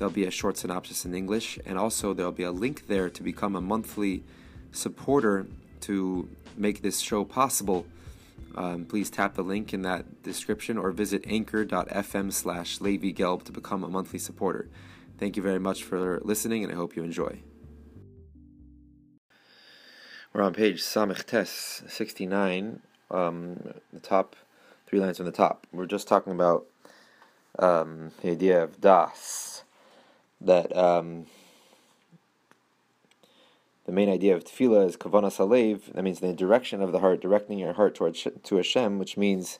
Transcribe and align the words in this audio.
There'll 0.00 0.10
be 0.10 0.24
a 0.24 0.30
short 0.30 0.56
synopsis 0.56 1.04
in 1.04 1.14
English, 1.14 1.58
and 1.66 1.76
also 1.76 2.14
there'll 2.14 2.32
be 2.32 2.44
a 2.44 2.50
link 2.50 2.86
there 2.86 3.10
to 3.10 3.22
become 3.22 3.54
a 3.54 3.60
monthly 3.60 4.24
supporter 4.72 5.46
to 5.82 6.26
make 6.56 6.80
this 6.80 7.00
show 7.00 7.22
possible. 7.22 7.84
Um, 8.54 8.86
please 8.86 9.10
tap 9.10 9.34
the 9.34 9.42
link 9.42 9.74
in 9.74 9.82
that 9.82 10.22
description 10.22 10.78
or 10.78 10.90
visit 10.90 11.22
anchor.fm 11.26 12.32
slash 12.32 12.80
Levi 12.80 13.12
Gelb 13.12 13.42
to 13.42 13.52
become 13.52 13.84
a 13.84 13.88
monthly 13.88 14.18
supporter. 14.18 14.70
Thank 15.18 15.36
you 15.36 15.42
very 15.42 15.60
much 15.60 15.84
for 15.84 16.18
listening, 16.24 16.64
and 16.64 16.72
I 16.72 16.76
hope 16.76 16.96
you 16.96 17.02
enjoy. 17.02 17.40
We're 20.32 20.40
on 20.40 20.54
page 20.54 20.80
Samichtes 20.80 21.90
69, 21.90 22.80
um, 23.10 23.74
the 23.92 24.00
top 24.00 24.34
three 24.86 24.98
lines 24.98 25.18
from 25.18 25.26
the 25.26 25.32
top. 25.32 25.66
We're 25.74 25.84
just 25.84 26.08
talking 26.08 26.32
about 26.32 26.64
um, 27.58 28.12
the 28.22 28.30
idea 28.30 28.64
of 28.64 28.80
Das 28.80 29.49
that 30.40 30.74
um, 30.76 31.26
the 33.86 33.92
main 33.92 34.08
idea 34.08 34.34
of 34.36 34.44
tefillah 34.44 34.86
is 34.86 34.96
kavanas 34.96 35.36
halev. 35.38 35.92
That 35.92 36.02
means 36.02 36.20
the 36.20 36.32
direction 36.32 36.82
of 36.82 36.92
the 36.92 37.00
heart, 37.00 37.20
directing 37.20 37.58
your 37.58 37.72
heart 37.72 37.94
towards 37.94 38.26
to 38.42 38.56
Hashem, 38.56 38.98
which 38.98 39.16
means 39.16 39.58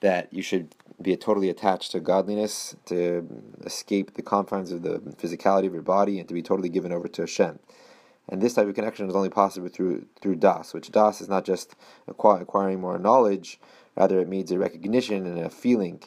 that 0.00 0.32
you 0.32 0.42
should 0.42 0.74
be 1.00 1.16
totally 1.16 1.48
attached 1.48 1.92
to 1.92 2.00
godliness, 2.00 2.76
to 2.86 3.26
escape 3.64 4.14
the 4.14 4.22
confines 4.22 4.70
of 4.70 4.82
the 4.82 4.98
physicality 5.16 5.66
of 5.66 5.72
your 5.72 5.82
body, 5.82 6.18
and 6.18 6.28
to 6.28 6.34
be 6.34 6.42
totally 6.42 6.68
given 6.68 6.92
over 6.92 7.08
to 7.08 7.22
Hashem. 7.22 7.58
And 8.28 8.40
this 8.40 8.54
type 8.54 8.66
of 8.66 8.74
connection 8.74 9.08
is 9.08 9.14
only 9.14 9.28
possible 9.28 9.68
through 9.68 10.06
through 10.20 10.36
das, 10.36 10.72
which 10.72 10.90
das 10.90 11.20
is 11.20 11.28
not 11.28 11.44
just 11.44 11.74
acquiring 12.06 12.80
more 12.80 12.98
knowledge, 12.98 13.60
rather 13.96 14.18
it 14.20 14.28
means 14.28 14.50
a 14.50 14.58
recognition 14.58 15.26
and 15.26 15.38
a 15.38 15.50
feeling, 15.50 16.02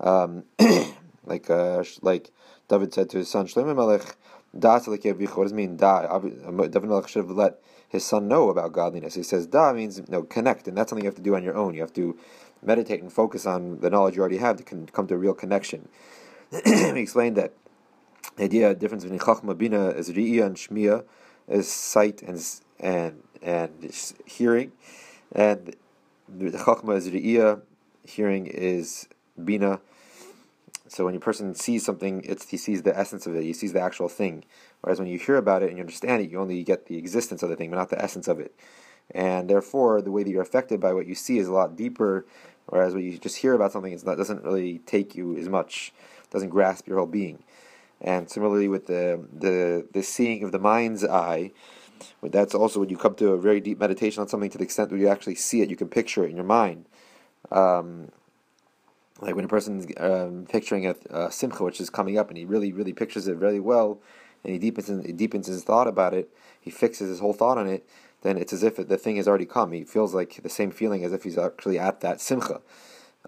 um, 0.00 0.44
like 1.24 1.48
uh, 1.48 1.84
like 2.02 2.32
David 2.68 2.94
said 2.94 3.10
to 3.10 3.18
his 3.18 3.28
son 3.28 3.46
Shlomo 3.46 3.74
Melech, 3.76 4.16
Da 4.58 4.78
What 4.78 5.02
does 5.02 5.52
mean 5.52 5.76
da? 5.76 6.06
Um, 6.16 6.56
David 6.56 6.84
Melech 6.84 7.08
should 7.08 7.26
have 7.26 7.36
let 7.36 7.60
his 7.88 8.04
son 8.04 8.28
know 8.28 8.50
about 8.50 8.72
godliness. 8.72 9.14
He 9.14 9.22
says 9.22 9.46
da 9.46 9.72
means 9.72 10.00
no 10.08 10.22
connect, 10.22 10.68
and 10.68 10.76
that's 10.76 10.90
something 10.90 11.04
you 11.04 11.08
have 11.08 11.16
to 11.16 11.22
do 11.22 11.34
on 11.34 11.42
your 11.42 11.56
own. 11.56 11.74
You 11.74 11.80
have 11.80 11.92
to 11.94 12.16
meditate 12.62 13.02
and 13.02 13.12
focus 13.12 13.46
on 13.46 13.80
the 13.80 13.90
knowledge 13.90 14.16
you 14.16 14.20
already 14.20 14.38
have 14.38 14.56
to 14.56 14.62
come 14.62 15.06
to 15.06 15.14
a 15.14 15.18
real 15.18 15.34
connection. 15.34 15.88
he 16.64 17.00
explained 17.00 17.36
that 17.36 17.52
the 18.36 18.44
idea 18.44 18.68
the 18.68 18.74
difference 18.74 19.04
between 19.04 19.20
chachma 19.20 19.56
bina 19.56 19.88
is 19.88 20.10
ri'ya 20.10 20.46
and 20.46 20.56
shmiya 20.56 21.04
is 21.48 21.70
sight 21.70 22.22
and 22.22 22.42
and 22.80 23.22
and 23.42 23.92
hearing, 24.24 24.72
and 25.32 25.76
the 26.28 26.50
chachma 26.50 26.96
is 26.96 27.10
ri'ya, 27.10 27.60
hearing 28.04 28.46
is 28.46 29.08
bina 29.42 29.80
so 30.88 31.06
when 31.06 31.14
a 31.14 31.20
person 31.20 31.54
sees 31.54 31.84
something, 31.84 32.22
it's 32.24 32.48
he 32.48 32.56
sees 32.56 32.82
the 32.82 32.96
essence 32.96 33.26
of 33.26 33.34
it. 33.34 33.42
He 33.42 33.52
sees 33.52 33.72
the 33.72 33.80
actual 33.80 34.08
thing. 34.08 34.44
Whereas 34.82 34.98
when 34.98 35.08
you 35.08 35.18
hear 35.18 35.36
about 35.36 35.62
it 35.62 35.68
and 35.68 35.78
you 35.78 35.82
understand 35.82 36.22
it, 36.22 36.30
you 36.30 36.38
only 36.38 36.62
get 36.62 36.86
the 36.86 36.98
existence 36.98 37.42
of 37.42 37.48
the 37.48 37.56
thing, 37.56 37.70
but 37.70 37.76
not 37.76 37.90
the 37.90 38.02
essence 38.02 38.28
of 38.28 38.38
it. 38.38 38.54
And 39.10 39.48
therefore, 39.48 40.02
the 40.02 40.10
way 40.10 40.22
that 40.22 40.30
you're 40.30 40.42
affected 40.42 40.80
by 40.80 40.92
what 40.92 41.06
you 41.06 41.14
see 41.14 41.38
is 41.38 41.48
a 41.48 41.52
lot 41.52 41.76
deeper. 41.76 42.26
Whereas 42.66 42.94
when 42.94 43.04
you 43.04 43.18
just 43.18 43.36
hear 43.36 43.54
about 43.54 43.72
something, 43.72 43.92
it 43.92 44.04
doesn't 44.04 44.44
really 44.44 44.78
take 44.80 45.14
you 45.14 45.36
as 45.36 45.48
much, 45.48 45.92
doesn't 46.30 46.50
grasp 46.50 46.86
your 46.86 46.98
whole 46.98 47.06
being. 47.06 47.42
And 48.00 48.30
similarly 48.30 48.68
with 48.68 48.86
the 48.86 49.24
the 49.32 49.86
the 49.92 50.02
seeing 50.02 50.42
of 50.44 50.52
the 50.52 50.58
mind's 50.58 51.04
eye, 51.04 51.52
that's 52.22 52.54
also 52.54 52.80
when 52.80 52.90
you 52.90 52.98
come 52.98 53.14
to 53.16 53.30
a 53.30 53.38
very 53.38 53.60
deep 53.60 53.78
meditation 53.78 54.20
on 54.20 54.28
something 54.28 54.50
to 54.50 54.58
the 54.58 54.64
extent 54.64 54.90
that 54.90 54.98
you 54.98 55.08
actually 55.08 55.36
see 55.36 55.62
it, 55.62 55.70
you 55.70 55.76
can 55.76 55.88
picture 55.88 56.24
it 56.24 56.30
in 56.30 56.36
your 56.36 56.44
mind. 56.44 56.86
Um, 57.50 58.08
like 59.20 59.34
when 59.34 59.44
a 59.44 59.48
person's 59.48 59.86
um, 59.98 60.46
picturing 60.48 60.86
a, 60.86 60.94
a, 61.10 61.30
simcha 61.30 61.62
which 61.62 61.80
is 61.80 61.90
coming 61.90 62.18
up 62.18 62.28
and 62.28 62.38
he 62.38 62.44
really 62.44 62.72
really 62.72 62.92
pictures 62.92 63.28
it 63.28 63.36
very 63.36 63.60
well 63.60 64.00
and 64.42 64.52
he 64.52 64.58
deepens 64.58 65.06
he 65.06 65.12
deepens 65.12 65.46
his 65.46 65.62
thought 65.62 65.86
about 65.86 66.12
it 66.12 66.30
he 66.60 66.70
fixes 66.70 67.08
his 67.08 67.20
whole 67.20 67.32
thought 67.32 67.58
on 67.58 67.66
it 67.66 67.86
then 68.24 68.38
it's 68.38 68.54
as 68.54 68.62
if 68.62 68.76
the 68.76 68.96
thing 68.96 69.16
has 69.16 69.28
already 69.28 69.44
come. 69.44 69.70
He 69.72 69.84
feels 69.84 70.14
like 70.14 70.42
the 70.42 70.48
same 70.48 70.70
feeling 70.70 71.04
as 71.04 71.12
if 71.12 71.22
he's 71.22 71.36
actually 71.36 71.78
at 71.78 72.00
that 72.00 72.22
simcha. 72.22 72.62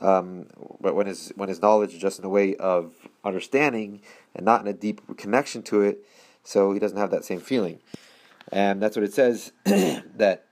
Um, 0.01 0.47
but 0.81 0.95
when 0.95 1.07
his 1.07 1.33
when 1.37 1.51
his 1.51 1.63
knowledge 1.63 1.95
is 1.95 2.01
just 2.01 2.19
in 2.19 2.25
a 2.25 2.31
way 2.31 2.57
of 2.57 2.93
understanding 3.23 4.01
and 4.35 4.45
not 4.45 4.63
in 4.63 4.67
a 4.67 4.73
deep 4.73 5.17
connection 5.17 5.63
to 5.65 5.83
it 5.83 6.05
so 6.45 6.73
he 6.73 6.79
doesn't 6.79 6.99
have 6.99 7.11
that 7.11 7.25
same 7.25 7.41
feeling. 7.41 7.81
And 8.51 8.83
that's 8.83 8.97
what 8.97 9.05
it 9.05 9.13
says 9.13 9.53
that 9.65 10.47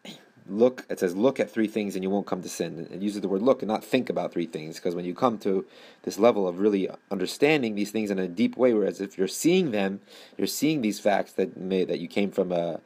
look 0.49 0.85
it 0.91 1.01
says 1.01 1.17
look 1.17 1.41
at 1.41 1.51
three 1.51 1.67
things 1.67 1.95
and 1.95 2.03
you 2.03 2.11
won't 2.11 2.27
come 2.27 2.43
to 2.43 2.49
sin. 2.49 2.87
It 2.91 3.01
uses 3.01 3.21
the 3.21 3.29
word 3.29 3.43
look 3.43 3.63
and 3.63 3.69
not 3.69 3.85
think 3.85 4.11
about 4.11 4.33
three 4.33 4.47
things 4.47 4.77
because 4.77 4.95
when 4.95 5.05
you 5.05 5.15
come 5.15 5.39
to 5.39 5.65
this 6.03 6.19
level 6.19 6.47
of 6.47 6.59
really 6.59 6.89
understanding 7.11 7.75
these 7.75 7.91
things 7.91 8.11
in 8.11 8.19
a 8.19 8.29
deep 8.29 8.57
way 8.57 8.75
whereas 8.75 9.01
if 9.01 9.17
you're 9.17 9.29
seeing 9.29 9.71
them 9.71 10.01
you're 10.37 10.47
seeing 10.47 10.83
these 10.83 11.01
facts 11.01 11.33
that 11.33 11.57
may 11.57 11.85
that 11.85 11.99
you 11.99 12.09
came 12.09 12.31
from 12.31 12.53
a, 12.53 12.81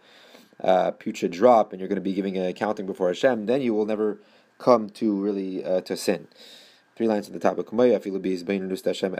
a 0.60 0.92
putrid 0.92 1.32
drop 1.32 1.72
and 1.72 1.80
you're 1.80 1.88
going 1.88 1.96
to 1.96 2.02
be 2.02 2.14
giving 2.14 2.36
an 2.36 2.46
accounting 2.46 2.86
before 2.86 3.08
Hashem 3.08 3.46
then 3.46 3.60
you 3.60 3.74
will 3.74 3.86
never 3.86 4.18
come 4.58 4.90
to 4.90 5.14
really 5.20 5.64
uh, 5.64 5.80
to 5.82 5.96
sin. 5.96 6.28
Three 6.96 7.08
lines 7.08 7.28
at 7.28 7.32
the 7.32 7.38
top 7.38 7.58
of 7.58 7.66
Hashem 8.84 9.14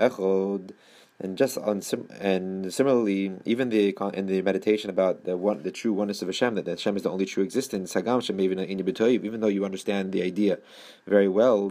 and 1.20 1.36
just 1.36 1.58
on 1.58 1.82
sim- 1.82 2.08
and 2.20 2.72
similarly, 2.72 3.32
even 3.44 3.70
the 3.70 3.96
in 4.14 4.26
the 4.26 4.40
meditation 4.42 4.88
about 4.88 5.24
the 5.24 5.36
one 5.36 5.62
the 5.64 5.72
true 5.72 5.92
oneness 5.92 6.22
of 6.22 6.28
Hashem, 6.28 6.54
that 6.54 6.68
Hashem 6.68 6.96
is 6.96 7.02
the 7.02 7.10
only 7.10 7.26
true 7.26 7.42
existence. 7.42 7.92
Sagam 7.92 8.20
Hashem, 8.20 8.38
even 8.40 8.60
in 8.60 8.88
even 9.24 9.40
though 9.40 9.48
you 9.48 9.64
understand 9.64 10.12
the 10.12 10.22
idea 10.22 10.58
very 11.06 11.26
well, 11.28 11.68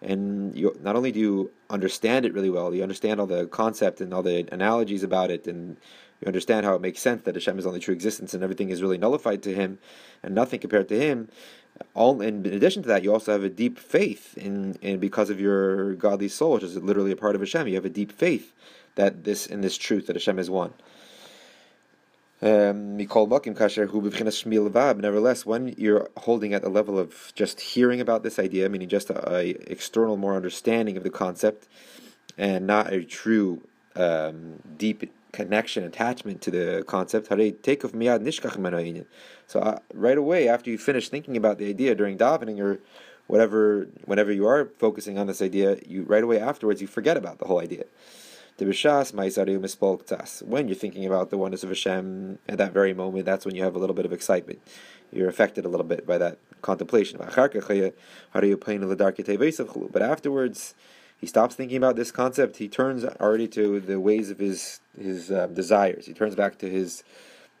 and 0.00 0.56
you, 0.56 0.76
not 0.80 0.96
only 0.96 1.12
do 1.12 1.20
you 1.20 1.50
understand 1.68 2.24
it 2.24 2.32
really 2.32 2.50
well, 2.50 2.74
you 2.74 2.82
understand 2.82 3.20
all 3.20 3.26
the 3.26 3.46
concept 3.46 4.00
and 4.00 4.14
all 4.14 4.22
the 4.22 4.48
analogies 4.50 5.02
about 5.02 5.30
it, 5.30 5.46
and 5.46 5.76
you 6.20 6.26
understand 6.26 6.66
how 6.66 6.74
it 6.74 6.80
makes 6.80 7.00
sense 7.00 7.22
that 7.22 7.34
Hashem 7.34 7.58
is 7.58 7.66
only 7.66 7.80
true 7.80 7.94
existence 7.94 8.34
and 8.34 8.42
everything 8.42 8.70
is 8.70 8.82
really 8.82 8.98
nullified 8.98 9.42
to 9.44 9.54
Him 9.54 9.78
and 10.22 10.34
nothing 10.34 10.58
compared 10.58 10.88
to 10.88 10.98
Him 10.98 11.28
all 11.94 12.20
in 12.20 12.44
addition 12.46 12.82
to 12.82 12.88
that, 12.88 13.02
you 13.02 13.12
also 13.12 13.32
have 13.32 13.42
a 13.42 13.48
deep 13.48 13.78
faith 13.78 14.36
in, 14.38 14.78
in 14.82 14.98
because 14.98 15.30
of 15.30 15.40
your 15.40 15.94
godly 15.94 16.28
soul, 16.28 16.54
which 16.54 16.62
is 16.62 16.76
literally 16.76 17.12
a 17.12 17.16
part 17.16 17.34
of 17.34 17.40
Hashem. 17.40 17.68
You 17.68 17.74
have 17.74 17.84
a 17.84 17.90
deep 17.90 18.12
faith 18.12 18.52
that 18.94 19.24
this 19.24 19.46
in 19.46 19.60
this 19.60 19.76
truth 19.76 20.06
that 20.06 20.16
Hashem 20.16 20.38
is 20.38 20.50
one. 20.50 20.72
Um, 22.40 22.96
nevertheless, 22.96 23.76
when 25.44 25.74
you're 25.76 26.08
holding 26.16 26.54
at 26.54 26.62
the 26.62 26.68
level 26.68 26.98
of 26.98 27.32
just 27.34 27.60
hearing 27.60 28.00
about 28.00 28.22
this 28.22 28.38
idea, 28.38 28.68
meaning 28.68 28.88
just 28.88 29.10
a, 29.10 29.34
a 29.34 29.48
external, 29.66 30.16
more 30.16 30.36
understanding 30.36 30.96
of 30.96 31.02
the 31.02 31.10
concept, 31.10 31.66
and 32.36 32.64
not 32.64 32.92
a 32.92 33.02
true 33.02 33.62
um, 33.96 34.62
deep 34.76 35.10
connection, 35.32 35.84
attachment 35.84 36.40
to 36.42 36.50
the 36.50 36.84
concept. 36.86 37.28
take 37.62 37.84
of 37.84 37.94
So 39.46 39.60
uh, 39.60 39.78
right 39.94 40.18
away, 40.18 40.48
after 40.48 40.70
you 40.70 40.78
finish 40.78 41.08
thinking 41.08 41.36
about 41.36 41.58
the 41.58 41.68
idea 41.68 41.94
during 41.94 42.18
davening 42.18 42.60
or 42.60 42.80
whatever, 43.26 43.88
whenever 44.04 44.32
you 44.32 44.46
are 44.46 44.70
focusing 44.78 45.18
on 45.18 45.26
this 45.26 45.42
idea, 45.42 45.78
you 45.86 46.02
right 46.02 46.24
away 46.24 46.40
afterwards 46.40 46.80
you 46.80 46.86
forget 46.86 47.16
about 47.16 47.38
the 47.38 47.46
whole 47.46 47.60
idea. 47.60 47.84
When 48.58 48.68
you're 50.68 50.74
thinking 50.74 51.06
about 51.06 51.30
the 51.30 51.38
oneness 51.38 51.62
of 51.62 51.68
Hashem 51.68 52.38
at 52.48 52.58
that 52.58 52.72
very 52.72 52.92
moment, 52.92 53.24
that's 53.24 53.46
when 53.46 53.54
you 53.54 53.62
have 53.62 53.76
a 53.76 53.78
little 53.78 53.94
bit 53.94 54.04
of 54.04 54.12
excitement. 54.12 54.60
You're 55.12 55.28
affected 55.28 55.64
a 55.64 55.68
little 55.68 55.86
bit 55.86 56.04
by 56.06 56.18
that 56.18 56.38
contemplation. 56.60 57.18
But 57.18 57.28
afterwards, 60.02 60.74
he 61.18 61.26
stops 61.26 61.54
thinking 61.54 61.76
about 61.76 61.96
this 61.96 62.10
concept. 62.10 62.56
He 62.56 62.68
turns 62.68 63.04
already 63.04 63.48
to 63.48 63.80
the 63.80 64.00
ways 64.00 64.30
of 64.30 64.38
his 64.38 64.80
his 64.98 65.30
uh, 65.30 65.48
desires. 65.48 66.06
He 66.06 66.14
turns 66.14 66.34
back 66.34 66.58
to 66.58 66.70
his 66.70 67.02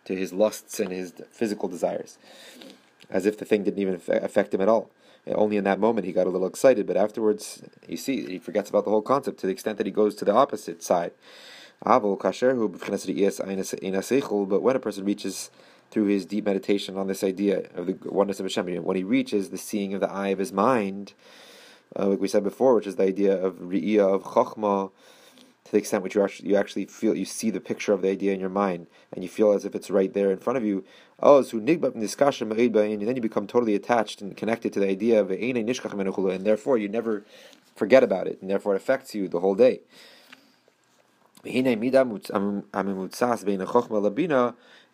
to 0.04 0.14
his 0.16 0.32
lusts 0.32 0.80
and 0.80 0.90
his 0.90 1.12
physical 1.30 1.68
desires, 1.68 2.18
as 3.10 3.26
if 3.26 3.36
the 3.36 3.44
thing 3.44 3.64
didn't 3.64 3.80
even 3.80 4.00
affect 4.08 4.54
him 4.54 4.60
at 4.60 4.68
all. 4.68 4.90
Only 5.26 5.56
in 5.58 5.64
that 5.64 5.78
moment 5.78 6.06
he 6.06 6.12
got 6.12 6.26
a 6.26 6.30
little 6.30 6.46
excited, 6.46 6.86
but 6.86 6.96
afterwards, 6.96 7.62
you 7.86 7.98
see, 7.98 8.24
he 8.24 8.38
forgets 8.38 8.70
about 8.70 8.84
the 8.84 8.90
whole 8.90 9.02
concept 9.02 9.40
to 9.40 9.46
the 9.46 9.52
extent 9.52 9.76
that 9.76 9.86
he 9.86 9.92
goes 9.92 10.14
to 10.16 10.24
the 10.24 10.32
opposite 10.32 10.82
side. 10.82 11.12
But 11.84 12.00
when 12.00 12.16
a 14.76 14.80
person 14.80 15.04
reaches 15.04 15.50
through 15.90 16.06
his 16.06 16.26
deep 16.26 16.46
meditation 16.46 16.96
on 16.96 17.06
this 17.06 17.22
idea 17.22 17.68
of 17.74 17.86
the 17.86 17.98
oneness 18.10 18.40
of 18.40 18.46
Hashem, 18.46 18.82
when 18.84 18.96
he 18.96 19.04
reaches 19.04 19.50
the 19.50 19.58
seeing 19.58 19.92
of 19.94 20.00
the 20.00 20.10
eye 20.10 20.28
of 20.28 20.38
his 20.38 20.52
mind, 20.52 21.12
uh, 21.96 22.06
like 22.06 22.20
we 22.20 22.28
said 22.28 22.44
before, 22.44 22.74
which 22.74 22.86
is 22.86 22.96
the 22.96 23.04
idea 23.04 23.36
of 23.36 23.54
Ri'iyah, 23.56 24.14
of 24.14 24.24
Chokhmah, 24.24 24.90
to 25.68 25.72
the 25.72 25.78
extent 25.78 26.02
which 26.02 26.14
you 26.14 26.24
actually 26.24 26.48
you 26.48 26.56
actually 26.56 26.86
feel 26.86 27.14
you 27.14 27.26
see 27.26 27.50
the 27.50 27.60
picture 27.60 27.92
of 27.92 28.00
the 28.00 28.08
idea 28.08 28.32
in 28.32 28.40
your 28.40 28.48
mind 28.48 28.86
and 29.12 29.22
you 29.22 29.28
feel 29.28 29.52
as 29.52 29.66
if 29.66 29.74
it's 29.74 29.90
right 29.90 30.14
there 30.14 30.30
in 30.30 30.38
front 30.38 30.56
of 30.56 30.64
you. 30.64 30.82
Oh, 31.20 31.42
so 31.42 31.60
discussion 31.60 32.50
and 32.50 33.02
then 33.08 33.16
you 33.16 33.20
become 33.20 33.46
totally 33.46 33.74
attached 33.74 34.22
and 34.22 34.34
connected 34.34 34.72
to 34.72 34.80
the 34.80 34.88
idea 34.88 35.20
of 35.20 35.30
and 35.30 36.46
therefore 36.46 36.78
you 36.78 36.88
never 36.88 37.24
forget 37.76 38.02
about 38.02 38.26
it, 38.26 38.40
and 38.40 38.48
therefore 38.50 38.74
it 38.74 38.78
affects 38.78 39.14
you 39.14 39.28
the 39.28 39.40
whole 39.40 39.54
day. 39.54 39.80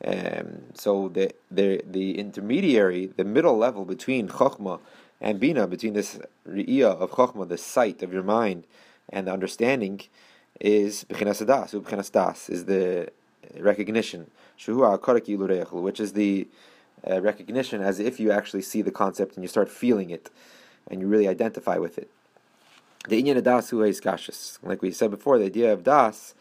Um, 0.05 0.63
so 0.75 1.09
the, 1.09 1.33
the 1.51 1.83
the 1.87 2.19
intermediary, 2.19 3.07
the 3.07 3.25
middle 3.25 3.57
level 3.57 3.85
between 3.85 4.29
chokhmah 4.29 4.81
and 5.25 5.41
bina, 5.41 5.67
between 5.67 5.95
this 5.95 6.21
riyah 6.47 7.01
of 7.01 7.11
chokhmah, 7.13 7.49
the 7.49 7.57
sight 7.57 8.03
of 8.03 8.13
your 8.13 8.23
mind, 8.23 8.67
and 9.09 9.27
the 9.27 9.33
understanding, 9.33 10.03
is 10.61 11.05
b'chinas 11.05 11.47
das. 11.47 11.73
B'chinas 11.73 12.13
das 12.13 12.51
is 12.51 12.67
the 12.67 13.11
recognition, 13.59 14.31
which 14.67 16.01
is 16.01 16.13
the 16.13 16.47
uh, 17.11 17.23
recognition 17.23 17.81
as 17.81 18.01
if 18.01 18.21
you 18.21 18.31
actually 18.31 18.61
see 18.61 18.83
the 18.83 18.91
concept 18.91 19.37
and 19.37 19.43
you 19.43 19.49
start 19.49 19.71
feeling 19.71 20.11
it, 20.11 20.29
and 20.91 21.01
you 21.01 21.07
really 21.07 21.27
identify 21.27 21.79
with 21.79 21.97
it. 21.97 22.11
The 23.09 23.23
inyan 23.23 23.43
das 23.43 23.73
is 23.73 24.59
Like 24.63 24.83
we 24.83 24.91
said 24.91 25.11
before, 25.11 25.39
the 25.39 25.47
idea 25.47 25.73
of 25.73 25.85
das 25.85 26.35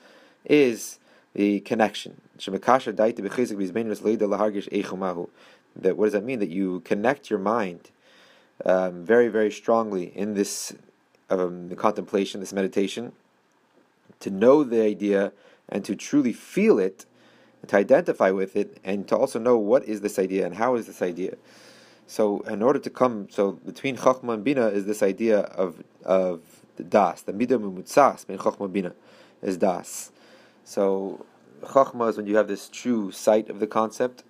is 0.44 1.00
the 1.34 1.62
connection. 1.62 2.20
That 2.38 2.52
what 5.98 6.06
does 6.06 6.14
that 6.14 6.24
mean? 6.26 6.40
That 6.40 6.50
you 6.50 6.80
connect 6.82 7.30
your 7.30 7.40
mind 7.40 7.92
um, 8.66 9.06
very, 9.06 9.28
very 9.28 9.52
strongly 9.52 10.12
in 10.16 10.34
this 10.34 10.74
um, 11.30 11.70
contemplation, 11.76 12.40
this 12.40 12.54
meditation, 12.54 13.12
to 14.20 14.30
know 14.30 14.64
the 14.64 14.82
idea 14.82 15.32
and 15.70 15.84
to 15.86 15.96
truly 15.96 16.34
feel 16.34 16.80
it, 16.80 17.06
to 17.68 17.76
identify 17.76 18.30
with 18.32 18.56
it, 18.56 18.78
and 18.84 19.08
to 19.08 19.16
also 19.18 19.40
know 19.40 19.58
what 19.58 19.84
is 19.86 20.02
this 20.02 20.20
idea 20.20 20.46
and 20.46 20.56
how 20.56 20.76
is 20.76 20.88
this 20.88 21.02
idea. 21.02 21.36
So, 22.06 22.42
in 22.42 22.62
order 22.62 22.80
to 22.80 22.90
come, 22.90 23.28
so 23.30 23.54
between 23.54 23.96
Chachma 23.98 24.34
and 24.34 24.44
Bina 24.44 24.68
is 24.68 24.86
this 24.86 25.02
idea 25.02 25.40
of 25.40 25.84
of 26.04 26.42
the 26.76 26.84
das, 26.84 27.22
the 27.22 27.32
midah 27.32 27.60
mumutzas 27.60 28.28
between 28.28 28.38
Chachma 28.40 28.66
and 28.66 28.74
Bina 28.74 28.94
is 29.42 29.58
das. 29.58 30.12
So 30.66 31.26
Chachma 31.62 32.10
is 32.10 32.18
when 32.18 32.28
you 32.28 32.36
have 32.36 32.48
this 32.48 32.70
true 32.70 33.12
sight 33.12 33.50
of 33.50 33.60
the 33.60 33.68
concept. 33.68 34.24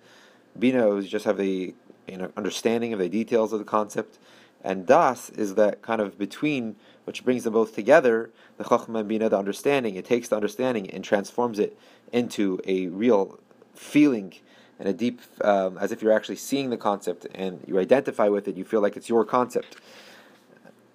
Bina 0.58 0.94
is 0.94 1.08
just 1.08 1.24
have 1.24 1.36
the 1.36 1.74
know, 2.08 2.30
understanding 2.36 2.92
of 2.92 2.98
the 2.98 3.08
details 3.08 3.52
of 3.52 3.58
the 3.58 3.64
concept. 3.64 4.18
And 4.62 4.86
Das 4.86 5.30
is 5.30 5.54
that 5.56 5.82
kind 5.82 6.00
of 6.00 6.18
between 6.18 6.76
which 7.04 7.24
brings 7.24 7.44
them 7.44 7.52
both 7.52 7.74
together, 7.74 8.30
the 8.56 8.64
Chachma 8.64 9.00
and 9.00 9.08
Bina, 9.08 9.28
the 9.28 9.38
understanding. 9.38 9.94
It 9.94 10.06
takes 10.06 10.28
the 10.28 10.36
understanding 10.36 10.90
and 10.90 11.04
transforms 11.04 11.58
it 11.58 11.78
into 12.12 12.60
a 12.66 12.86
real 12.86 13.38
feeling 13.74 14.34
and 14.78 14.88
a 14.88 14.92
deep, 14.92 15.20
um, 15.42 15.78
as 15.78 15.92
if 15.92 16.02
you're 16.02 16.12
actually 16.12 16.36
seeing 16.36 16.70
the 16.70 16.76
concept 16.76 17.26
and 17.34 17.62
you 17.66 17.78
identify 17.78 18.28
with 18.28 18.48
it, 18.48 18.56
you 18.56 18.64
feel 18.64 18.80
like 18.80 18.96
it's 18.96 19.08
your 19.08 19.24
concept. 19.24 19.76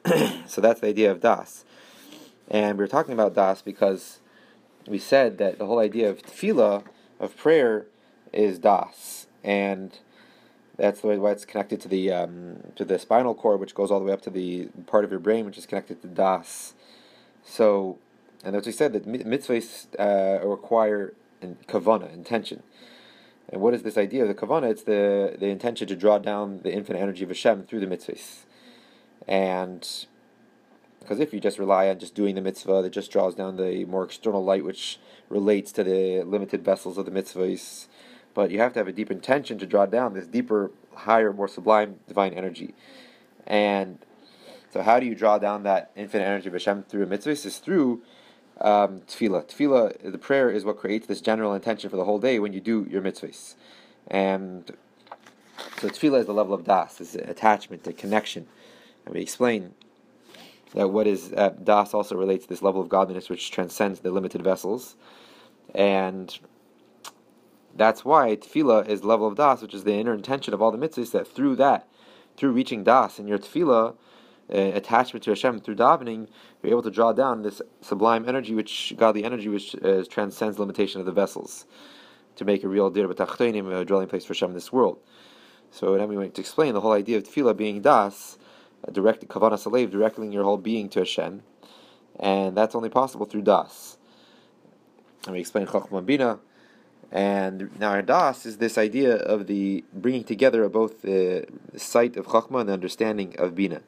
so 0.47 0.61
that's 0.61 0.81
the 0.81 0.88
idea 0.88 1.11
of 1.11 1.21
Das. 1.21 1.63
And 2.50 2.77
we 2.77 2.83
are 2.83 2.88
talking 2.88 3.13
about 3.13 3.35
Das 3.35 3.61
because 3.61 4.19
we 4.88 4.97
said 4.97 5.38
that 5.38 5.59
the 5.59 5.65
whole 5.65 5.79
idea 5.79 6.09
of 6.09 6.23
tefillah, 6.23 6.83
of 7.19 7.38
prayer, 7.38 7.85
is 8.33 8.59
das, 8.59 9.27
and 9.44 10.00
that's 10.79 11.01
the 11.01 11.07
way 11.07 11.17
why 11.17 11.31
it's 11.31 11.45
connected 11.45 11.81
to 11.81 11.87
the 11.87 12.11
um, 12.11 12.71
to 12.75 12.85
the 12.85 12.97
spinal 12.97 13.35
cord, 13.35 13.59
which 13.59 13.75
goes 13.75 13.91
all 13.91 13.99
the 13.99 14.05
way 14.05 14.13
up 14.13 14.21
to 14.21 14.29
the 14.29 14.69
part 14.87 15.03
of 15.03 15.11
your 15.11 15.19
brain, 15.19 15.45
which 15.45 15.57
is 15.57 15.65
connected 15.65 16.01
to 16.01 16.07
das. 16.07 16.73
So, 17.43 17.97
and 18.43 18.55
as 18.55 18.65
we 18.65 18.71
said, 18.71 18.93
that 18.93 19.05
mitzvahs 19.05 19.87
uh, 19.99 20.45
require 20.47 21.13
kavana, 21.67 22.13
intention. 22.13 22.63
And 23.51 23.61
what 23.61 23.73
is 23.73 23.83
this 23.83 23.97
idea 23.97 24.21
of 24.23 24.27
the 24.29 24.33
kavana? 24.33 24.71
It's 24.71 24.83
the 24.83 25.35
the 25.37 25.47
intention 25.47 25.87
to 25.87 25.95
draw 25.95 26.17
down 26.17 26.61
the 26.63 26.71
infinite 26.71 26.99
energy 26.99 27.23
of 27.23 27.29
Hashem 27.29 27.63
through 27.63 27.81
the 27.81 27.87
mitzvahs, 27.87 28.45
and 29.27 29.87
because 30.99 31.19
if 31.19 31.33
you 31.33 31.39
just 31.39 31.59
rely 31.59 31.89
on 31.89 31.99
just 31.99 32.15
doing 32.15 32.35
the 32.35 32.41
mitzvah, 32.41 32.81
that 32.83 32.91
just 32.91 33.11
draws 33.11 33.35
down 33.35 33.57
the 33.57 33.83
more 33.85 34.03
external 34.03 34.43
light, 34.43 34.63
which 34.63 34.99
relates 35.27 35.71
to 35.73 35.83
the 35.83 36.23
limited 36.23 36.63
vessels 36.63 36.97
of 36.97 37.05
the 37.05 37.11
mitzvahs. 37.11 37.87
But 38.33 38.51
you 38.51 38.59
have 38.59 38.73
to 38.73 38.79
have 38.79 38.87
a 38.87 38.91
deep 38.91 39.11
intention 39.11 39.57
to 39.59 39.65
draw 39.65 39.85
down 39.85 40.13
this 40.13 40.27
deeper, 40.27 40.71
higher, 40.93 41.33
more 41.33 41.47
sublime 41.47 41.99
divine 42.07 42.33
energy. 42.33 42.73
And 43.47 43.99
so, 44.71 44.81
how 44.81 44.99
do 44.99 45.05
you 45.05 45.15
draw 45.15 45.37
down 45.37 45.63
that 45.63 45.91
infinite 45.95 46.25
energy 46.25 46.47
of 46.47 46.53
Hashem 46.53 46.83
through 46.83 47.03
a 47.03 47.07
mitzvah? 47.07 47.31
Is 47.31 47.57
through 47.57 48.01
um, 48.61 49.01
tefillah. 49.01 49.45
Tefillah, 49.45 50.11
the 50.11 50.17
prayer, 50.17 50.49
is 50.51 50.63
what 50.63 50.77
creates 50.77 51.07
this 51.07 51.21
general 51.21 51.53
intention 51.53 51.89
for 51.89 51.97
the 51.97 52.05
whole 52.05 52.19
day 52.19 52.39
when 52.39 52.53
you 52.53 52.59
do 52.59 52.87
your 52.89 53.01
mitzvahs. 53.01 53.55
And 54.07 54.71
so, 55.79 55.89
tefillah 55.89 56.19
is 56.19 56.25
the 56.27 56.33
level 56.33 56.53
of 56.53 56.63
das, 56.65 56.97
this 56.97 57.15
attachment, 57.15 57.83
the 57.83 57.93
connection. 57.93 58.47
And 59.05 59.15
we 59.15 59.21
explain 59.21 59.73
that 60.75 60.89
what 60.89 61.07
is 61.07 61.33
uh, 61.33 61.49
das 61.63 61.93
also 61.93 62.15
relates 62.15 62.45
to 62.45 62.49
this 62.49 62.61
level 62.61 62.81
of 62.81 62.89
godliness 62.89 63.29
which 63.29 63.49
transcends 63.49 64.01
the 64.01 64.11
limited 64.11 64.43
vessels, 64.43 64.95
and 65.73 66.37
that's 67.79 68.05
why 68.05 68.35
tefillah 68.35 68.87
is 68.87 69.03
level 69.03 69.27
of 69.27 69.35
das, 69.35 69.61
which 69.61 69.73
is 69.73 69.83
the 69.83 69.93
inner 69.93 70.13
intention 70.13 70.53
of 70.53 70.61
all 70.61 70.71
the 70.71 70.77
mitzvahs. 70.77 71.11
That 71.11 71.27
through 71.27 71.55
that, 71.57 71.87
through 72.37 72.51
reaching 72.51 72.83
das 72.83 73.19
in 73.19 73.27
your 73.27 73.39
tefillah, 73.39 73.95
uh, 74.51 74.57
attachment 74.57 75.23
to 75.23 75.31
Hashem 75.31 75.59
through 75.59 75.75
davening, 75.75 76.27
you're 76.61 76.71
able 76.71 76.83
to 76.83 76.91
draw 76.91 77.13
down 77.13 77.43
this 77.43 77.61
sublime 77.81 78.27
energy, 78.27 78.55
which 78.55 78.93
godly 78.97 79.23
energy, 79.23 79.47
which 79.47 79.75
uh, 79.83 80.03
transcends 80.09 80.59
limitation 80.59 80.99
of 80.99 81.05
the 81.05 81.11
vessels, 81.11 81.65
to 82.35 82.45
make 82.45 82.63
a 82.63 82.67
real 82.67 82.89
dir 82.89 83.07
b'tachtoinim, 83.07 83.71
a 83.71 83.85
dwelling 83.85 84.07
place 84.07 84.25
for 84.25 84.33
Hashem 84.33 84.49
in 84.49 84.55
this 84.55 84.73
world. 84.73 84.99
So 85.71 85.95
then 85.97 86.07
we 86.09 86.17
went 86.17 86.33
to 86.35 86.41
explain 86.41 86.73
the 86.73 86.81
whole 86.81 86.93
idea 86.93 87.17
of 87.17 87.23
tefillah 87.23 87.55
being 87.55 87.81
das 87.81 88.37
direct 88.91 89.27
kavana 89.27 89.53
salev, 89.53 89.91
directing 89.91 90.31
your 90.31 90.43
whole 90.43 90.57
being 90.57 90.89
to 90.89 90.99
Hashem, 90.99 91.43
and 92.19 92.55
that's 92.55 92.75
only 92.75 92.89
possible 92.89 93.25
through 93.25 93.43
das. 93.43 93.97
And 95.25 95.33
we 95.33 95.41
explain 95.41 95.67
chachma 95.67 96.05
bina, 96.05 96.39
and 97.11 97.69
our 97.81 98.01
das 98.01 98.45
is 98.45 98.57
this 98.57 98.77
idea 98.77 99.15
of 99.15 99.47
the 99.47 99.83
bringing 99.94 100.23
together 100.23 100.63
of 100.63 100.71
both 100.71 101.01
the 101.01 101.47
sight 101.75 102.15
of 102.17 102.27
chachma 102.27 102.59
and 102.61 102.69
the 102.69 102.73
understanding 102.73 103.35
of 103.39 103.56
bina. 103.56 103.81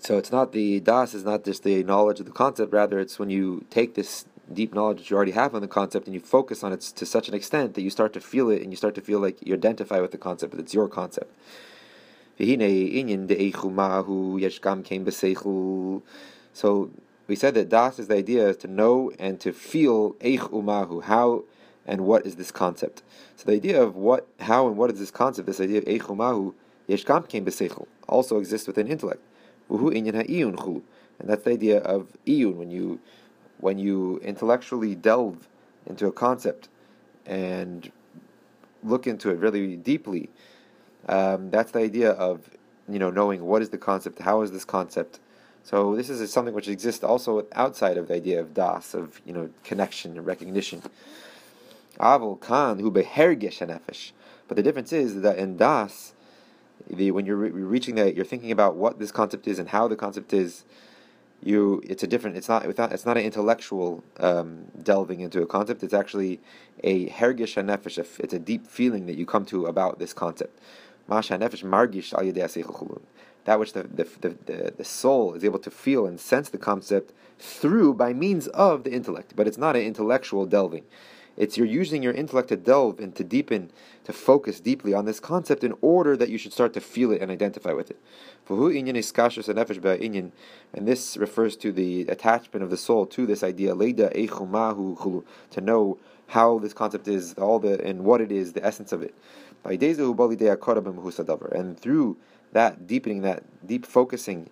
So 0.00 0.18
it's 0.18 0.32
not 0.32 0.52
the 0.52 0.80
das 0.80 1.14
is 1.14 1.24
not 1.24 1.44
just 1.44 1.62
the 1.62 1.84
knowledge 1.84 2.20
of 2.20 2.26
the 2.26 2.32
concept, 2.32 2.72
rather 2.72 2.98
it's 2.98 3.18
when 3.18 3.30
you 3.30 3.64
take 3.70 3.94
this 3.94 4.24
deep 4.52 4.74
knowledge 4.74 4.98
that 4.98 5.10
you 5.10 5.16
already 5.16 5.32
have 5.32 5.54
on 5.54 5.60
the 5.60 5.68
concept 5.68 6.06
and 6.06 6.14
you 6.14 6.20
focus 6.20 6.64
on 6.64 6.72
it 6.72 6.80
to 6.80 7.06
such 7.06 7.28
an 7.28 7.34
extent 7.34 7.74
that 7.74 7.82
you 7.82 7.90
start 7.90 8.12
to 8.12 8.20
feel 8.20 8.50
it 8.50 8.62
and 8.62 8.72
you 8.72 8.76
start 8.76 8.94
to 8.96 9.00
feel 9.00 9.20
like 9.20 9.38
you 9.46 9.54
identify 9.54 10.00
with 10.00 10.10
the 10.10 10.18
concept, 10.18 10.52
that 10.52 10.60
it's 10.60 10.74
your 10.74 10.88
concept. 10.88 11.30
So 16.52 16.90
we 17.30 17.36
said 17.36 17.54
that 17.54 17.68
das 17.68 18.00
is 18.00 18.08
the 18.08 18.16
idea 18.16 18.52
to 18.52 18.66
know 18.66 19.12
and 19.16 19.38
to 19.38 19.52
feel 19.52 20.14
eich 20.14 20.50
umahu, 20.50 21.04
how 21.04 21.44
and 21.86 22.00
what 22.00 22.26
is 22.26 22.34
this 22.34 22.50
concept. 22.50 23.04
So 23.36 23.44
the 23.44 23.52
idea 23.52 23.80
of 23.80 23.94
what, 23.94 24.26
how 24.40 24.66
and 24.66 24.76
what 24.76 24.90
is 24.90 24.98
this 24.98 25.12
concept, 25.12 25.46
this 25.46 25.60
idea 25.60 25.78
of 25.78 25.84
eich 25.84 26.00
umahu, 26.00 26.54
yeshkam 26.88 27.28
came 27.28 27.44
beseichel, 27.44 27.86
also 28.08 28.38
exists 28.38 28.66
within 28.66 28.88
intellect. 28.88 29.22
Uhu 29.70 29.92
inyan 29.92 30.16
ha'iyun 30.16 30.56
chu. 30.58 30.82
And 31.20 31.30
that's 31.30 31.44
the 31.44 31.52
idea 31.52 31.78
of 31.78 32.08
iyun, 32.26 32.56
when 32.56 32.72
you, 32.72 32.98
when 33.58 33.78
you 33.78 34.18
intellectually 34.24 34.96
delve 34.96 35.46
into 35.86 36.08
a 36.08 36.12
concept 36.12 36.68
and 37.26 37.92
look 38.82 39.06
into 39.06 39.30
it 39.30 39.38
really 39.38 39.76
deeply, 39.76 40.30
um, 41.08 41.52
that's 41.52 41.70
the 41.70 41.78
idea 41.78 42.10
of 42.10 42.50
you 42.88 42.98
know 42.98 43.10
knowing 43.10 43.44
what 43.44 43.62
is 43.62 43.68
the 43.68 43.78
concept, 43.78 44.18
how 44.18 44.42
is 44.42 44.50
this 44.50 44.64
concept. 44.64 45.20
So 45.64 45.94
this 45.94 46.10
is 46.10 46.32
something 46.32 46.54
which 46.54 46.68
exists 46.68 47.04
also 47.04 47.46
outside 47.52 47.96
of 47.96 48.08
the 48.08 48.14
idea 48.14 48.40
of 48.40 48.54
das, 48.54 48.94
of 48.94 49.20
you 49.24 49.32
know 49.32 49.50
connection 49.64 50.16
and 50.16 50.26
recognition. 50.26 50.82
Avol 51.98 52.40
kan 52.40 52.78
hu 52.78 52.90
behergish 52.90 53.58
nefesh. 53.60 54.12
But 54.48 54.56
the 54.56 54.62
difference 54.62 54.92
is 54.92 55.20
that 55.22 55.38
in 55.38 55.56
das, 55.56 56.12
the, 56.88 57.10
when 57.10 57.26
you're 57.26 57.36
re- 57.36 57.50
reaching 57.50 57.94
that, 57.96 58.16
you're 58.16 58.24
thinking 58.24 58.50
about 58.50 58.74
what 58.74 58.98
this 58.98 59.12
concept 59.12 59.46
is 59.46 59.58
and 59.58 59.68
how 59.68 59.86
the 59.86 59.96
concept 59.96 60.32
is. 60.32 60.64
You, 61.42 61.80
it's 61.86 62.02
a 62.02 62.06
different. 62.06 62.36
It's 62.36 62.50
not. 62.50 62.66
Without, 62.66 62.92
It's 62.92 63.06
not 63.06 63.16
an 63.16 63.24
intellectual 63.24 64.04
um, 64.18 64.66
delving 64.82 65.20
into 65.20 65.40
a 65.40 65.46
concept. 65.46 65.82
It's 65.82 65.94
actually 65.94 66.38
a 66.84 67.08
hergish 67.08 67.56
nefesh. 67.62 68.20
It's 68.20 68.34
a 68.34 68.38
deep 68.38 68.66
feeling 68.66 69.06
that 69.06 69.16
you 69.16 69.24
come 69.24 69.46
to 69.46 69.64
about 69.64 69.98
this 69.98 70.12
concept. 70.12 70.58
That 73.44 73.58
which 73.58 73.72
the, 73.72 73.84
the, 73.84 74.06
the, 74.20 74.74
the, 74.76 74.84
soul 74.84 75.34
is 75.34 75.44
able 75.44 75.58
to 75.60 75.70
feel 75.70 76.06
and 76.06 76.20
sense 76.20 76.50
the 76.50 76.58
concept 76.58 77.12
through 77.38 77.94
by 77.94 78.12
means 78.12 78.48
of 78.48 78.84
the 78.84 78.92
intellect. 78.92 79.34
But 79.34 79.46
it's 79.48 79.58
not 79.58 79.76
an 79.76 79.82
intellectual 79.82 80.46
delving. 80.46 80.84
It's 81.36 81.56
you're 81.56 81.66
using 81.66 82.02
your 82.02 82.12
intellect 82.12 82.48
to 82.48 82.56
delve 82.56 82.98
and 83.00 83.14
to 83.16 83.24
deepen, 83.24 83.70
to 84.04 84.12
focus 84.12 84.60
deeply 84.60 84.92
on 84.92 85.06
this 85.06 85.20
concept 85.20 85.64
in 85.64 85.74
order 85.80 86.14
that 86.16 86.28
you 86.28 86.36
should 86.36 86.52
start 86.52 86.74
to 86.74 86.82
feel 86.82 87.12
it 87.12 87.22
and 87.22 87.30
identify 87.30 87.72
with 87.72 87.90
it. 87.90 87.98
And 90.74 90.88
this 90.88 91.16
refers 91.16 91.56
to 91.56 91.72
the 91.72 92.02
attachment 92.02 92.62
of 92.62 92.68
the 92.70 92.76
soul 92.76 93.06
to 93.06 93.26
this 93.26 93.42
idea, 93.42 93.74
to 93.74 95.60
know 95.62 95.98
how 96.26 96.58
this 96.58 96.72
concept 96.74 97.08
is, 97.08 97.34
all 97.34 97.58
the 97.58 97.82
and 97.84 98.04
what 98.04 98.20
it 98.20 98.30
is, 98.30 98.52
the 98.52 98.64
essence 98.64 98.92
of 98.92 99.02
it. 99.02 99.14
And 99.64 99.80
through 101.80 102.16
that 102.52 102.86
deepening, 102.86 103.22
that 103.22 103.42
deep 103.66 103.86
focusing 103.86 104.50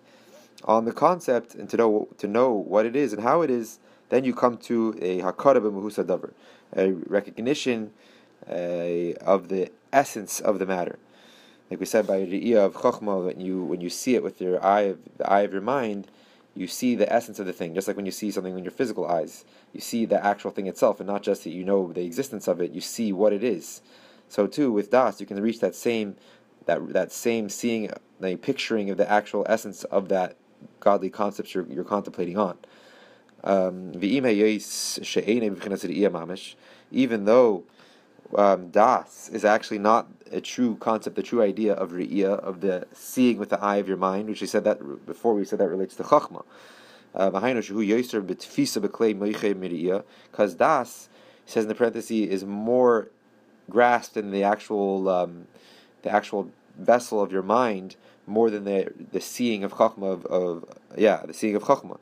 on 0.65 0.85
the 0.85 0.91
concept 0.91 1.55
and 1.55 1.69
to 1.69 1.77
know 1.77 2.07
to 2.17 2.27
know 2.27 2.51
what 2.51 2.85
it 2.85 2.95
is 2.95 3.13
and 3.13 3.23
how 3.23 3.41
it 3.41 3.49
is, 3.49 3.79
then 4.09 4.23
you 4.23 4.33
come 4.33 4.57
to 4.57 4.97
a 5.01 5.19
hakara 5.19 5.61
b'muhusadavar, 5.61 6.31
a 6.75 6.91
recognition 6.91 7.91
uh, 8.49 9.13
of 9.21 9.49
the 9.49 9.71
essence 9.93 10.39
of 10.39 10.59
the 10.59 10.65
matter. 10.65 10.99
Like 11.69 11.79
we 11.79 11.85
said 11.85 12.07
by 12.07 12.21
Re'iyah 12.21 12.65
of 12.65 12.73
Chokhmah, 12.75 13.25
when 13.25 13.39
you 13.39 13.63
when 13.63 13.81
you 13.81 13.89
see 13.89 14.15
it 14.15 14.23
with 14.23 14.41
your 14.41 14.63
eye 14.63 14.81
of 14.81 14.99
the 15.17 15.29
eye 15.29 15.41
of 15.41 15.53
your 15.53 15.61
mind, 15.61 16.07
you 16.55 16.67
see 16.67 16.95
the 16.95 17.11
essence 17.11 17.39
of 17.39 17.45
the 17.45 17.53
thing, 17.53 17.75
just 17.75 17.87
like 17.87 17.95
when 17.95 18.07
you 18.07 18.11
see 18.11 18.31
something 18.31 18.55
with 18.55 18.63
your 18.63 18.71
physical 18.71 19.05
eyes. 19.05 19.45
You 19.71 19.79
see 19.79 20.05
the 20.05 20.23
actual 20.23 20.51
thing 20.51 20.67
itself, 20.67 20.99
and 20.99 21.07
not 21.07 21.21
just 21.21 21.43
that 21.43 21.51
you 21.51 21.63
know 21.63 21.93
the 21.93 22.03
existence 22.03 22.47
of 22.47 22.59
it, 22.59 22.71
you 22.71 22.81
see 22.81 23.13
what 23.13 23.33
it 23.33 23.43
is. 23.43 23.81
So 24.29 24.47
too 24.47 24.71
with 24.71 24.89
Das, 24.89 25.19
you 25.19 25.27
can 25.27 25.41
reach 25.41 25.59
that 25.59 25.75
same 25.75 26.15
that 26.69 26.93
that 26.93 27.11
same 27.11 27.49
seeing, 27.49 27.89
the 28.19 28.35
picturing 28.37 28.89
of 28.91 28.97
the 28.97 29.09
actual 29.09 29.45
essence 29.49 29.83
of 29.85 30.09
that 30.09 30.35
godly 30.79 31.09
concepts 31.09 31.53
you're, 31.53 31.65
you're 31.67 31.83
contemplating 31.83 32.37
on. 32.37 32.57
Um, 33.43 33.93
even 36.91 37.25
though 37.25 37.63
um, 38.35 38.69
das 38.69 39.29
is 39.29 39.45
actually 39.45 39.79
not 39.79 40.07
a 40.31 40.41
true 40.41 40.75
concept, 40.75 41.15
the 41.15 41.23
true 41.23 41.41
idea 41.41 41.73
of 41.73 41.91
re'iyah, 41.91 42.39
of 42.39 42.61
the 42.61 42.85
seeing 42.93 43.37
with 43.39 43.49
the 43.49 43.59
eye 43.61 43.77
of 43.77 43.87
your 43.87 43.97
mind, 43.97 44.29
which 44.29 44.41
we 44.41 44.47
said 44.47 44.63
that 44.65 45.05
before, 45.05 45.33
we 45.33 45.45
said 45.45 45.59
that 45.59 45.69
relates 45.69 45.95
to 45.95 46.03
chachma. 46.03 46.43
Uh, 47.15 47.31
because 50.31 50.53
das, 50.53 51.09
says 51.45 51.63
in 51.63 51.69
the 51.69 51.75
parenthesis, 51.75 52.11
is 52.11 52.45
more 52.45 53.09
grasped 53.69 54.17
in 54.17 54.29
the 54.29 54.43
actual, 54.43 55.09
um, 55.09 55.47
the 56.03 56.09
actual 56.11 56.51
vessel 56.79 57.21
of 57.21 57.31
your 57.31 57.43
mind 57.43 57.95
more 58.25 58.49
than 58.49 58.63
the 58.63 58.91
the 59.11 59.21
seeing 59.21 59.63
of 59.63 59.73
chachma 59.73 60.13
of, 60.13 60.25
of 60.25 60.65
yeah 60.97 61.23
the 61.25 61.33
seeing 61.33 61.55
of 61.55 61.63
chachma. 61.63 61.97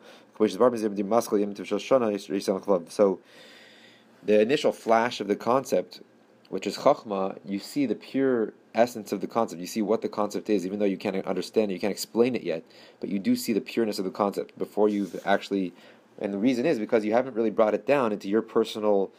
So 2.91 3.19
the 4.24 4.41
initial 4.41 4.72
flash 4.72 5.19
of 5.19 5.27
the 5.27 5.36
concept, 5.36 6.01
which 6.50 6.67
is 6.67 6.77
chachma, 6.77 7.39
you 7.46 7.60
see 7.60 7.86
the 7.86 7.96
pure 7.96 8.53
essence 8.75 9.12
of 9.12 9.22
the 9.22 9.27
concept. 9.27 9.60
You 9.60 9.67
see 9.67 9.81
what 9.81 10.01
the 10.01 10.10
concept 10.10 10.50
is, 10.50 10.65
even 10.65 10.79
though 10.79 10.86
you 10.86 10.98
can't 10.98 11.25
understand 11.25 11.72
it, 11.72 11.74
you 11.74 11.79
can't 11.79 11.91
explain 11.91 12.36
it 12.36 12.43
yet, 12.43 12.63
but 13.00 13.10
you 13.10 13.17
do 13.19 13.36
see 13.36 13.53
the 13.53 13.62
pureness 13.62 13.98
of 13.98 14.05
the 14.05 14.12
concept 14.12 14.57
before 14.57 14.89
you've 14.89 15.19
actually. 15.25 15.74
And 16.19 16.34
the 16.34 16.39
reason 16.39 16.65
is 16.65 16.79
because 16.79 17.05
you 17.05 17.13
haven't 17.13 17.36
really 17.36 17.51
brought 17.51 17.75
it 17.75 17.86
down 17.86 18.12
into 18.12 18.27
your 18.27 18.41
personal 18.41 19.12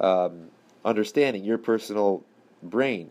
um, 0.00 0.50
understanding, 0.84 1.44
your 1.44 1.58
personal 1.58 2.22
brain 2.62 3.10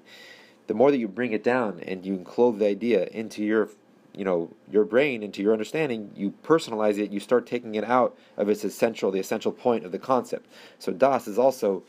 the 0.67 0.73
more 0.73 0.91
that 0.91 0.97
you 0.97 1.07
bring 1.07 1.33
it 1.33 1.43
down 1.43 1.79
and 1.81 2.05
you 2.05 2.13
enclose 2.13 2.59
the 2.59 2.67
idea 2.67 3.05
into 3.07 3.43
your 3.43 3.69
you 4.13 4.23
know 4.23 4.49
your 4.71 4.85
brain 4.85 5.23
into 5.23 5.41
your 5.41 5.53
understanding 5.53 6.11
you 6.15 6.33
personalize 6.43 6.97
it 6.97 7.11
you 7.11 7.19
start 7.19 7.45
taking 7.47 7.75
it 7.75 7.83
out 7.83 8.15
of 8.37 8.47
its 8.47 8.63
essential 8.63 9.11
the 9.11 9.19
essential 9.19 9.51
point 9.51 9.85
of 9.85 9.91
the 9.91 9.99
concept. 9.99 10.49
So 10.79 10.91
das 10.91 11.27
is 11.27 11.37
also 11.37 11.83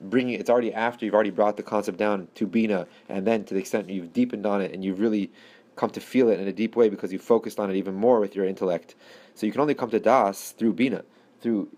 bringing 0.00 0.38
it's 0.38 0.50
already 0.50 0.72
after 0.72 1.04
you've 1.04 1.14
already 1.14 1.30
brought 1.30 1.56
the 1.56 1.62
concept 1.62 1.98
down 1.98 2.28
to 2.34 2.46
bina 2.46 2.86
and 3.08 3.26
then 3.26 3.44
to 3.44 3.54
the 3.54 3.60
extent 3.60 3.88
you've 3.88 4.12
deepened 4.12 4.44
on 4.44 4.60
it 4.60 4.72
and 4.72 4.84
you've 4.84 5.00
really 5.00 5.30
come 5.76 5.90
to 5.90 6.00
feel 6.00 6.28
it 6.28 6.40
in 6.40 6.48
a 6.48 6.52
deep 6.52 6.76
way 6.76 6.88
because 6.88 7.12
you 7.12 7.18
focused 7.18 7.58
on 7.58 7.70
it 7.70 7.76
even 7.76 7.94
more 7.94 8.18
with 8.18 8.34
your 8.34 8.46
intellect. 8.46 8.94
So 9.34 9.44
you 9.44 9.52
can 9.52 9.60
only 9.60 9.74
come 9.74 9.90
to 9.90 10.00
das 10.00 10.52
through 10.52 10.74
bina 10.74 11.04
through 11.40 11.68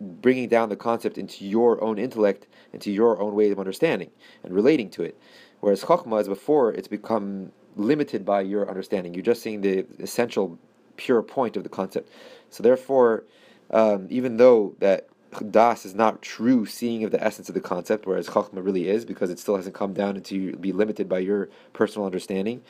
bringing 0.00 0.48
down 0.48 0.68
the 0.68 0.76
concept 0.76 1.16
into 1.18 1.44
your 1.44 1.82
own 1.82 1.98
intellect 1.98 2.46
into 2.72 2.92
your 2.92 3.20
own 3.20 3.34
way 3.34 3.50
of 3.50 3.58
understanding 3.58 4.10
and 4.44 4.54
relating 4.54 4.90
to 4.90 5.02
it 5.02 5.18
Whereas 5.60 5.82
Chokhmah, 5.82 6.20
as 6.20 6.28
before, 6.28 6.72
it's 6.72 6.88
become 6.88 7.52
limited 7.76 8.24
by 8.24 8.40
your 8.42 8.68
understanding. 8.68 9.14
You're 9.14 9.22
just 9.22 9.42
seeing 9.42 9.60
the 9.60 9.86
essential, 9.98 10.58
pure 10.96 11.22
point 11.22 11.56
of 11.56 11.62
the 11.62 11.68
concept. 11.68 12.10
So 12.50 12.62
therefore, 12.62 13.24
um, 13.70 14.06
even 14.10 14.36
though 14.36 14.74
that 14.78 15.08
Das 15.50 15.84
is 15.84 15.94
not 15.94 16.22
true 16.22 16.64
seeing 16.66 17.04
of 17.04 17.10
the 17.10 17.22
essence 17.22 17.48
of 17.48 17.54
the 17.54 17.60
concept, 17.60 18.06
whereas 18.06 18.28
Chokhmah 18.28 18.64
really 18.64 18.88
is, 18.88 19.04
because 19.04 19.28
it 19.30 19.38
still 19.38 19.56
hasn't 19.56 19.74
come 19.74 19.92
down 19.92 20.16
into 20.16 20.56
be 20.56 20.72
limited 20.72 21.08
by 21.08 21.18
your 21.18 21.48
personal 21.72 22.06
understanding. 22.06 22.62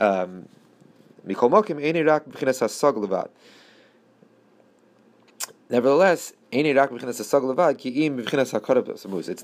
Um, 0.00 0.48
Nevertheless, 5.70 6.32
it's 6.50 7.34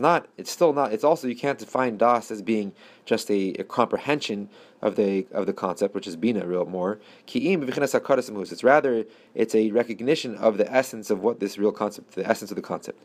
not. 0.01 0.27
It's 0.39 0.51
still 0.51 0.73
not. 0.73 0.93
It's 0.93 1.05
also 1.05 1.29
you 1.29 1.37
can't 1.37 1.59
define 1.59 1.99
das 1.99 2.31
as 2.31 2.41
being 2.41 2.73
just 3.05 3.31
a, 3.31 3.53
a 3.59 3.65
comprehension 3.65 4.49
of 4.81 4.97
the 4.97 5.27
of 5.31 5.45
the 5.45 5.53
concept, 5.53 5.95
which 5.95 6.07
is 6.07 6.17
bina 6.17 6.47
real 6.47 6.65
more. 6.65 6.99
It's 7.27 8.65
rather 8.65 9.05
it's 9.35 9.55
a 9.55 9.71
recognition 9.71 10.35
of 10.37 10.57
the 10.57 10.73
essence 10.73 11.11
of 11.11 11.23
what 11.23 11.41
this 11.41 11.59
real 11.59 11.73
concept, 11.73 12.15
the 12.15 12.27
essence 12.27 12.51
of 12.51 12.57
the 12.57 12.63
concept. 12.63 13.05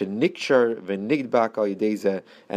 And 0.00 0.22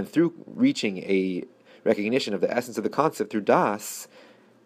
through 0.10 0.33
reaching 0.45 0.98
a 0.98 1.45
recognition 1.86 2.33
of 2.33 2.41
the 2.41 2.53
essence 2.53 2.77
of 2.77 2.83
the 2.83 2.89
concept 2.89 3.31
through 3.31 3.41
das, 3.41 4.10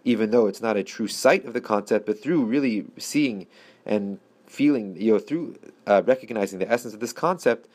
even 0.04 0.32
though 0.32 0.48
it's 0.48 0.62
not 0.62 0.76
a 0.76 0.84
true 0.84 1.08
sight 1.08 1.46
of 1.46 1.54
the 1.54 1.62
concept, 1.62 2.08
but 2.08 2.20
through 2.20 2.46
really 2.46 2.86
seeing 2.98 3.46
and 3.86 4.18
feeling, 4.56 5.00
you 5.00 5.14
know, 5.14 5.20
through 5.20 5.56
uh, 5.86 6.02
recognizing 6.06 6.60
the 6.60 6.72
essence 6.72 6.94
of 6.94 7.00
this 7.00 7.14
concept, 7.14 7.68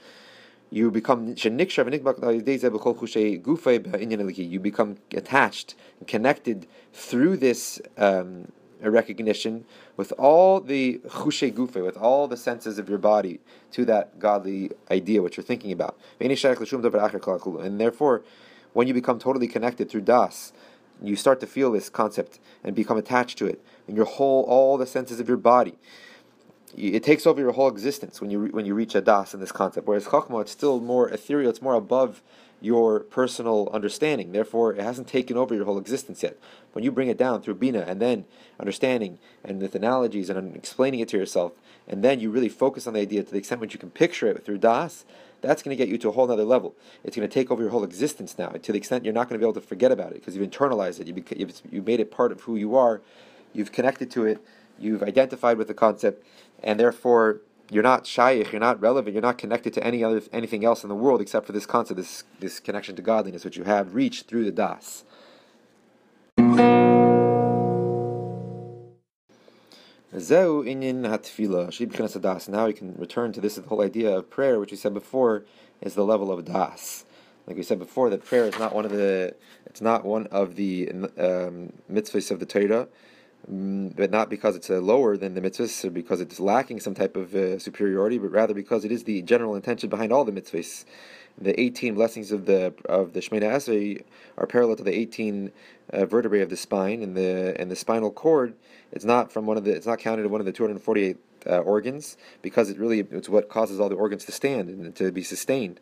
you 0.71 0.91
become 0.91 1.35
you 1.37 1.51
become 4.61 4.97
attached 5.23 5.75
and 5.99 6.09
connected 6.09 6.67
through 6.93 7.37
this 7.37 7.81
um, 7.99 8.51
recognition 8.81 9.65
with 9.97 10.13
all 10.13 10.61
the 10.61 11.01
chushe 11.09 11.53
gufe, 11.53 11.85
with 11.85 11.97
all 11.97 12.29
the 12.29 12.37
senses 12.37 12.79
of 12.79 12.89
your 12.89 12.99
body 12.99 13.41
to 13.73 13.85
that 13.85 14.19
godly 14.19 14.71
idea 14.91 15.21
which 15.21 15.37
you're 15.37 15.45
thinking 15.45 15.73
about. 15.73 15.99
And 16.21 17.81
therefore, 17.81 18.23
when 18.73 18.89
you 18.89 18.95
become 18.95 19.19
totally 19.19 19.49
connected 19.49 19.91
through 19.91 20.03
das, 20.03 20.53
you 21.03 21.17
start 21.17 21.41
to 21.41 21.47
feel 21.47 21.73
this 21.73 21.91
concept 21.91 22.39
and 22.63 22.77
become 22.77 22.97
attached 22.97 23.37
to 23.39 23.47
it, 23.47 23.61
and 23.89 23.97
your 23.97 24.07
whole, 24.07 24.45
all 24.45 24.79
the 24.79 24.87
senses 24.87 25.19
of 25.19 25.27
your 25.29 25.39
body 25.39 25.77
it 26.77 27.03
takes 27.03 27.27
over 27.27 27.41
your 27.41 27.53
whole 27.53 27.69
existence 27.69 28.21
when 28.21 28.31
you 28.31 28.47
when 28.47 28.65
you 28.65 28.75
reach 28.75 28.95
a 28.95 29.01
das 29.01 29.35
in 29.35 29.41
this 29.41 29.53
concept. 29.53 29.87
Whereas 29.87 30.07
chachma, 30.07 30.43
it's 30.43 30.53
still 30.53 30.81
more 30.81 31.09
ethereal; 31.09 31.51
it's 31.51 31.63
more 31.63 31.75
above 31.75 32.23
your 32.61 33.01
personal 33.01 33.69
understanding. 33.73 34.33
Therefore, 34.33 34.75
it 34.75 34.81
hasn't 34.81 35.09
taken 35.09 35.37
over 35.37 35.55
your 35.55 35.65
whole 35.65 35.79
existence 35.79 36.23
yet. 36.23 36.37
When 36.73 36.85
you 36.85 36.93
bring 36.93 37.09
it 37.09 37.17
down 37.17 37.43
through 37.43 37.55
bina 37.55 37.85
and 37.89 38.01
then 38.01 38.27
understanding 38.59 39.19
and 39.43 39.61
with 39.61 39.75
analogies 39.75 40.29
and 40.29 40.55
explaining 40.55 41.01
it 41.01 41.09
to 41.09 41.17
yourself, 41.17 41.53
and 41.89 42.05
then 42.05 42.21
you 42.21 42.31
really 42.31 42.49
focus 42.51 42.87
on 42.87 42.95
the 42.95 43.01
idea 43.01 43.23
to 43.23 43.31
the 43.31 43.39
extent 43.39 43.61
which 43.61 43.73
you 43.73 43.81
can 43.81 43.91
picture 43.91 44.29
it 44.29 44.45
through 44.45 44.59
das, 44.59 45.05
that's 45.41 45.63
going 45.63 45.77
to 45.77 45.83
get 45.83 45.89
you 45.91 45.99
to 45.99 46.11
a 46.11 46.13
whole 46.13 46.31
other 46.31 46.45
level. 46.45 46.75
It's 47.03 47.17
going 47.17 47.29
to 47.29 47.33
take 47.33 47.51
over 47.51 47.63
your 47.63 47.71
whole 47.71 47.85
existence 47.85 48.39
now, 48.39 48.49
to 48.49 48.73
the 48.73 48.79
extent 48.79 49.05
you're 49.05 49.15
not 49.15 49.29
going 49.29 49.41
to 49.41 49.45
be 49.45 49.49
able 49.49 49.61
to 49.61 49.67
forget 49.67 49.91
about 49.91 50.13
it 50.13 50.17
because 50.17 50.37
you've 50.37 50.49
internalized 50.49 51.01
it. 51.01 51.07
You've, 51.07 51.63
you've 51.71 51.87
made 51.87 52.01
it 52.01 52.11
part 52.11 52.31
of 52.31 52.43
who 52.43 52.57
you 52.57 52.77
are. 52.77 53.01
You've 53.55 53.73
connected 53.73 54.11
to 54.13 54.27
it. 54.27 54.45
You've 54.79 55.03
identified 55.03 55.59
with 55.59 55.69
the 55.69 55.75
concept 55.75 56.27
and 56.63 56.79
therefore 56.79 57.41
you're 57.71 57.83
not 57.83 58.07
shaykh, 58.07 58.53
you're 58.53 58.61
not 58.61 58.81
relevant, 58.81 59.15
you're 59.15 59.23
not 59.23 59.39
connected 59.39 59.73
to 59.75 59.85
any 59.85 60.03
other 60.03 60.23
anything 60.33 60.65
else 60.65 60.83
in 60.83 60.89
the 60.89 60.95
world 60.95 61.21
except 61.21 61.47
for 61.47 61.53
this 61.53 61.67
concept, 61.67 61.99
this 61.99 62.25
this 62.41 62.61
connection 62.61 62.97
to 62.97 63.03
godliness, 63.03 63.45
which 63.45 63.57
you 63.57 63.65
have 63.65 63.95
reached 63.95 64.27
through 64.27 64.45
the 64.45 64.53
das. 64.53 65.05
Now 72.49 72.67
we 72.67 72.73
can 72.73 72.95
return 72.97 73.33
to 73.33 73.41
this 73.41 73.55
the 73.55 73.63
whole 73.63 73.81
idea 73.83 74.17
of 74.17 74.29
prayer, 74.29 74.59
which 74.59 74.73
we 74.73 74.77
said 74.77 74.93
before 74.93 75.45
is 75.81 75.95
the 75.95 76.05
level 76.05 76.33
of 76.33 76.45
das. 76.45 77.05
Like 77.47 77.57
we 77.57 77.63
said 77.63 77.79
before, 77.79 78.11
that 78.11 78.25
prayer 78.25 78.47
is 78.47 78.59
not 78.59 78.75
one 78.75 78.85
of 78.85 78.91
the 78.91 79.35
it's 79.67 79.81
not 79.81 80.05
one 80.05 80.27
of 80.29 80.57
the 80.57 80.91
um, 80.91 81.73
mitzvahs 81.91 82.31
of 82.31 82.41
the 82.41 82.47
Torah. 82.47 82.89
Mm, 83.49 83.97
but 83.97 84.11
not 84.11 84.29
because 84.29 84.55
it's 84.55 84.69
uh, 84.69 84.81
lower 84.81 85.17
than 85.17 85.35
the 85.35 85.41
mitzvahs 85.41 85.85
or 85.85 85.91
because 85.91 86.21
it's 86.21 86.39
lacking 86.39 86.79
some 86.79 86.95
type 86.95 87.17
of 87.17 87.35
uh, 87.35 87.59
superiority, 87.59 88.19
but 88.19 88.31
rather 88.31 88.53
because 88.53 88.85
it 88.85 88.93
is 88.93 89.05
the 89.05 89.23
general 89.23 89.55
intention 89.55 89.89
behind 89.89 90.13
all 90.13 90.25
the 90.25 90.33
mitzvahs. 90.33 90.85
The 91.41 91.59
18 91.59 91.95
blessings 91.95 92.33
of 92.33 92.45
the 92.45 92.75
of 92.85 93.15
the 93.15 93.21
Shemoneh 93.21 93.43
Esrei 93.43 94.05
are 94.37 94.47
parallel 94.47 94.77
to 94.77 94.83
the 94.83 94.93
18 94.93 95.53
uh, 95.91 96.05
vertebrae 96.05 96.41
of 96.41 96.51
the 96.51 96.57
spine, 96.57 97.03
and 97.03 97.17
the 97.17 97.57
and 97.59 97.71
the 97.71 97.77
spinal 97.77 98.11
cord. 98.11 98.55
It's 98.93 99.07
not 99.07 99.33
from 99.33 99.47
one 99.47 99.57
of 99.57 99.65
the. 99.65 99.73
It's 99.73 99.87
not 99.87 100.01
counted 100.01 100.27
one 100.27 100.41
of 100.41 100.45
the 100.45 100.53
248 100.53 101.17
uh, 101.47 101.59
organs 101.59 102.19
because 102.43 102.69
it 102.69 102.79
really 102.79 103.01
it's 103.11 103.29
what 103.29 103.49
causes 103.49 103.81
all 103.81 103.89
the 103.89 103.95
organs 103.95 104.27
to 104.27 104.33
stand 104.33 104.69
and 104.69 104.95
to 104.97 105.11
be 105.13 105.23
sustained. 105.23 105.81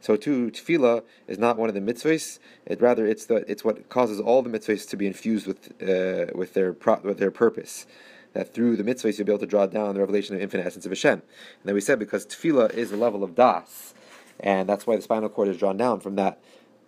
So 0.00 0.16
too, 0.16 0.50
tefillah 0.50 1.02
is 1.28 1.38
not 1.38 1.58
one 1.58 1.68
of 1.68 1.74
the 1.74 1.80
mitzvahs. 1.80 2.38
It 2.66 2.80
rather 2.80 3.06
it's 3.06 3.26
the 3.26 3.36
it's 3.50 3.64
what 3.64 3.88
causes 3.88 4.18
all 4.18 4.42
the 4.42 4.50
mitzvahs 4.50 4.88
to 4.88 4.96
be 4.96 5.06
infused 5.06 5.46
with 5.46 5.70
uh, 5.82 6.32
with 6.34 6.54
their 6.54 6.72
pro, 6.72 7.00
with 7.00 7.18
their 7.18 7.30
purpose. 7.30 7.86
That 8.32 8.54
through 8.54 8.76
the 8.76 8.84
mitzvahs 8.84 9.18
you'll 9.18 9.26
be 9.26 9.32
able 9.32 9.40
to 9.40 9.46
draw 9.46 9.66
down 9.66 9.94
the 9.94 10.00
revelation 10.00 10.34
of 10.34 10.40
infinite 10.40 10.66
essence 10.66 10.86
of 10.86 10.92
Hashem. 10.92 11.12
And 11.12 11.22
then 11.64 11.74
we 11.74 11.80
said 11.80 11.98
because 11.98 12.24
tefillah 12.26 12.72
is 12.72 12.90
the 12.90 12.96
level 12.96 13.22
of 13.22 13.34
das, 13.34 13.92
and 14.38 14.68
that's 14.68 14.86
why 14.86 14.96
the 14.96 15.02
spinal 15.02 15.28
cord 15.28 15.48
is 15.48 15.58
drawn 15.58 15.76
down 15.76 16.00
from 16.00 16.16
that 16.16 16.38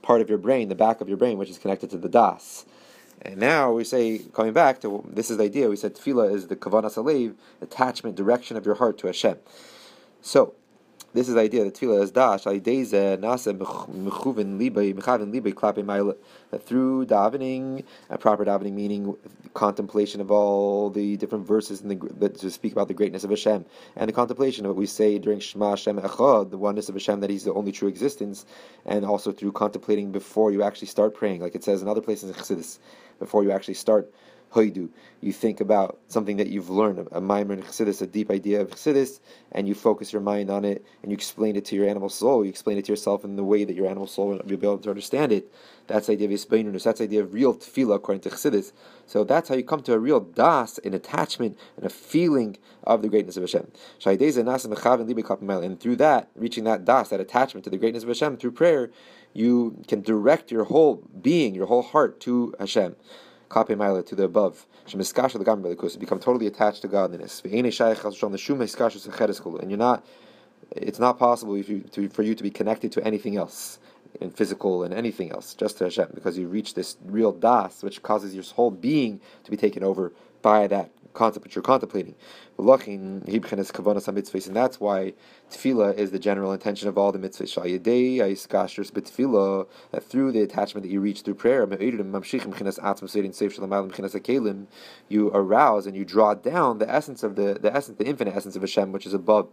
part 0.00 0.20
of 0.20 0.28
your 0.28 0.38
brain, 0.38 0.68
the 0.68 0.74
back 0.74 1.00
of 1.00 1.08
your 1.08 1.18
brain, 1.18 1.38
which 1.38 1.50
is 1.50 1.58
connected 1.58 1.90
to 1.90 1.98
the 1.98 2.08
das. 2.08 2.64
And 3.20 3.36
now 3.36 3.72
we 3.72 3.84
say, 3.84 4.18
coming 4.32 4.52
back 4.52 4.80
to 4.80 5.04
this 5.08 5.30
is 5.30 5.36
the 5.36 5.44
idea. 5.44 5.68
We 5.68 5.76
said 5.76 5.94
tefillah 5.94 6.32
is 6.34 6.48
the 6.48 6.56
kavanas 6.56 6.96
alev, 6.96 7.34
attachment, 7.60 8.16
direction 8.16 8.56
of 8.56 8.64
your 8.64 8.76
heart 8.76 8.98
to 8.98 9.06
Hashem. 9.06 9.36
So 10.20 10.54
this 11.14 11.28
is 11.28 11.34
the 11.34 11.40
idea 11.40 11.64
that 11.64 11.74
tefillah 11.74 12.02
is 12.02 12.10
dash 12.10 12.44
alideze 12.44 13.18
nase 13.18 13.52
mechuvin 13.56 14.58
libay 14.58 14.94
mechavin 14.94 15.32
libay 15.32 15.52
klape 15.52 16.16
through 16.58 17.06
davening, 17.06 17.84
a 18.10 18.18
proper 18.18 18.44
davening 18.44 18.72
meaning 18.72 19.16
contemplation 19.54 20.20
of 20.20 20.30
all 20.30 20.90
the 20.90 21.16
different 21.16 21.46
verses 21.46 21.80
in 21.80 21.88
the, 21.88 22.08
that 22.18 22.38
to 22.38 22.50
speak 22.50 22.72
about 22.72 22.88
the 22.88 22.94
greatness 22.94 23.24
of 23.24 23.30
Hashem. 23.30 23.64
And 23.96 24.08
the 24.08 24.12
contemplation 24.12 24.64
of 24.64 24.70
what 24.70 24.78
we 24.78 24.86
say 24.86 25.18
during 25.18 25.40
Shema 25.40 25.70
Hashem 25.70 25.98
Echad, 25.98 26.50
the 26.50 26.58
oneness 26.58 26.88
of 26.88 26.94
Hashem 26.94 27.20
that 27.20 27.30
He's 27.30 27.44
the 27.44 27.52
only 27.52 27.72
true 27.72 27.88
existence, 27.88 28.46
and 28.86 29.04
also 29.04 29.32
through 29.32 29.52
contemplating 29.52 30.12
before 30.12 30.50
you 30.52 30.62
actually 30.62 30.88
start 30.88 31.14
praying, 31.14 31.40
like 31.40 31.54
it 31.54 31.64
says 31.64 31.82
in 31.82 31.88
other 31.88 32.00
places 32.00 32.30
in 32.30 32.36
Chassidus, 32.36 32.78
before 33.18 33.42
you 33.42 33.52
actually 33.52 33.74
start 33.74 34.12
hoidu. 34.52 34.88
You 35.20 35.32
think 35.32 35.60
about 35.60 35.98
something 36.08 36.36
that 36.38 36.48
you've 36.48 36.68
learned, 36.68 36.98
a 36.98 37.20
maimer 37.20 37.52
in 37.52 37.62
Chassidus, 37.62 38.02
a 38.02 38.06
deep 38.06 38.30
idea 38.30 38.60
of 38.60 38.70
Chassidus, 38.70 39.20
and 39.52 39.68
you 39.68 39.74
focus 39.74 40.12
your 40.12 40.22
mind 40.22 40.50
on 40.50 40.64
it, 40.64 40.84
and 41.02 41.12
you 41.12 41.14
explain 41.14 41.54
it 41.56 41.64
to 41.66 41.76
your 41.76 41.88
animal 41.88 42.08
soul. 42.08 42.44
You 42.44 42.50
explain 42.50 42.78
it 42.78 42.86
to 42.86 42.92
yourself 42.92 43.24
in 43.24 43.36
the 43.36 43.44
way 43.44 43.64
that 43.64 43.74
your 43.74 43.86
animal 43.86 44.06
soul 44.06 44.28
will 44.28 44.42
be 44.42 44.54
able 44.54 44.78
to 44.78 44.90
understand 44.90 45.30
it. 45.32 45.52
That's 45.86 46.06
the 46.08 46.14
idea 46.14 46.26
of 46.28 46.32
Yisbeinunus. 46.32 46.84
That's 46.84 46.98
the 46.98 47.04
idea 47.04 47.22
of 47.22 47.34
real 47.34 47.54
tefillah 47.54 47.96
according 47.96 48.22
to 48.22 48.30
Chassidus. 48.30 48.72
So 49.06 49.24
that's 49.24 49.48
how 49.48 49.54
you 49.54 49.64
come 49.64 49.82
to 49.82 49.92
a 49.92 49.98
real 49.98 50.20
das, 50.20 50.78
an 50.78 50.94
attachment, 50.94 51.58
and 51.76 51.86
a 51.86 51.90
feeling 51.90 52.56
of 52.84 53.02
the 53.02 53.08
greatness 53.08 53.36
of 53.36 53.42
Hashem. 53.42 53.70
And 54.04 55.80
through 55.80 55.96
that, 55.96 56.30
reaching 56.34 56.64
that 56.64 56.84
das, 56.84 57.08
that 57.10 57.20
attachment 57.20 57.64
to 57.64 57.70
the 57.70 57.78
greatness 57.78 58.02
of 58.02 58.08
Hashem 58.08 58.36
through 58.38 58.52
prayer, 58.52 58.90
you 59.34 59.82
can 59.86 60.02
direct 60.02 60.50
your 60.50 60.64
whole 60.64 61.08
being, 61.20 61.54
your 61.54 61.66
whole 61.66 61.82
heart 61.82 62.20
to 62.20 62.54
Hashem 62.58 62.96
kape 63.52 63.76
maila 63.76 64.04
to 64.06 64.14
the 64.14 64.24
above. 64.24 64.66
Shemiskasha 64.86 65.38
the 65.38 65.44
gam 65.44 65.62
belikus 65.62 65.98
become 65.98 66.18
totally 66.18 66.46
attached 66.46 66.82
to 66.82 66.88
godliness. 66.88 67.42
And 67.44 67.52
you're 69.70 69.78
not. 69.78 70.04
It's 70.74 70.98
not 70.98 71.18
possible 71.18 71.58
you, 71.58 71.80
to, 71.80 72.08
for 72.08 72.22
you 72.22 72.34
to 72.34 72.42
be 72.42 72.50
connected 72.50 72.92
to 72.92 73.04
anything 73.04 73.36
else 73.36 73.78
in 74.20 74.30
physical 74.30 74.84
and 74.84 74.94
anything 74.94 75.30
else, 75.30 75.54
just 75.54 75.78
to 75.78 75.84
Hashem, 75.84 76.08
because 76.14 76.38
you 76.38 76.48
reach 76.48 76.74
this 76.74 76.96
real 77.04 77.32
das, 77.32 77.82
which 77.82 78.02
causes 78.02 78.34
your 78.34 78.44
whole 78.44 78.70
being 78.70 79.20
to 79.44 79.50
be 79.50 79.56
taken 79.56 79.82
over 79.84 80.12
by 80.40 80.66
that 80.68 80.90
concept 81.12 81.44
which 81.44 81.54
you're 81.54 81.62
contemplating. 81.62 82.14
And 82.58 84.56
that's 84.56 84.80
why 84.80 85.12
tefillah 85.50 85.94
is 85.96 86.10
the 86.10 86.18
general 86.18 86.52
intention 86.52 86.88
of 86.88 86.98
all 86.98 87.12
the 87.12 87.18
mitzvahs. 87.18 87.54
That 89.90 90.04
through 90.04 90.32
the 90.32 90.42
attachment 90.42 90.84
that 90.84 90.92
you 90.92 91.00
reach 91.00 91.22
through 91.22 91.34
prayer, 91.34 91.66
you 95.08 95.30
arouse 95.34 95.86
and 95.86 95.96
you 95.96 96.04
draw 96.04 96.34
down 96.34 96.78
the 96.78 96.90
essence 96.90 97.22
of 97.22 97.36
the, 97.36 97.58
the 97.60 97.74
essence, 97.74 97.98
the 97.98 98.06
infinite 98.06 98.34
essence 98.36 98.56
of 98.56 98.62
Hashem, 98.62 98.92
which 98.92 99.06
is 99.06 99.14
above 99.14 99.48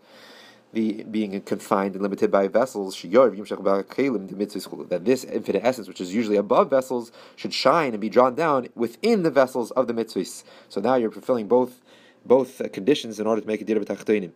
the 0.71 1.03
being 1.03 1.39
confined 1.41 1.95
and 1.95 2.03
limited 2.03 2.31
by 2.31 2.47
vessels, 2.47 2.99
that 3.01 5.01
this 5.03 5.23
infinite 5.23 5.65
essence, 5.65 5.87
which 5.87 6.01
is 6.01 6.13
usually 6.13 6.37
above 6.37 6.69
vessels, 6.69 7.11
should 7.35 7.53
shine 7.53 7.93
and 7.93 8.01
be 8.01 8.09
drawn 8.09 8.35
down 8.35 8.67
within 8.75 9.23
the 9.23 9.31
vessels 9.31 9.71
of 9.71 9.87
the 9.87 9.93
mitzvahs. 9.93 10.43
So 10.67 10.79
now 10.79 10.95
you're 10.95 11.11
fulfilling 11.11 11.47
both 11.47 11.81
both 12.25 12.61
conditions 12.73 13.19
in 13.19 13.27
order 13.27 13.41
to 13.41 13.47
make 13.47 13.61
a 13.61 13.65
dir 13.65 13.79
b'tachtoinim. 13.79 14.31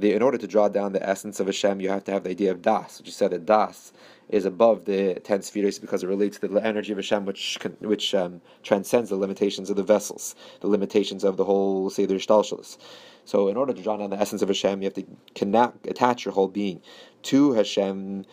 In 0.00 0.22
order 0.22 0.38
to 0.38 0.46
draw 0.46 0.68
down 0.68 0.92
the 0.92 1.06
essence 1.06 1.38
of 1.38 1.46
Hashem, 1.46 1.80
you 1.80 1.90
have 1.90 2.04
to 2.04 2.12
have 2.12 2.24
the 2.24 2.30
idea 2.30 2.50
of 2.50 2.62
das, 2.62 2.98
which 2.98 3.08
you 3.08 3.12
said 3.12 3.30
that 3.32 3.44
das 3.44 3.92
is 4.30 4.46
above 4.46 4.86
the 4.86 5.20
ten 5.22 5.42
spheres 5.42 5.78
because 5.78 6.02
it 6.02 6.06
relates 6.06 6.38
to 6.38 6.48
the 6.48 6.64
energy 6.64 6.92
of 6.92 6.98
Hashem, 6.98 7.26
which 7.26 7.58
which 7.80 8.14
um, 8.14 8.40
transcends 8.62 9.10
the 9.10 9.16
limitations 9.16 9.68
of 9.68 9.76
the 9.76 9.82
vessels, 9.82 10.34
the 10.60 10.68
limitations 10.68 11.24
of 11.24 11.36
the 11.36 11.44
whole 11.44 11.90
Seder 11.90 12.14
Shtalshalis. 12.14 12.78
So, 13.24 13.48
in 13.48 13.56
order 13.56 13.72
to 13.72 13.82
draw 13.82 13.96
down 13.96 14.10
the 14.10 14.20
essence 14.20 14.42
of 14.42 14.48
Hashem, 14.48 14.82
you 14.82 14.86
have 14.86 14.94
to 14.94 15.06
connect, 15.34 15.86
attach 15.86 16.24
your 16.24 16.34
whole 16.34 16.48
being 16.48 16.80
to 17.24 17.52
Hashem 17.52 18.24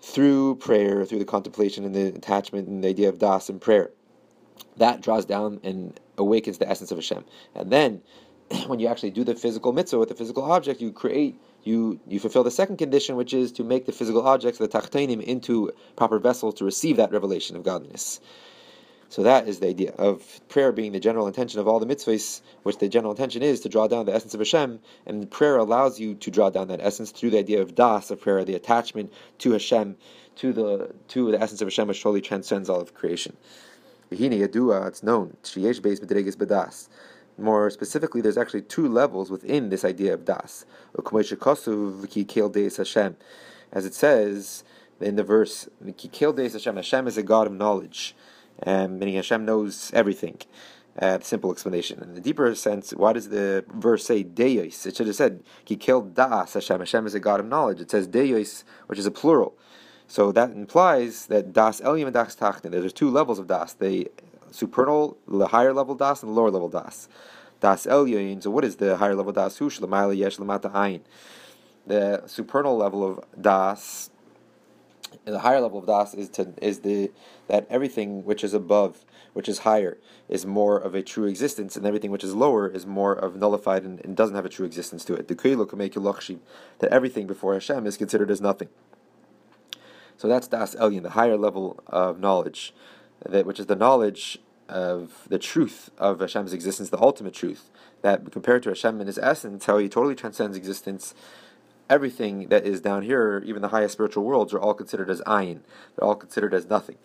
through 0.00 0.56
prayer, 0.56 1.04
through 1.04 1.18
the 1.18 1.24
contemplation 1.24 1.84
and 1.84 1.94
the 1.94 2.08
attachment 2.08 2.68
and 2.68 2.82
the 2.82 2.88
idea 2.88 3.08
of 3.08 3.18
das 3.18 3.48
and 3.48 3.60
prayer. 3.60 3.90
That 4.76 5.00
draws 5.00 5.24
down 5.24 5.60
and 5.62 5.98
awakens 6.16 6.58
the 6.58 6.68
essence 6.68 6.90
of 6.90 6.98
Hashem. 6.98 7.24
And 7.54 7.70
then, 7.70 8.02
when 8.66 8.80
you 8.80 8.88
actually 8.88 9.10
do 9.10 9.24
the 9.24 9.34
physical 9.34 9.72
mitzvah 9.72 9.98
with 9.98 10.08
the 10.08 10.14
physical 10.14 10.44
object, 10.44 10.80
you 10.80 10.92
create, 10.92 11.40
you 11.64 12.00
you 12.06 12.18
fulfill 12.20 12.44
the 12.44 12.50
second 12.50 12.76
condition, 12.76 13.16
which 13.16 13.34
is 13.34 13.52
to 13.52 13.64
make 13.64 13.86
the 13.86 13.92
physical 13.92 14.26
objects, 14.26 14.58
the 14.58 14.68
tachtainim, 14.68 15.22
into 15.22 15.72
proper 15.96 16.18
vessels 16.18 16.54
to 16.54 16.64
receive 16.64 16.96
that 16.96 17.12
revelation 17.12 17.56
of 17.56 17.62
godliness. 17.62 18.20
So 19.10 19.22
that 19.22 19.48
is 19.48 19.60
the 19.60 19.68
idea 19.68 19.92
of 19.92 20.40
prayer 20.48 20.70
being 20.70 20.92
the 20.92 21.00
general 21.00 21.26
intention 21.26 21.60
of 21.60 21.66
all 21.66 21.80
the 21.80 21.86
mitzvahs, 21.86 22.42
which 22.62 22.76
the 22.76 22.88
general 22.88 23.12
intention 23.12 23.42
is 23.42 23.60
to 23.60 23.70
draw 23.70 23.88
down 23.88 24.04
the 24.04 24.14
essence 24.14 24.34
of 24.34 24.40
Hashem, 24.40 24.80
and 25.06 25.30
prayer 25.30 25.56
allows 25.56 25.98
you 25.98 26.14
to 26.16 26.30
draw 26.30 26.50
down 26.50 26.68
that 26.68 26.80
essence 26.82 27.10
through 27.10 27.30
the 27.30 27.38
idea 27.38 27.62
of 27.62 27.74
das 27.74 28.10
of 28.10 28.20
prayer, 28.20 28.44
the 28.44 28.54
attachment 28.54 29.10
to 29.38 29.52
Hashem, 29.52 29.96
to 30.36 30.52
the 30.52 30.94
to 31.08 31.30
the 31.30 31.40
essence 31.40 31.62
of 31.62 31.68
Hashem, 31.68 31.88
which 31.88 32.02
totally 32.02 32.20
transcends 32.20 32.68
all 32.68 32.80
of 32.80 32.92
creation. 32.94 33.36
It's 34.10 35.02
known. 35.02 35.36
More 37.40 37.70
specifically, 37.70 38.20
there's 38.20 38.38
actually 38.38 38.62
two 38.62 38.88
levels 38.88 39.30
within 39.30 39.68
this 39.70 39.84
idea 39.84 40.12
of 40.12 40.24
das. 40.24 40.66
As 43.70 43.84
it 43.84 43.94
says 43.94 44.64
in 45.00 45.16
the 45.16 45.24
verse, 45.24 45.68
Hashem 45.84 47.06
is 47.06 47.16
a 47.16 47.22
God 47.22 47.46
of 47.46 47.52
knowledge 47.52 48.16
um, 48.66 48.98
meaning 48.98 49.16
Hashem 49.16 49.44
knows 49.44 49.90
everything. 49.94 50.38
Uh, 51.00 51.20
simple 51.20 51.52
explanation. 51.52 52.02
In 52.02 52.14
the 52.14 52.20
deeper 52.20 52.52
sense, 52.56 52.90
why 52.90 53.12
does 53.12 53.28
the 53.28 53.64
verse 53.72 54.04
say 54.04 54.24
Deis? 54.24 54.84
It 54.84 54.96
should 54.96 55.06
have 55.06 55.14
said 55.14 55.44
He 55.64 55.76
killed 55.76 56.14
Das 56.14 56.54
Hashem. 56.54 56.80
Hashem 56.80 57.06
is 57.06 57.14
a 57.14 57.20
God 57.20 57.38
of 57.38 57.46
knowledge. 57.46 57.80
It 57.80 57.90
says 57.90 58.08
Deis, 58.08 58.64
which 58.88 58.98
is 58.98 59.06
a 59.06 59.12
plural. 59.12 59.56
So 60.08 60.32
that 60.32 60.50
implies 60.50 61.26
that 61.26 61.52
Das 61.52 61.80
Elyon 61.80 62.06
and 62.06 62.14
Das 62.14 62.34
Tachtin. 62.34 62.72
There's 62.72 62.92
two 62.92 63.10
levels 63.10 63.38
of 63.38 63.46
Das: 63.46 63.74
the 63.74 64.10
supernal, 64.50 65.18
the 65.28 65.48
higher 65.48 65.72
level 65.72 65.94
Das, 65.94 66.22
and 66.22 66.32
the 66.32 66.34
lower 66.34 66.50
level 66.50 66.68
Das. 66.68 67.08
Das 67.60 67.86
Elyon. 67.86 68.42
So 68.42 68.50
what 68.50 68.64
is 68.64 68.76
the 68.76 68.96
higher 68.96 69.14
level 69.14 69.32
Das? 69.32 69.58
Hu 69.58 69.66
Yesh 69.66 69.80
Lamata 69.80 70.72
Ayin. 70.72 71.02
The 71.86 72.22
supernal 72.26 72.76
level 72.76 73.04
of 73.04 73.24
Das 73.40 74.10
the 75.34 75.40
higher 75.40 75.60
level 75.60 75.78
of 75.78 75.86
das 75.86 76.14
is 76.14 76.28
to 76.30 76.52
is 76.60 76.80
the 76.80 77.10
that 77.48 77.66
everything 77.70 78.24
which 78.24 78.44
is 78.44 78.54
above, 78.54 79.04
which 79.32 79.48
is 79.48 79.60
higher, 79.60 79.98
is 80.28 80.46
more 80.46 80.78
of 80.78 80.94
a 80.94 81.02
true 81.02 81.26
existence, 81.26 81.76
and 81.76 81.86
everything 81.86 82.10
which 82.10 82.24
is 82.24 82.34
lower 82.34 82.68
is 82.68 82.86
more 82.86 83.12
of 83.12 83.36
nullified 83.36 83.82
and, 83.82 84.04
and 84.04 84.16
doesn't 84.16 84.36
have 84.36 84.44
a 84.44 84.48
true 84.48 84.66
existence 84.66 85.04
to 85.04 85.14
it. 85.14 85.28
The 85.28 85.34
that 86.78 86.92
everything 86.92 87.26
before 87.26 87.54
Hashem 87.54 87.86
is 87.86 87.96
considered 87.96 88.30
as 88.30 88.40
nothing. 88.40 88.68
So 90.16 90.26
that's 90.26 90.48
das 90.48 90.74
elyon, 90.74 91.02
the 91.02 91.10
higher 91.10 91.36
level 91.36 91.80
of 91.86 92.18
knowledge, 92.18 92.74
that 93.24 93.46
which 93.46 93.60
is 93.60 93.66
the 93.66 93.76
knowledge 93.76 94.38
of 94.68 95.26
the 95.28 95.38
truth 95.38 95.90
of 95.96 96.20
Hashem's 96.20 96.52
existence, 96.52 96.90
the 96.90 97.00
ultimate 97.00 97.34
truth. 97.34 97.70
That 98.02 98.30
compared 98.30 98.62
to 98.64 98.68
Hashem 98.68 99.00
in 99.00 99.06
His 99.06 99.18
essence, 99.18 99.64
how 99.64 99.78
He 99.78 99.88
totally 99.88 100.14
transcends 100.14 100.56
existence 100.56 101.14
everything 101.88 102.48
that 102.48 102.66
is 102.66 102.80
down 102.80 103.02
here, 103.02 103.42
even 103.46 103.62
the 103.62 103.68
highest 103.68 103.94
spiritual 103.94 104.24
worlds, 104.24 104.52
are 104.52 104.60
all 104.60 104.74
considered 104.74 105.10
as 105.10 105.20
ayin. 105.22 105.60
They're 105.96 106.06
all 106.06 106.14
considered 106.16 106.54
as 106.54 106.68
nothing. 106.68 106.96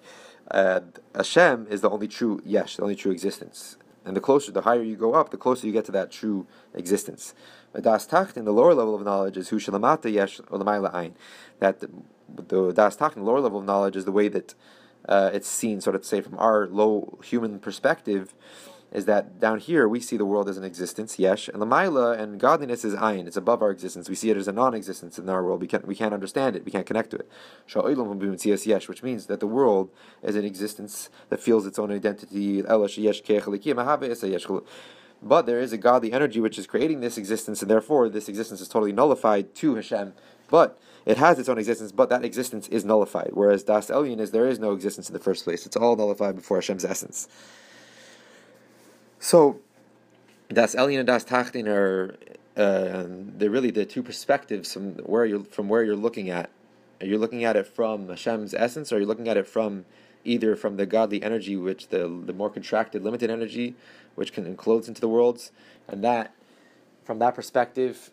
Uh, 0.49 0.81
Hashem 1.15 1.67
is 1.69 1.81
the 1.81 1.89
only 1.89 2.07
true 2.07 2.41
yesh, 2.45 2.75
the 2.75 2.83
only 2.83 2.95
true 2.95 3.11
existence. 3.11 3.77
And 4.05 4.15
the 4.15 4.21
closer, 4.21 4.51
the 4.51 4.61
higher 4.61 4.83
you 4.83 4.97
go 4.97 5.13
up, 5.13 5.29
the 5.29 5.37
closer 5.37 5.65
you 5.65 5.73
get 5.73 5.85
to 5.85 5.91
that 5.93 6.11
true 6.11 6.45
existence. 6.73 7.33
Das 7.81 8.05
Tacht 8.05 8.37
in 8.37 8.45
the 8.45 8.51
lower 8.51 8.73
level 8.73 8.93
of 8.93 9.03
knowledge 9.03 9.37
is 9.37 9.49
Hu 9.49 9.59
Shalamata 9.59 10.11
Yesh 10.11 10.39
Olamayla 10.39 10.93
Ayin. 10.93 11.13
That 11.59 11.79
the, 11.79 11.89
the 12.29 12.73
Das 12.73 12.97
Tacht 12.97 13.15
in 13.15 13.23
the 13.23 13.29
lower 13.29 13.39
level 13.39 13.59
of 13.59 13.65
knowledge 13.65 13.95
is 13.95 14.05
the 14.05 14.11
way 14.11 14.27
that 14.27 14.53
uh, 15.07 15.31
it's 15.33 15.47
seen, 15.47 15.81
sort 15.81 15.95
of 15.95 16.01
to 16.01 16.07
say, 16.07 16.21
from 16.21 16.37
our 16.37 16.67
low 16.67 17.17
human 17.23 17.59
perspective 17.59 18.33
is 18.93 19.05
that 19.05 19.39
down 19.39 19.57
here 19.59 19.87
we 19.87 19.99
see 19.99 20.17
the 20.17 20.25
world 20.25 20.47
as 20.47 20.55
an 20.55 20.63
existence, 20.63 21.17
yesh, 21.17 21.47
and 21.47 21.59
the 21.59 21.65
maila 21.65 22.17
and 22.17 22.39
godliness 22.39 22.85
is 22.85 22.93
ayin. 22.93 23.25
It's 23.25 23.35
above 23.35 23.63
our 23.63 23.71
existence. 23.71 24.07
We 24.07 24.13
see 24.13 24.29
it 24.29 24.37
as 24.37 24.47
a 24.47 24.51
non-existence 24.51 25.17
in 25.17 25.27
our 25.27 25.43
world. 25.43 25.61
We 25.61 25.67
can't 25.67 25.87
we 25.87 25.95
can't 25.95 26.13
understand 26.13 26.55
it. 26.55 26.63
We 26.63 26.71
can't 26.71 26.85
connect 26.85 27.09
to 27.09 27.17
it. 27.17 27.27
yesh, 28.65 28.87
which 28.87 29.01
means 29.01 29.25
that 29.25 29.39
the 29.39 29.47
world 29.47 29.89
is 30.21 30.35
an 30.35 30.45
existence 30.45 31.09
that 31.29 31.39
feels 31.39 31.65
its 31.65 31.79
own 31.79 31.91
identity. 31.91 32.61
but 35.23 35.45
there 35.45 35.59
is 35.59 35.73
a 35.73 35.77
godly 35.77 36.13
energy 36.13 36.39
which 36.39 36.59
is 36.59 36.67
creating 36.67 36.99
this 36.99 37.17
existence, 37.17 37.61
and 37.61 37.71
therefore 37.71 38.09
this 38.09 38.29
existence 38.29 38.61
is 38.61 38.67
totally 38.67 38.91
nullified 38.91 39.55
to 39.55 39.75
Hashem. 39.75 40.13
But 40.51 40.79
it 41.05 41.17
has 41.17 41.39
its 41.39 41.49
own 41.49 41.57
existence, 41.57 41.91
but 41.91 42.09
that 42.09 42.23
existence 42.23 42.67
is 42.67 42.85
nullified. 42.85 43.31
Whereas 43.33 43.63
Das 43.63 43.89
Elyon 43.89 44.19
is 44.19 44.29
there 44.29 44.47
is 44.47 44.59
no 44.59 44.71
existence 44.71 45.09
in 45.09 45.13
the 45.13 45.19
first 45.19 45.45
place; 45.45 45.65
it's 45.65 45.75
all 45.75 45.95
nullified 45.95 46.35
before 46.35 46.57
Hashem's 46.57 46.85
essence. 46.85 47.27
So, 49.23 49.61
Das 50.49 50.75
Elyon 50.75 50.99
and 50.99 51.07
Das 51.07 51.23
Tachtin 51.23 51.65
are 51.65 52.17
uh, 52.57 53.05
they're 53.07 53.49
really 53.49 53.71
the 53.71 53.85
two 53.85 54.03
perspectives 54.03 54.73
from 54.73 54.95
where 54.95 55.23
you're 55.23 55.45
from 55.45 55.69
where 55.69 55.81
you're 55.81 55.95
looking 55.95 56.29
at. 56.29 56.49
Are 56.99 57.07
you 57.07 57.17
looking 57.17 57.45
at 57.45 57.55
it 57.55 57.65
from 57.65 58.09
Hashem's 58.09 58.53
essence, 58.53 58.91
or 58.91 58.97
are 58.97 58.99
you 58.99 59.05
looking 59.05 59.29
at 59.29 59.37
it 59.37 59.47
from 59.47 59.85
either 60.25 60.57
from 60.57 60.75
the 60.75 60.85
godly 60.85 61.23
energy, 61.23 61.55
which 61.55 61.87
the 61.87 61.99
the 62.25 62.33
more 62.33 62.49
contracted, 62.49 63.01
limited 63.01 63.31
energy, 63.31 63.75
which 64.15 64.33
can 64.33 64.45
enclose 64.45 64.89
into 64.89 64.99
the 64.99 65.07
worlds, 65.07 65.53
and 65.87 66.03
that 66.03 66.35
from 67.05 67.19
that 67.19 67.33
perspective, 67.33 68.11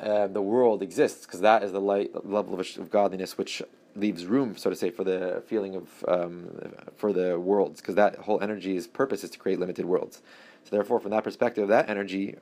uh, 0.00 0.26
the 0.26 0.42
world 0.42 0.82
exists 0.82 1.24
because 1.24 1.40
that 1.40 1.62
is 1.62 1.72
the 1.72 1.80
light 1.80 2.26
level 2.26 2.60
of, 2.60 2.60
of, 2.76 2.90
godliness 2.90 3.38
which 3.38 3.62
leaves 3.94 4.26
room, 4.26 4.56
so 4.56 4.70
to 4.70 4.76
say, 4.76 4.90
for 4.90 5.04
the 5.04 5.42
feeling 5.46 5.74
of 5.74 6.04
um, 6.08 6.48
for 6.96 7.12
the 7.12 7.38
worlds 7.38 7.80
because 7.80 7.94
that 7.94 8.16
whole 8.16 8.40
energy's 8.40 8.86
purpose 8.86 9.24
is 9.24 9.30
to 9.30 9.38
create 9.38 9.58
limited 9.58 9.84
worlds. 9.84 10.22
So 10.64 10.70
therefore, 10.76 11.00
from 11.00 11.10
that 11.10 11.24
perspective, 11.24 11.68
that 11.68 11.88
energy 11.88 12.36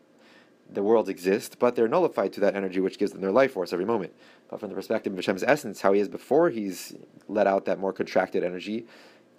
the 0.72 0.82
worlds 0.82 1.08
exist, 1.08 1.58
but 1.58 1.74
they're 1.74 1.88
nullified 1.88 2.32
to 2.34 2.40
that 2.40 2.54
energy 2.54 2.80
which 2.80 2.98
gives 2.98 3.12
them 3.12 3.20
their 3.20 3.32
life 3.32 3.52
force 3.52 3.72
every 3.72 3.84
moment. 3.84 4.12
But 4.48 4.60
from 4.60 4.68
the 4.68 4.74
perspective 4.74 5.12
of 5.12 5.18
Hashem's 5.18 5.42
essence, 5.42 5.80
how 5.80 5.92
he 5.92 6.00
is 6.00 6.08
before 6.08 6.50
he's 6.50 6.94
let 7.28 7.46
out 7.46 7.64
that 7.64 7.78
more 7.78 7.92
contracted 7.92 8.44
energy, 8.44 8.86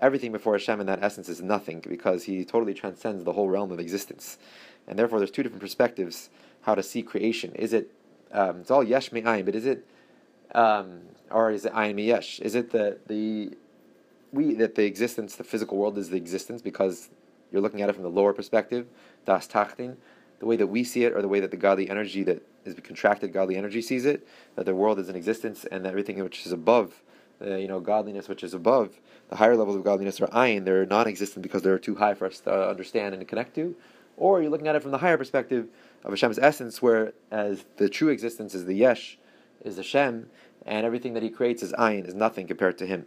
everything 0.01 0.31
before 0.31 0.53
Hashem 0.53 0.79
in 0.79 0.87
that 0.87 1.03
essence 1.03 1.29
is 1.29 1.41
nothing 1.41 1.83
because 1.87 2.23
he 2.23 2.43
totally 2.43 2.73
transcends 2.73 3.23
the 3.23 3.33
whole 3.33 3.49
realm 3.49 3.71
of 3.71 3.79
existence. 3.79 4.37
And 4.87 4.97
therefore, 4.97 5.19
there's 5.19 5.31
two 5.31 5.43
different 5.43 5.61
perspectives 5.61 6.29
how 6.61 6.75
to 6.75 6.83
see 6.83 7.01
creation. 7.01 7.53
Is 7.55 7.73
it, 7.73 7.91
um, 8.31 8.61
it's 8.61 8.71
all 8.71 8.83
yesh 8.83 9.11
me'ayin, 9.11 9.45
but 9.45 9.55
is 9.55 9.65
it, 9.65 9.85
um, 10.53 11.01
or 11.29 11.51
is 11.51 11.65
it 11.65 11.73
ayin 11.73 12.03
yesh? 12.05 12.39
Is 12.39 12.55
it 12.55 12.71
the, 12.71 12.97
the, 13.07 13.51
we, 14.31 14.53
that 14.55 14.75
the 14.75 14.85
existence, 14.85 15.35
the 15.35 15.43
physical 15.43 15.77
world 15.77 15.97
is 15.97 16.09
the 16.09 16.17
existence 16.17 16.61
because 16.61 17.09
you're 17.51 17.61
looking 17.61 17.81
at 17.81 17.89
it 17.89 17.93
from 17.93 18.03
the 18.03 18.09
lower 18.09 18.33
perspective, 18.33 18.87
das 19.25 19.47
tachtin, 19.47 19.97
the 20.39 20.45
way 20.45 20.55
that 20.55 20.67
we 20.67 20.83
see 20.83 21.03
it 21.03 21.13
or 21.13 21.21
the 21.21 21.27
way 21.27 21.39
that 21.39 21.51
the 21.51 21.57
godly 21.57 21.89
energy 21.89 22.23
that 22.23 22.45
is 22.65 22.75
contracted 22.83 23.33
godly 23.33 23.55
energy 23.55 23.81
sees 23.81 24.05
it, 24.05 24.27
that 24.55 24.65
the 24.65 24.75
world 24.75 24.99
is 24.99 25.09
in 25.09 25.15
existence 25.15 25.65
and 25.65 25.85
everything 25.85 26.21
which 26.23 26.45
is 26.45 26.51
above, 26.51 27.01
uh, 27.45 27.55
you 27.55 27.67
know, 27.67 27.79
godliness 27.79 28.27
which 28.27 28.43
is 28.43 28.53
above, 28.53 28.99
the 29.29 29.35
higher 29.35 29.55
levels 29.55 29.75
of 29.75 29.83
godliness 29.83 30.19
are 30.21 30.27
ayin, 30.27 30.65
they're 30.65 30.85
non-existent 30.85 31.41
because 31.41 31.61
they're 31.61 31.79
too 31.79 31.95
high 31.95 32.13
for 32.13 32.25
us 32.25 32.39
to 32.39 32.69
understand 32.69 33.13
and 33.13 33.21
to 33.21 33.25
connect 33.25 33.55
to, 33.55 33.75
or 34.17 34.41
you're 34.41 34.51
looking 34.51 34.67
at 34.67 34.75
it 34.75 34.81
from 34.81 34.91
the 34.91 34.97
higher 34.97 35.17
perspective 35.17 35.67
of 36.03 36.11
Hashem's 36.11 36.39
essence, 36.39 36.81
where 36.81 37.13
as 37.31 37.65
the 37.77 37.89
true 37.89 38.09
existence 38.09 38.53
is 38.53 38.65
the 38.65 38.73
yesh, 38.73 39.17
is 39.63 39.77
Hashem, 39.77 40.29
and 40.65 40.85
everything 40.85 41.13
that 41.13 41.23
He 41.23 41.29
creates 41.29 41.63
is 41.63 41.73
ayin, 41.73 42.07
is 42.07 42.15
nothing 42.15 42.47
compared 42.47 42.77
to 42.79 42.85
Him. 42.85 43.05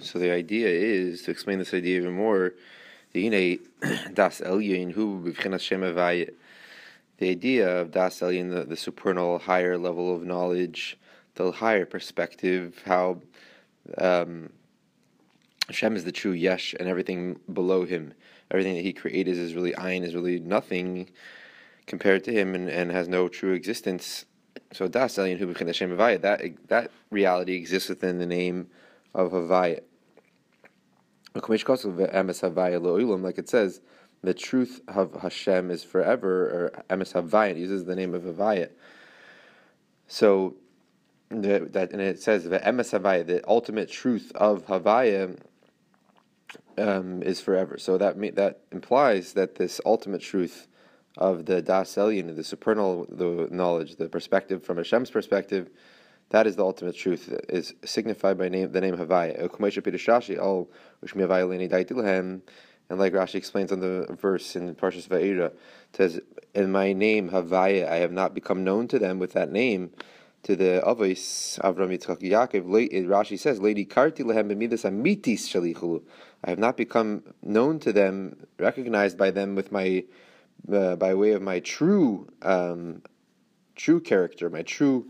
so 0.00 0.18
the 0.18 0.30
idea 0.30 0.68
is 0.68 1.22
to 1.22 1.30
explain 1.30 1.58
this 1.58 1.74
idea 1.74 1.98
even 2.00 2.14
more. 2.14 2.54
The 7.18 7.30
idea 7.30 7.80
of 7.80 7.92
das 7.92 8.20
elyon, 8.20 8.54
the, 8.54 8.64
the 8.64 8.76
supernal 8.76 9.38
higher 9.38 9.78
level 9.78 10.14
of 10.14 10.22
knowledge, 10.22 10.98
the 11.36 11.50
higher 11.50 11.86
perspective, 11.86 12.82
how 12.84 13.22
um, 13.96 14.50
Hashem 15.68 15.96
is 15.96 16.04
the 16.04 16.12
true 16.12 16.32
yesh, 16.32 16.74
and 16.78 16.88
everything 16.88 17.40
below 17.50 17.86
him, 17.86 18.12
everything 18.50 18.74
that 18.74 18.82
he 18.82 18.92
created 18.92 19.36
is 19.36 19.54
really 19.54 19.72
ayin, 19.72 20.02
is 20.02 20.14
really 20.14 20.40
nothing 20.40 21.10
compared 21.86 22.24
to 22.24 22.32
him, 22.32 22.54
and, 22.54 22.68
and 22.68 22.90
has 22.90 23.08
no 23.08 23.28
true 23.28 23.52
existence. 23.52 24.26
So 24.72 24.88
das 24.88 25.16
elyon 25.16 25.38
hu 25.38 25.52
Hashem 25.52 25.96
that 25.96 26.42
that 26.68 26.90
reality 27.10 27.54
exists 27.54 27.88
within 27.88 28.18
the 28.18 28.26
name 28.26 28.68
of 29.14 29.32
Havaya. 29.32 29.80
Like 31.34 33.38
it 33.38 33.48
says, 33.48 33.80
the 34.22 34.34
truth 34.34 34.80
of 34.88 35.20
Hashem 35.20 35.70
is 35.70 35.84
forever, 35.84 36.46
or 36.46 36.84
Emes 36.88 37.12
Havaya, 37.12 37.56
uses 37.56 37.84
the 37.84 37.94
name 37.94 38.14
of 38.14 38.22
Havaya. 38.22 38.70
So, 40.08 40.56
the, 41.28 41.68
that 41.72 41.92
and 41.92 42.00
it 42.00 42.22
says 42.22 42.44
the 42.44 42.60
Emes 42.60 42.98
Havaya, 42.98 43.26
the 43.26 43.46
ultimate 43.48 43.90
truth 43.90 44.32
of 44.34 44.66
Havaya, 44.66 45.38
um, 46.78 47.22
is 47.22 47.40
forever. 47.40 47.78
So 47.78 47.98
that 47.98 48.18
that 48.36 48.60
implies 48.72 49.32
that 49.34 49.56
this 49.56 49.80
ultimate 49.84 50.20
truth 50.20 50.68
of 51.16 51.46
the 51.46 51.62
Das 51.62 51.94
Elyon, 51.94 52.34
the 52.36 52.44
supernal 52.44 53.06
the 53.08 53.48
knowledge, 53.50 53.96
the 53.96 54.08
perspective 54.08 54.62
from 54.62 54.76
Hashem's 54.76 55.10
perspective, 55.10 55.70
that 56.30 56.46
is 56.46 56.56
the 56.56 56.64
ultimate 56.64 56.96
truth. 56.96 57.32
Is 57.48 57.74
signified 57.84 58.38
by 58.38 58.48
name 58.48 58.72
the 58.72 58.80
name 58.80 58.96
Havaya. 58.96 59.38
And 62.88 63.00
like 63.00 63.12
Rashi 63.12 63.34
explains 63.34 63.72
on 63.72 63.80
the 63.80 64.06
verse 64.20 64.54
in 64.54 64.72
Parshas 64.76 65.08
Va'era, 65.08 65.52
says, 65.92 66.20
"In 66.54 66.70
my 66.70 66.92
name 66.92 67.30
Havaya, 67.30 67.88
I 67.88 67.96
have 67.96 68.12
not 68.12 68.32
become 68.32 68.62
known 68.62 68.86
to 68.88 68.98
them 68.98 69.18
with 69.18 69.32
that 69.32 69.50
name." 69.50 69.90
To 70.46 70.54
the 70.54 70.80
Avos 70.86 71.58
Avram 71.58 71.90
Yitzchak 71.90 72.20
Yaakov, 72.20 72.66
Rashi 73.08 73.36
says, 73.36 73.60
"Lady 73.60 73.84
karti 73.84 74.24
lehem 74.24 74.48
b'midas 74.48 74.84
amitis 74.88 75.48
shalichulu." 75.50 76.04
I 76.44 76.50
have 76.50 76.58
not 76.60 76.76
become 76.76 77.24
known 77.42 77.80
to 77.80 77.92
them, 77.92 78.46
recognized 78.56 79.18
by 79.18 79.32
them 79.32 79.56
with 79.56 79.72
my, 79.72 80.04
uh, 80.72 80.94
by 80.94 81.14
way 81.14 81.32
of 81.32 81.42
my 81.42 81.58
true, 81.58 82.28
um, 82.42 83.02
true 83.74 84.00
character, 84.00 84.48
my 84.48 84.62
true 84.62 85.06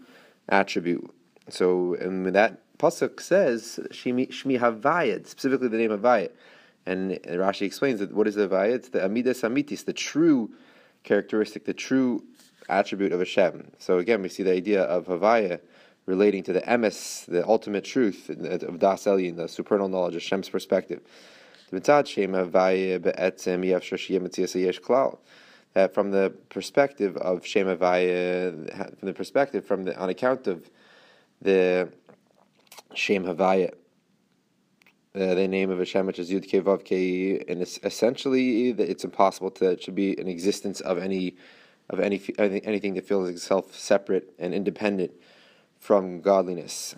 attribute. 0.48 1.10
So, 1.50 1.92
and 1.92 2.24
that 2.34 2.62
pasuk 2.78 3.20
says 3.20 3.78
Shmi, 3.90 4.58
Havayit, 4.58 5.26
specifically 5.26 5.68
the 5.68 5.76
name 5.76 5.90
of 5.90 6.00
Havayit. 6.00 6.30
And 6.86 7.10
Rashi 7.24 7.66
explains 7.66 8.00
that 8.00 8.14
what 8.14 8.26
is 8.26 8.36
the 8.36 8.48
Havayit? 8.48 8.74
It's 8.74 8.88
the 8.88 9.00
Amidas 9.00 9.42
Amitis, 9.46 9.84
the 9.84 9.92
true 9.92 10.50
characteristic, 11.04 11.66
the 11.66 11.74
true 11.74 12.24
attribute 12.68 13.12
of 13.12 13.20
Hashem. 13.20 13.70
So 13.78 13.98
again, 13.98 14.22
we 14.22 14.28
see 14.28 14.42
the 14.42 14.52
idea 14.52 14.82
of 14.82 15.06
Havaya 15.06 15.60
relating 16.06 16.42
to 16.44 16.52
the 16.52 16.60
emes, 16.62 17.26
the 17.26 17.46
ultimate 17.46 17.84
truth 17.84 18.30
of 18.30 18.78
Das 18.78 19.04
Elyon, 19.04 19.36
the 19.36 19.48
supernal 19.48 19.88
knowledge, 19.88 20.14
Hashem's 20.14 20.48
perspective. 20.48 21.02
That 21.70 22.08
from 25.92 26.10
the 26.10 26.32
perspective 26.48 27.16
of 27.16 27.44
Shem 27.44 27.66
Havaya, 27.66 28.98
from 28.98 29.06
the 29.06 29.12
perspective 29.12 29.66
from 29.66 29.84
the 29.84 29.98
on 29.98 30.08
account 30.08 30.46
of 30.46 30.70
the 31.42 31.92
Shem 32.94 33.24
Havaya, 33.24 33.74
uh, 35.16 35.34
the 35.34 35.48
name 35.48 35.70
of 35.70 35.78
Hashem, 35.78 36.06
which 36.06 36.18
is 36.18 36.30
Yud 36.30 36.46
Ke 36.46 36.64
Vav 36.64 36.84
Ke, 36.84 37.42
and 37.48 37.62
it's 37.62 37.80
essentially 37.82 38.70
it's 38.70 39.02
impossible 39.02 39.50
to 39.52 39.70
it 39.70 39.82
should 39.82 39.94
be 39.94 40.18
an 40.20 40.28
existence 40.28 40.80
of 40.80 40.98
any 40.98 41.36
of 41.88 42.00
any 42.00 42.20
anything 42.38 42.94
that 42.94 43.06
feels 43.06 43.28
itself 43.28 43.74
separate 43.74 44.34
and 44.38 44.54
independent 44.54 45.12
from 45.78 46.20
godliness. 46.20 46.94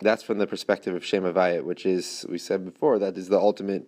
That's 0.00 0.22
from 0.22 0.38
the 0.38 0.46
perspective 0.46 0.94
of 0.94 1.04
Shem 1.04 1.22
Havaya, 1.22 1.62
which 1.62 1.86
is 1.86 2.26
we 2.28 2.38
said 2.38 2.64
before 2.64 2.98
that 2.98 3.16
is 3.16 3.28
the 3.28 3.38
ultimate 3.38 3.86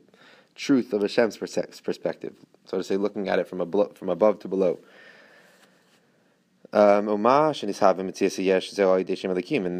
truth 0.54 0.92
of 0.92 1.02
Hashem's 1.02 1.36
perspective. 1.36 2.34
So 2.64 2.78
to 2.78 2.84
say, 2.84 2.96
looking 2.96 3.28
at 3.28 3.38
it 3.38 3.48
from 3.48 3.60
above, 3.60 3.96
from 3.96 4.08
above 4.08 4.38
to 4.40 4.48
below. 4.48 4.78
Um, 6.72 7.08
and 7.08 7.24
the 7.24 7.46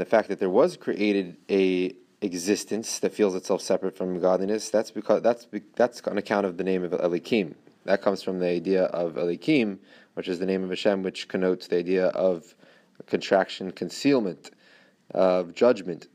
fact 0.08 0.28
that 0.28 0.38
there 0.38 0.50
was 0.50 0.76
created 0.76 1.36
a 1.50 1.94
existence 2.20 2.98
that 3.00 3.12
feels 3.12 3.34
itself 3.34 3.62
separate 3.62 3.96
from 3.96 4.20
godliness, 4.20 4.70
that's 4.70 4.90
because 4.90 5.22
that's 5.22 5.46
that's 5.74 6.00
on 6.02 6.18
account 6.18 6.46
of 6.46 6.56
the 6.56 6.64
name 6.64 6.84
of 6.84 6.92
Elikim. 6.92 7.54
That 7.84 8.02
comes 8.02 8.22
from 8.22 8.38
the 8.38 8.48
idea 8.48 8.84
of 8.84 9.14
Elikim, 9.14 9.78
which 10.14 10.28
is 10.28 10.38
the 10.38 10.46
name 10.46 10.64
of 10.64 10.70
Hashem, 10.70 11.02
which 11.02 11.28
connotes 11.28 11.66
the 11.66 11.76
idea 11.76 12.06
of 12.08 12.54
contraction, 13.06 13.70
concealment, 13.70 14.50
of 15.10 15.54
judgment. 15.54 16.08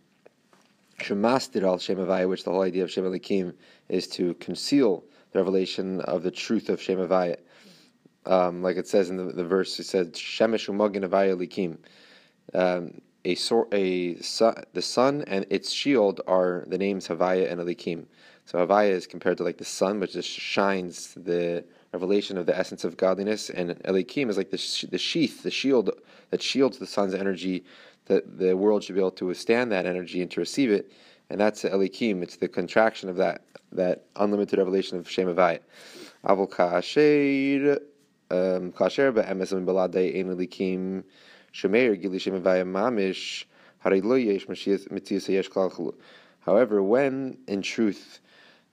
Shemastir 0.99 1.63
al 1.63 1.77
Shem 1.77 1.97
which 2.27 2.43
the 2.43 2.51
whole 2.51 2.63
idea 2.63 2.84
of 2.84 2.91
Shem 2.91 3.05
Elikim 3.05 3.53
is 3.88 4.08
to 4.08 4.34
conceal 4.36 5.03
the 5.32 5.39
revelation 5.39 6.01
of 6.01 6.23
the 6.23 6.32
truth 6.32 6.69
of 6.69 6.82
Shem 6.82 6.99
um, 8.25 8.62
like 8.62 8.77
it 8.77 8.88
says 8.88 9.10
in 9.10 9.17
the, 9.17 9.32
the 9.32 9.43
verse, 9.43 9.79
it 9.79 9.86
says 9.86 10.10
Shemesh 10.10 10.69
umagin 10.69 11.08
avaya 11.08 11.36
likim. 11.36 11.77
Um, 12.53 13.01
a, 13.25 13.36
a 13.73 14.13
the 14.73 14.82
sun 14.82 15.23
and 15.27 15.45
its 15.49 15.71
shield 15.71 16.21
are 16.27 16.63
the 16.67 16.77
names 16.77 17.08
Havaya 17.08 17.51
and 17.51 17.60
Elikim. 17.60 18.05
So 18.49 18.65
Havaya 18.65 18.89
is 18.89 19.05
compared 19.05 19.38
to 19.38 19.43
like 19.43 19.59
the 19.59 19.63
sun, 19.63 19.99
which 19.99 20.13
just 20.13 20.27
shines 20.27 21.13
the 21.13 21.63
revelation 21.93 22.35
of 22.35 22.47
the 22.47 22.57
essence 22.57 22.83
of 22.83 22.97
godliness, 22.97 23.51
and 23.51 23.75
Elikim 23.83 24.27
is 24.27 24.38
like 24.38 24.49
the, 24.49 24.57
sh- 24.57 24.85
the 24.89 24.97
sheath, 24.97 25.43
the 25.43 25.51
shield 25.51 25.91
that 26.31 26.41
shields 26.41 26.79
the 26.79 26.88
sun's 26.88 27.13
energy. 27.13 27.63
That 28.05 28.39
the 28.39 28.57
world 28.57 28.83
should 28.83 28.95
be 28.95 29.01
able 29.01 29.12
to 29.12 29.27
withstand 29.27 29.71
that 29.71 29.85
energy 29.85 30.23
and 30.23 30.31
to 30.31 30.39
receive 30.39 30.71
it, 30.71 30.91
and 31.29 31.39
that's 31.39 31.62
Elikim. 31.62 32.23
It's 32.23 32.38
the 32.38 32.47
contraction 32.47 33.07
of 33.07 33.17
that 33.17 33.43
that 33.71 34.05
unlimited 34.15 34.57
revelation 34.57 34.97
of 34.97 35.07
Shem 35.07 35.27
Avayit. 35.27 35.59
Avol 36.25 36.49
kasher 36.49 37.77
um, 38.31 38.71
kasher 38.71 39.13
be'emes 39.13 39.51
and 39.51 39.67
beladei 39.67 40.19
ein 40.19 40.35
Elikim 40.35 41.03
shemeir 41.53 42.01
gili 42.01 42.17
Shem 42.17 42.41
Avayit 42.41 42.65
mamish 42.65 43.45
However, 46.41 46.83
when 46.83 47.38
in 47.47 47.62
truth 47.62 48.19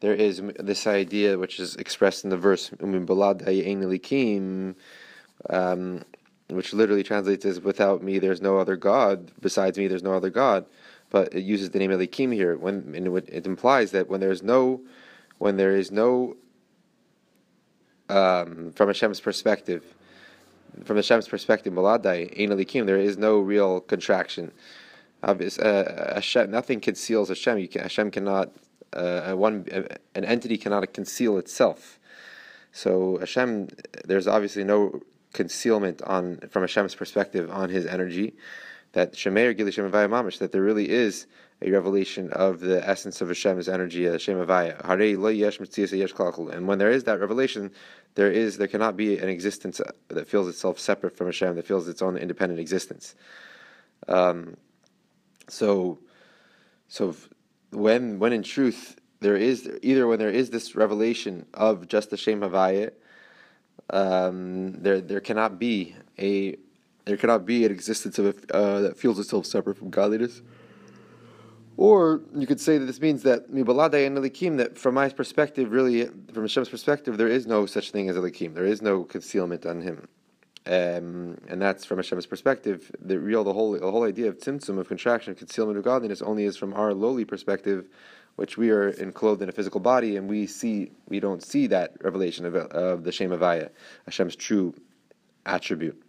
there 0.01 0.15
is 0.15 0.43
this 0.59 0.87
idea 0.87 1.39
which 1.39 1.59
is 1.59 1.77
expressed 1.77 2.25
in 2.25 2.31
the 2.31 2.37
verse 2.37 2.71
um, 5.51 6.05
which 6.49 6.73
literally 6.73 7.03
translates 7.03 7.45
as 7.45 7.61
"without 7.61 8.03
me, 8.03 8.19
there's 8.19 8.41
no 8.41 8.59
other 8.59 8.77
god. 8.77 9.33
Besides 9.41 9.79
me, 9.79 9.87
there's 9.89 10.03
no 10.03 10.15
other 10.15 10.31
god." 10.31 10.67
But 11.11 11.35
it 11.35 11.43
uses 11.43 11.71
the 11.71 11.79
name 11.79 11.91
Elikim 11.91 12.33
here. 12.33 12.57
When 12.57 12.95
it 13.29 13.47
implies 13.47 13.93
that 13.93 14.09
when 14.09 14.21
there 14.21 14.31
is 14.31 14.43
no, 14.43 14.81
when 15.39 15.57
there 15.57 15.77
is 15.77 15.91
no, 15.93 16.37
um, 18.09 18.73
from 18.73 18.89
Hashem's 18.89 19.21
perspective, 19.21 19.85
from 20.85 20.97
Hashem's 20.97 21.29
perspective, 21.29 21.73
Maladai, 21.73 22.41
Ein 22.41 22.51
Elikim, 22.51 22.87
there 22.87 22.99
is 22.99 23.17
no 23.17 23.39
real 23.39 23.81
contraction. 23.81 24.53
Obvious, 25.23 25.59
uh, 25.59 26.13
Hashem, 26.15 26.51
nothing 26.51 26.81
conceals 26.81 27.29
Hashem. 27.29 27.67
Can, 27.69 27.83
Hashem 27.83 28.11
cannot, 28.11 28.51
uh, 28.93 29.33
one, 29.33 29.67
an 30.15 30.25
entity 30.25 30.59
cannot 30.59 30.93
conceal 30.93 31.39
itself. 31.39 31.99
So 32.73 33.19
Hashem, 33.19 33.69
there's 34.05 34.27
obviously 34.27 34.65
no 34.65 35.01
concealment 35.33 36.03
on 36.03 36.39
from 36.51 36.63
Hashem's 36.63 36.95
perspective 36.95 37.51
on 37.51 37.71
His 37.71 37.87
energy. 37.87 38.37
That 38.93 39.13
Shemeir 39.13 39.55
Gili 39.57 39.73
Shem 39.73 39.91
Mamish, 39.91 40.39
that 40.39 40.53
there 40.53 40.63
really 40.63 40.89
is 40.89 41.27
a 41.63 41.71
revelation 41.71 42.31
of 42.33 42.61
the 42.61 42.87
essence 42.87 43.21
of 43.21 43.29
Hashem's 43.29 43.69
energy, 43.69 44.05
Hashem 44.05 44.39
Avaya. 44.39 44.79
And 46.55 46.69
when 46.69 46.79
there 46.79 46.91
is 46.91 47.05
that 47.05 47.21
revelation, 47.21 47.71
there 48.15 48.31
is 48.31 48.59
there 48.59 48.69
cannot 48.69 48.97
be 48.97 49.19
an 49.19 49.29
existence 49.29 49.81
that 50.09 50.29
feels 50.29 50.49
itself 50.49 50.79
separate 50.79 51.17
from 51.17 51.27
Hashem, 51.29 51.57
that 51.57 51.67
feels 51.67 51.89
its 51.89 52.03
own 52.03 52.17
independent 52.17 52.61
existence. 52.61 53.15
Um, 54.09 54.57
so, 55.49 55.99
so 56.89 57.15
when 57.71 58.19
when 58.19 58.33
in 58.33 58.43
truth 58.43 58.99
there 59.21 59.37
is 59.37 59.69
either 59.83 60.07
when 60.07 60.19
there 60.19 60.31
is 60.31 60.51
this 60.51 60.75
revelation 60.75 61.47
of 61.55 61.89
just 61.89 62.11
the 62.11 62.17
Shem 62.17 62.41
Havaya, 62.41 62.93
um, 63.91 64.73
there 64.83 65.01
there 65.01 65.21
cannot 65.21 65.59
be 65.59 65.95
a 66.19 66.57
there 67.05 67.17
cannot 67.17 67.47
be 67.47 67.65
an 67.65 67.73
existence 67.73 68.19
of 68.19 68.27
a, 68.27 68.55
uh, 68.55 68.81
that 68.81 68.99
feels 68.99 69.19
itself 69.19 69.47
separate 69.47 69.79
from 69.79 69.91
godliness. 69.91 70.43
Or 71.77 72.23
you 72.35 72.47
could 72.47 72.61
say 72.61 72.79
that 72.79 72.87
this 72.87 73.01
means 73.01 73.23
that 73.25 73.53
mibalade 73.53 74.07
and 74.07 74.59
that 74.59 74.79
from 74.79 74.95
my 74.95 75.09
perspective, 75.11 75.71
really, 75.71 76.07
from 76.07 76.43
Hashem's 76.43 76.71
perspective, 76.71 77.19
there 77.19 77.29
is 77.29 77.47
no 77.47 77.67
such 77.67 77.91
thing 77.91 78.09
as 78.09 78.17
elikim. 78.17 78.55
There 78.55 78.65
is 78.65 78.81
no 78.81 79.05
concealment 79.05 79.67
on 79.67 79.83
him. 79.83 80.09
Um, 80.67 81.39
and 81.49 81.63
that's 81.63 81.85
from 81.85 81.99
Hashem's 81.99 82.27
perspective. 82.27 82.91
The 83.01 83.21
real, 83.21 83.45
the 83.45 83.53
whole, 83.53 83.73
the 83.73 83.91
whole 83.91 84.03
idea 84.03 84.29
of 84.29 84.39
tzimtzum, 84.39 84.79
of 84.79 84.89
contraction, 84.89 85.35
concealment 85.37 85.79
of 85.79 85.85
godliness, 85.85 86.23
only 86.23 86.45
is 86.45 86.57
from 86.57 86.75
our 86.75 86.93
lowly 86.93 87.25
perspective, 87.25 87.89
which 88.35 88.59
we 88.59 88.71
are 88.71 88.89
enclosed 88.89 89.41
in 89.43 89.49
a 89.49 89.53
physical 89.53 89.81
body, 89.81 90.17
and 90.17 90.29
we 90.29 90.47
see, 90.47 90.91
we 91.09 91.21
don't 91.21 91.43
see 91.43 91.69
that 91.69 91.93
revelation 92.03 92.45
of, 92.45 92.57
of 92.57 93.05
the 93.05 93.13
Shem 93.13 93.31
Avaya, 93.31 93.71
Hashem's 94.07 94.35
true 94.35 94.75
attribute. 95.45 96.03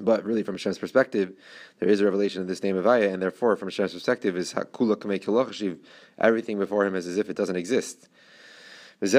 But 0.00 0.24
really, 0.24 0.42
from 0.42 0.54
Hashem's 0.54 0.78
perspective, 0.78 1.34
there 1.78 1.88
is 1.90 2.00
a 2.00 2.04
revelation 2.04 2.40
of 2.40 2.48
this 2.48 2.62
name 2.62 2.76
Avaya, 2.76 3.12
and 3.12 3.20
therefore, 3.22 3.56
from 3.56 3.68
Hashem's 3.68 3.92
perspective, 3.92 4.38
is 4.38 4.54
everything 6.18 6.58
before 6.58 6.86
him 6.86 6.94
is 6.94 7.06
as 7.06 7.18
if 7.18 7.28
it 7.28 7.36
doesn't 7.36 7.56
exist. 7.56 8.08
And 9.02 9.10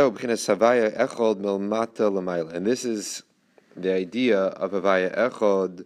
this 2.66 2.86
is 2.86 3.24
the 3.76 3.94
idea 3.94 4.40
of 4.40 4.72
Avaya 4.72 5.16
Echod, 5.18 5.86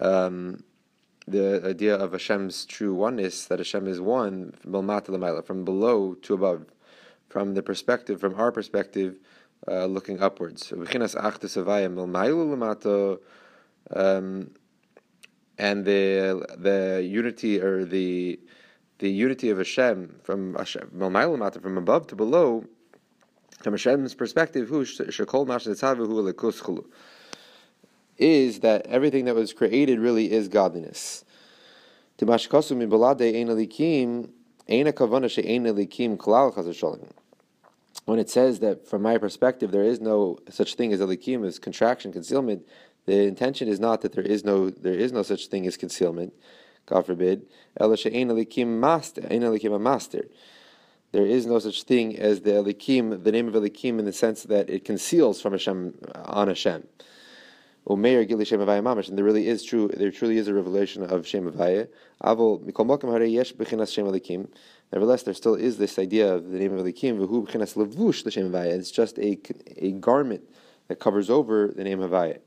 um, 0.00 0.62
the 1.26 1.62
idea 1.64 1.94
of 1.94 2.12
Hashem's 2.12 2.64
true 2.64 2.94
oneness, 2.94 3.44
that 3.46 3.58
Hashem 3.58 3.86
is 3.86 4.00
one, 4.00 4.52
from 4.62 5.64
below 5.64 6.14
to 6.14 6.34
above, 6.34 6.66
from 7.28 7.54
the 7.54 7.62
perspective, 7.62 8.20
from 8.20 8.34
our 8.34 8.52
perspective, 8.52 9.18
uh, 9.68 9.86
looking 9.86 10.20
upwards. 10.20 10.72
Um, 13.92 14.50
and 15.58 15.84
the 15.84 16.46
the 16.56 17.02
unity 17.04 17.60
or 17.60 17.84
the 17.84 18.40
the 18.98 19.10
unity 19.10 19.50
of 19.50 19.58
Hashem 19.58 20.20
from 20.22 20.54
Hashem, 20.54 20.90
from 20.90 21.78
above 21.78 22.06
to 22.08 22.16
below 22.16 22.64
from 23.60 23.74
Hashem's 23.74 24.14
perspective, 24.14 24.70
is 28.18 28.60
that 28.60 28.86
everything 28.86 29.24
that 29.24 29.34
was 29.34 29.52
created 29.52 29.98
really 29.98 30.30
is 30.30 30.48
godliness. 30.48 31.24
When 38.04 38.18
it 38.18 38.30
says 38.30 38.60
that 38.60 38.86
from 38.86 39.02
my 39.02 39.18
perspective 39.18 39.70
there 39.70 39.82
is 39.82 40.00
no 40.00 40.38
such 40.48 40.74
thing 40.74 40.92
as 40.92 41.00
elikim, 41.00 41.46
as 41.46 41.58
contraction, 41.58 42.12
concealment, 42.12 42.66
the 43.06 43.22
intention 43.22 43.68
is 43.68 43.80
not 43.80 44.02
that 44.02 44.12
there 44.12 44.24
is 44.24 44.44
no 44.44 44.70
there 44.70 44.94
is 44.94 45.12
no 45.12 45.22
such 45.22 45.46
thing 45.46 45.66
as 45.66 45.76
concealment, 45.76 46.32
God 46.86 47.06
forbid. 47.06 47.46
master. 47.78 49.22
There 51.12 51.26
is 51.26 51.44
no 51.44 51.58
such 51.58 51.82
thing 51.82 52.16
as 52.16 52.42
the 52.42 52.52
Elikim, 52.52 53.24
the 53.24 53.32
name 53.32 53.48
of 53.48 53.54
Elikim, 53.54 53.98
in 53.98 54.04
the 54.04 54.12
sense 54.12 54.44
that 54.44 54.70
it 54.70 54.84
conceals 54.84 55.42
from 55.42 55.52
Hashem 55.52 55.94
on 56.14 56.46
Hashem. 56.46 56.86
Umeir 57.88 58.28
Gili 58.28 58.44
Shem 58.44 58.60
Mamish, 58.60 59.08
and 59.08 59.18
there 59.18 59.24
really 59.24 59.48
is 59.48 59.64
true. 59.64 59.88
There 59.88 60.12
truly 60.12 60.36
is 60.36 60.46
a 60.46 60.54
revelation 60.54 61.02
of 61.02 61.26
Shem 61.26 61.50
Avaya. 61.50 61.88
Avol 62.22 62.62
Mikol 62.64 62.86
Mokem 62.86 63.10
Hare 63.10 63.24
Yesh 63.24 63.52
Bechinas 63.54 63.92
Shem 63.92 64.04
Elikim. 64.04 64.46
Nevertheless, 64.92 65.24
there 65.24 65.34
still 65.34 65.56
is 65.56 65.78
this 65.78 65.98
idea 65.98 66.32
of 66.32 66.50
the 66.50 66.58
name 66.58 66.72
of 66.78 66.84
Elikim. 66.84 67.18
V'hu 67.18 67.44
Bechinas 67.44 67.74
Levush 67.74 68.22
the 68.22 68.30
Shem 68.30 68.52
Havaya. 68.52 68.78
It's 68.78 68.92
just 68.92 69.18
a 69.18 69.36
a 69.78 69.90
garment 69.92 70.42
that 70.86 71.00
covers 71.00 71.28
over 71.28 71.72
the 71.74 71.82
name 71.82 71.98
Havaya. 71.98 72.38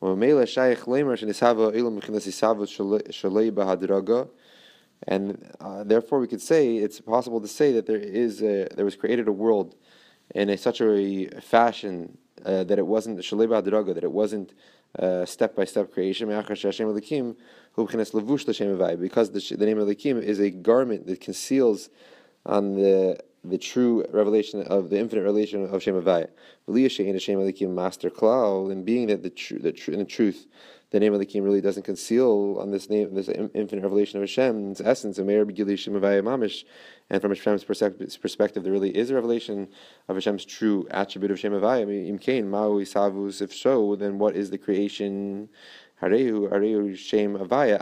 Umeila 0.00 0.44
Shayich 0.44 0.84
Leimer 0.84 1.18
Shenisava 1.22 1.74
Ilam 1.74 2.00
Bechinas 2.00 2.26
Isava 2.26 2.66
Shalei 3.10 3.50
Bahadraga. 3.50 4.30
And 5.04 5.52
uh, 5.60 5.84
therefore, 5.84 6.20
we 6.20 6.26
could 6.26 6.40
say 6.40 6.76
it's 6.76 7.00
possible 7.00 7.40
to 7.40 7.48
say 7.48 7.72
that 7.72 7.86
there 7.86 7.96
is 7.96 8.42
a, 8.42 8.68
there 8.74 8.84
was 8.84 8.96
created 8.96 9.28
a 9.28 9.32
world 9.32 9.74
in 10.34 10.50
a, 10.50 10.56
such 10.56 10.80
a 10.80 11.28
fashion 11.40 12.18
uh, 12.44 12.64
that 12.64 12.78
it 12.78 12.86
wasn't 12.86 13.18
shaleba 13.18 13.62
draga, 13.62 13.94
that 13.94 14.04
it 14.04 14.12
wasn't 14.12 14.52
step 15.26 15.54
by 15.54 15.64
step 15.64 15.92
creation. 15.92 16.28
Because 16.28 16.62
the, 16.62 16.70
the 19.56 19.66
name 19.66 19.78
of 19.78 19.88
Lakim 19.88 20.22
is 20.22 20.40
a 20.40 20.50
garment 20.50 21.06
that 21.06 21.20
conceals 21.20 21.90
on 22.44 22.74
the 22.74 23.18
the 23.48 23.58
true 23.58 24.04
revelation 24.10 24.62
of 24.62 24.90
the 24.90 24.98
infinite 24.98 25.22
relation 25.22 25.66
of 25.66 25.82
Shem 25.82 25.94
Havaya. 25.94 26.28
Master 27.68 28.10
Klal, 28.10 28.72
and 28.72 28.84
being 28.84 29.06
that 29.06 29.22
the, 29.22 29.30
tr- 29.30 29.58
the 29.58 29.72
tr- 29.72 29.92
the 29.92 30.04
truth 30.04 30.46
the 30.90 31.00
name 31.00 31.12
of 31.12 31.18
the 31.18 31.26
King 31.26 31.42
really 31.42 31.60
doesn't 31.60 31.82
conceal 31.82 32.58
on 32.60 32.70
this 32.70 32.88
name, 32.88 33.12
this 33.14 33.28
infinite 33.28 33.82
revelation 33.82 34.18
of 34.18 34.22
Hashem's 34.22 34.80
essence, 34.80 35.18
and 35.18 35.28
and 35.28 37.22
from 37.22 37.30
Hashem's 37.30 37.64
perspective, 37.64 38.62
there 38.62 38.72
really 38.72 38.96
is 38.96 39.10
a 39.10 39.14
revelation 39.14 39.68
of 40.08 40.16
Hashem's 40.16 40.44
true 40.44 40.86
attribute 40.90 41.32
of 41.32 41.40
Shem 41.40 41.52
Havaya. 41.52 43.42
If 43.42 43.54
so, 43.54 43.96
then 43.96 44.18
what 44.18 44.36
is 44.36 44.50
the 44.50 44.58
creation? 44.58 45.48
Harehu, 46.02 46.50
Harehu, 46.52 46.96
Shem 46.96 47.36
Avaya, 47.36 47.80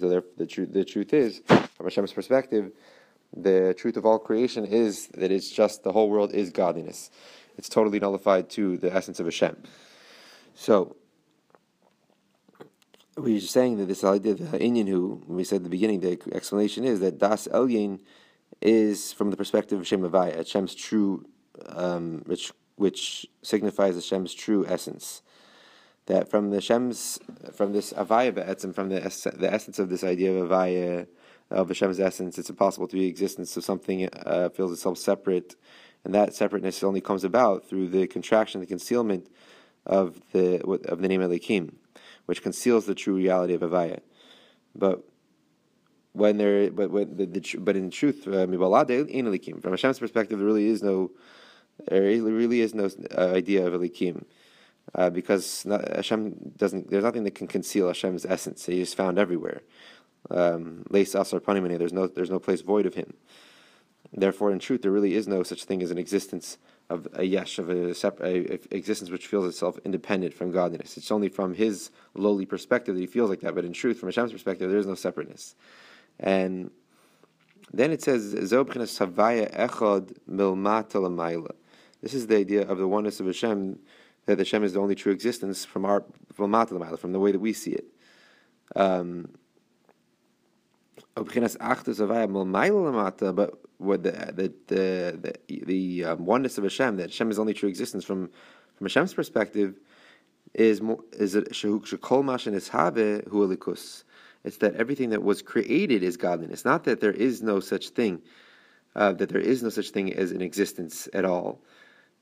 So 0.00 0.08
the, 0.08 0.24
the, 0.36 0.46
truth, 0.46 0.72
the 0.72 0.84
truth 0.84 1.12
is, 1.12 1.42
from 1.46 1.86
Hashem's 1.86 2.12
perspective, 2.12 2.72
the 3.36 3.74
truth 3.76 3.96
of 3.96 4.06
all 4.06 4.18
creation 4.18 4.64
is 4.64 5.08
that 5.08 5.32
it's 5.32 5.50
just 5.50 5.82
the 5.82 5.92
whole 5.92 6.08
world 6.08 6.32
is 6.32 6.50
godliness. 6.50 7.10
It's 7.58 7.68
totally 7.68 7.98
nullified 7.98 8.48
to 8.50 8.78
the 8.78 8.94
essence 8.94 9.18
of 9.20 9.26
Hashem. 9.26 9.56
So, 10.54 10.96
we 13.22 13.36
are 13.36 13.40
saying 13.40 13.78
that 13.78 13.86
this 13.86 14.04
idea, 14.04 14.34
the 14.34 14.58
Inyan 14.58 14.88
who, 14.88 15.22
we 15.26 15.44
said 15.44 15.56
at 15.56 15.62
the 15.64 15.70
beginning, 15.70 16.00
the 16.00 16.18
explanation 16.32 16.84
is 16.84 17.00
that 17.00 17.18
Das 17.18 17.46
Elyon 17.48 18.00
is 18.60 19.12
from 19.12 19.30
the 19.30 19.36
perspective 19.36 19.78
of 19.78 19.86
Shem 19.86 20.02
Avaya, 20.02 20.36
Hashem's 20.36 20.74
true, 20.74 21.24
um, 21.66 22.22
which 22.26 22.52
which 22.76 23.26
signifies 23.42 23.94
Hashem's 23.94 24.34
true 24.34 24.66
essence. 24.66 25.22
That 26.06 26.28
from 26.28 26.50
the 26.50 26.56
Hashem's, 26.56 27.20
from 27.54 27.72
this 27.72 27.92
Avaya 27.92 28.34
Be'etzim, 28.34 28.74
from 28.74 28.88
the, 28.88 29.00
the 29.38 29.52
essence 29.52 29.78
of 29.78 29.88
this 29.88 30.02
idea 30.02 30.32
of 30.32 30.48
Avaya, 30.48 31.06
of 31.50 31.68
Hashem's 31.68 32.00
essence, 32.00 32.38
it's 32.38 32.50
impossible 32.50 32.88
to 32.88 32.96
be 32.96 33.06
existence 33.06 33.56
of 33.56 33.64
something 33.64 34.08
uh, 34.26 34.48
feels 34.48 34.72
itself 34.72 34.98
separate, 34.98 35.54
and 36.04 36.12
that 36.12 36.34
separateness 36.34 36.82
only 36.82 37.00
comes 37.00 37.22
about 37.22 37.68
through 37.68 37.88
the 37.88 38.08
contraction, 38.08 38.60
the 38.60 38.66
concealment 38.66 39.28
of 39.86 40.20
the 40.32 40.60
of 40.64 41.00
the 41.00 41.08
name 41.08 41.20
Elikim 41.20 41.74
which 42.26 42.42
conceals 42.42 42.86
the 42.86 42.94
true 42.94 43.14
reality 43.14 43.54
of 43.54 43.62
Avaya. 43.62 44.00
But 44.74 45.04
when 46.12 46.38
there, 46.38 46.70
but 46.70 46.90
when 46.90 47.16
the, 47.16 47.26
the 47.26 47.56
but 47.58 47.76
in 47.76 47.90
truth, 47.90 48.26
uh, 48.28 48.46
from 48.46 49.72
Hashem's 49.72 49.98
perspective, 49.98 50.38
there 50.38 50.46
really 50.46 50.66
is 50.66 50.82
no, 50.82 51.10
there 51.88 52.02
really 52.02 52.60
is 52.60 52.74
no 52.74 52.88
uh, 53.16 53.32
idea 53.34 53.66
of 53.66 53.72
elikim. 53.72 54.24
Uh, 54.94 55.10
because 55.10 55.64
not, 55.64 55.88
Hashem 55.94 56.34
doesn't. 56.56 56.90
There's 56.90 57.04
nothing 57.04 57.24
that 57.24 57.34
can 57.34 57.46
conceal 57.46 57.88
Hashem's 57.88 58.26
essence. 58.26 58.66
He 58.66 58.80
is 58.80 58.92
found 58.92 59.18
everywhere. 59.18 59.62
Um, 60.30 60.84
There's 60.90 61.14
no. 61.14 62.06
There's 62.08 62.30
no 62.30 62.38
place 62.40 62.62
void 62.62 62.86
of 62.86 62.94
Him. 62.94 63.14
Therefore, 64.12 64.50
in 64.50 64.58
truth, 64.58 64.82
there 64.82 64.90
really 64.90 65.14
is 65.14 65.26
no 65.26 65.42
such 65.42 65.64
thing 65.64 65.82
as 65.82 65.90
an 65.90 65.98
existence 65.98 66.58
of 66.90 67.08
a 67.14 67.24
yesh, 67.24 67.58
of 67.58 67.70
a, 67.70 67.94
existence 68.74 69.10
which 69.10 69.26
feels 69.26 69.46
itself 69.46 69.78
independent 69.84 70.34
from 70.34 70.50
godliness. 70.50 70.96
It's 70.96 71.10
only 71.10 71.28
from 71.28 71.54
his 71.54 71.90
lowly 72.14 72.46
perspective 72.46 72.94
that 72.94 73.00
he 73.00 73.06
feels 73.06 73.30
like 73.30 73.40
that. 73.40 73.54
But 73.54 73.64
in 73.64 73.72
truth, 73.72 73.98
from 73.98 74.08
Hashem's 74.08 74.32
perspective, 74.32 74.70
there 74.70 74.78
is 74.78 74.86
no 74.86 74.94
separateness. 74.94 75.54
And 76.20 76.70
then 77.72 77.90
it 77.90 78.02
says, 78.02 78.32
This 78.32 78.52
is 82.14 82.26
the 82.26 82.36
idea 82.36 82.68
of 82.68 82.78
the 82.78 82.88
oneness 82.88 83.20
of 83.20 83.26
Hashem, 83.26 83.78
that 84.26 84.38
Hashem 84.38 84.64
is 84.64 84.72
the 84.74 84.80
only 84.80 84.94
true 84.94 85.12
existence 85.12 85.64
from 85.64 85.84
our 85.84 86.04
from 86.34 86.50
the 87.12 87.20
way 87.20 87.32
that 87.32 87.40
we 87.40 87.52
see 87.52 87.72
it. 87.72 87.86
Um, 88.74 89.28
but 91.14 91.28
what 93.82 94.02
the 94.02 94.10
the 94.10 94.52
the, 94.68 95.34
the 95.48 96.04
um, 96.04 96.24
oneness 96.24 96.56
of 96.58 96.64
Hashem, 96.64 96.96
that 96.96 97.10
Hashem 97.10 97.30
is 97.30 97.38
only 97.38 97.54
true 97.54 97.68
existence 97.68 98.04
from 98.04 98.30
from 98.76 98.86
Hashem's 98.86 99.14
perspective, 99.14 99.78
is 100.54 100.80
more, 100.80 100.98
is 101.12 101.34
hualikus. 101.34 104.04
It's 104.44 104.56
that 104.58 104.74
everything 104.74 105.10
that 105.10 105.22
was 105.22 105.42
created 105.42 106.02
is 106.02 106.16
godliness. 106.16 106.64
Not 106.64 106.84
that 106.84 107.00
there 107.00 107.12
is 107.12 107.42
no 107.42 107.60
such 107.60 107.90
thing, 107.90 108.22
uh, 108.96 109.12
that 109.12 109.28
there 109.28 109.40
is 109.40 109.62
no 109.62 109.68
such 109.68 109.90
thing 109.90 110.12
as 110.12 110.32
an 110.32 110.42
existence 110.42 111.08
at 111.14 111.24
all. 111.24 111.62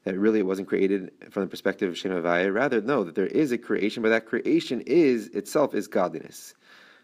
That 0.05 0.19
really 0.19 0.41
it 0.41 0.47
wasn't 0.47 0.69
created 0.69 1.13
from 1.31 1.43
the 1.43 1.49
perspective 1.49 1.91
of 1.91 1.99
Shem 1.99 2.13
Havaya. 2.13 2.53
Rather, 2.53 2.81
no, 2.81 3.05
that 3.05 3.15
there 3.15 3.27
is 3.27 3.53
a 3.53 3.59
creation, 3.59 4.03
but 4.03 4.11
that 4.11 4.27
creation 4.27 4.81
is 4.83 5.29
itself 5.29 5.75
is 5.75 5.89
godliness. 5.89 6.55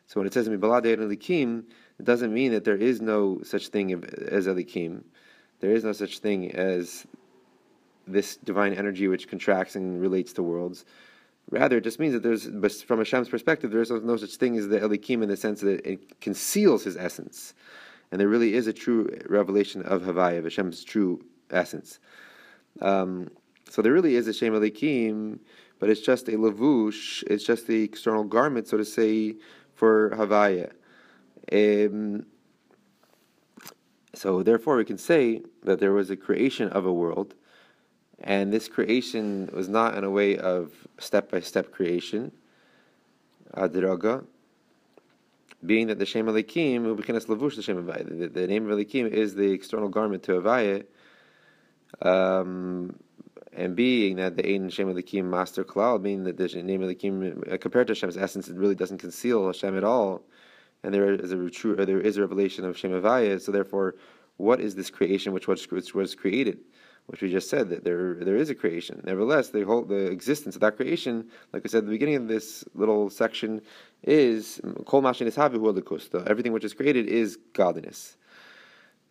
So 0.07 0.21
when 0.21 0.27
it 0.27 0.33
says 0.33 0.49
Mibalade 0.49 0.97
Elikim, 0.97 1.64
it 1.99 2.05
doesn't 2.05 2.33
mean 2.33 2.53
that 2.53 2.65
there 2.65 2.77
is 2.77 3.01
no 3.01 3.41
such 3.43 3.69
thing 3.69 3.93
as 4.29 4.47
Elikim. 4.47 5.03
There 5.61 5.73
is 5.73 5.85
no 5.85 5.93
such 5.93 6.19
thing 6.19 6.53
as 6.53 7.07
this 8.07 8.37
divine 8.37 8.75
energy 8.75 9.09
which 9.09 9.29
contracts 9.29 9.77
and 9.77 10.01
relates 10.01 10.33
to 10.35 10.43
worlds. 10.43 10.85
Rather, 11.51 11.79
it 11.79 11.85
just 11.85 12.01
means 12.01 12.13
that 12.13 12.23
there's, 12.23 12.47
but 12.49 12.73
from 12.73 12.99
Hashem's 12.99 13.29
perspective, 13.29 13.71
there 13.71 13.81
is 13.81 13.91
no 13.91 14.17
such 14.17 14.37
thing 14.37 14.57
as 14.59 14.69
the 14.69 14.81
Elikim 14.81 15.23
in 15.23 15.29
the 15.29 15.37
sense 15.37 15.61
that 15.61 15.87
it 15.87 16.21
conceals 16.21 16.85
his 16.85 16.97
essence. 16.97 17.55
And 18.11 18.21
there 18.21 18.29
really 18.29 18.55
is 18.55 18.67
a 18.67 18.73
true 18.73 19.09
revelation 19.29 19.83
of 19.83 20.03
Havaya, 20.03 20.39
of 20.39 20.45
Hashem's 20.45 20.85
true 20.85 21.25
essence. 21.51 22.01
Um, 22.81 23.31
so 23.69 23.81
there 23.81 23.93
really 23.93 24.17
is 24.17 24.29
a 24.29 24.33
Shem 24.33 24.53
Elikim, 24.53 25.39
but 25.79 25.89
it's 25.89 26.01
just 26.01 26.29
a 26.29 26.33
lavush, 26.33 27.23
it's 27.29 27.45
just 27.45 27.67
the 27.67 27.83
external 27.83 28.25
garment, 28.25 28.69
so 28.69 28.77
to 28.77 28.85
say, 28.85 29.37
for 29.75 30.11
Havaya. 30.11 30.73
Um, 31.53 32.27
so 34.15 34.43
therefore, 34.43 34.77
we 34.77 34.85
can 34.85 34.99
say 34.99 35.43
that 35.65 35.79
there 35.79 35.93
was 35.93 36.11
a 36.11 36.17
creation 36.17 36.69
of 36.71 36.87
a 36.87 36.93
world, 36.93 37.35
and 38.21 38.53
this 38.53 38.69
creation 38.69 39.51
was 39.53 39.69
not 39.69 39.97
in 39.97 40.05
a 40.05 40.11
way 40.11 40.39
of 40.39 40.73
step-by-step 40.99 41.71
creation, 41.71 42.33
adraga, 43.55 44.25
being 45.65 45.89
that 45.89 45.99
the 45.99 46.07
Shem 46.07 46.27
Elikim, 46.27 46.85
who 46.85 46.95
became 46.95 47.17
lavush 47.17 47.57
the 47.57 47.63
Shem 47.63 47.85
Havaya, 47.85 48.33
the, 48.33 48.47
name 48.47 48.71
of 48.71 48.79
Elikim 48.79 49.09
is 49.09 49.35
the 49.35 49.51
external 49.53 49.89
garment 49.89 50.23
to 50.25 50.33
Havaya, 50.41 50.85
um, 52.03 52.99
and 53.53 53.75
being 53.75 54.17
that 54.17 54.37
the 54.37 54.47
Ein 54.47 54.71
Shem 54.71 54.89
Elikim 54.89 55.25
mastir 55.25 55.65
klal, 55.65 56.01
meaning 56.01 56.25
that 56.25 56.37
the 56.37 56.63
name 56.63 56.83
of 56.83 56.91
Elikim, 56.91 57.53
uh, 57.53 57.59
compared 57.59 57.87
to 57.87 57.95
Hashem's 57.95 58.17
essence, 58.17 58.49
it 58.49 58.57
really 58.57 58.75
doesn't 58.75 58.99
conceal 58.99 59.47
Hashem 59.47 59.77
at 59.77 59.85
all, 59.85 60.23
and 60.87 60.94
there 60.94 61.12
is 61.12 61.33
a 61.33 61.51
true, 61.51 61.75
there 61.75 62.01
is 62.01 62.16
a 62.16 62.20
revelation 62.20 62.64
of 62.64 62.79
Shem 62.79 62.92
Havaya. 62.92 63.40
So 63.40 63.51
therefore, 63.51 63.96
what 64.37 64.61
is 64.61 64.77
this 64.77 64.88
creation 64.88 65.33
which 65.33 65.49
was 65.49 65.68
which 65.68 65.94
was 65.94 66.14
created? 66.14 66.61
Which 67.07 67.22
we 67.22 67.31
just 67.31 67.51
said 67.51 67.70
that 67.70 67.83
there 67.83 68.14
there 68.14 68.37
is 68.37 68.51
a 68.51 68.55
creation. 68.55 69.03
Nevertheless, 69.05 69.49
the 69.51 69.64
whole 69.64 69.83
the 69.83 70.07
existence 70.07 70.55
of 70.55 70.61
that 70.61 70.77
creation, 70.77 71.29
like 71.53 71.62
I 71.64 71.68
said 71.68 71.79
at 71.79 71.87
the 71.87 71.90
beginning 71.90 72.14
of 72.14 72.29
this 72.29 72.64
little 72.75 73.11
section, 73.11 73.62
is 74.05 74.61
kol 74.87 75.05
is 75.05 75.38
Everything 76.27 76.53
which 76.53 76.64
is 76.64 76.72
created 76.72 77.09
is 77.09 77.37
godliness. 77.53 78.16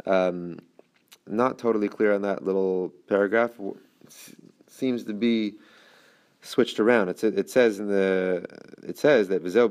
Um, 0.05 0.59
not 1.27 1.59
totally 1.59 1.89
clear 1.89 2.13
on 2.13 2.21
that 2.21 2.45
little 2.45 2.93
paragraph 3.09 3.51
It 3.59 4.13
seems 4.67 5.03
to 5.05 5.13
be 5.13 5.55
switched 6.45 6.79
around. 6.79 7.09
It's, 7.09 7.23
it 7.23 7.49
says 7.49 7.79
in 7.79 7.87
the 7.87 8.45
it 8.83 8.97
says 8.97 9.27
that 9.29 9.43
this 9.43 9.55
is 9.55 9.61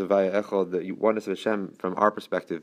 a 0.00 0.04
echol, 0.04 0.70
the 0.70 0.92
oneness 0.92 1.26
of 1.26 1.30
Hashem 1.30 1.74
from 1.78 1.94
our 1.96 2.10
perspective. 2.10 2.62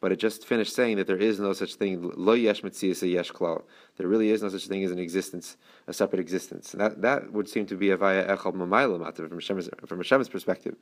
But 0.00 0.12
it 0.12 0.16
just 0.16 0.46
finished 0.46 0.74
saying 0.74 0.98
that 0.98 1.06
there 1.06 1.16
is 1.16 1.40
no 1.40 1.54
such 1.54 1.76
thing. 1.76 2.12
Lo 2.16 2.34
yesh 2.34 2.62
yesh 2.62 3.32
klal. 3.32 3.62
There 3.96 4.08
really 4.08 4.30
is 4.30 4.42
no 4.42 4.50
such 4.50 4.66
thing 4.66 4.84
as 4.84 4.90
an 4.90 4.98
existence, 4.98 5.56
a 5.86 5.94
separate 5.94 6.20
existence. 6.20 6.72
And 6.72 6.80
that 6.80 7.00
that 7.02 7.32
would 7.32 7.48
seem 7.48 7.66
to 7.66 7.76
be 7.76 7.90
a 7.90 7.96
echol 7.96 8.52
mamayla 8.52 9.16
from 9.16 9.30
Hashem's 9.30 9.70
from 9.86 9.98
Hashem's 9.98 10.28
perspective. 10.28 10.76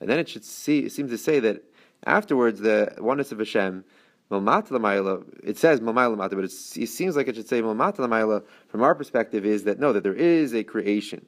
And 0.00 0.08
then 0.08 0.18
it 0.18 0.28
should 0.28 0.44
see 0.44 0.80
it 0.80 0.92
seems 0.92 1.10
to 1.10 1.18
say 1.18 1.38
that 1.40 1.62
afterwards 2.04 2.60
the 2.60 2.94
oneness 2.98 3.30
of 3.30 3.38
Hashem 3.38 3.84
it 4.30 5.58
says 5.58 5.80
but 5.80 6.44
it 6.44 6.50
seems 6.50 7.16
like 7.16 7.28
it 7.28 7.36
should 7.36 7.48
say 7.48 7.60
from 7.60 8.82
our 8.82 8.94
perspective 8.94 9.44
is 9.44 9.64
that 9.64 9.78
no, 9.78 9.92
that 9.92 10.02
there 10.02 10.14
is 10.14 10.54
a 10.54 10.64
creation. 10.64 11.24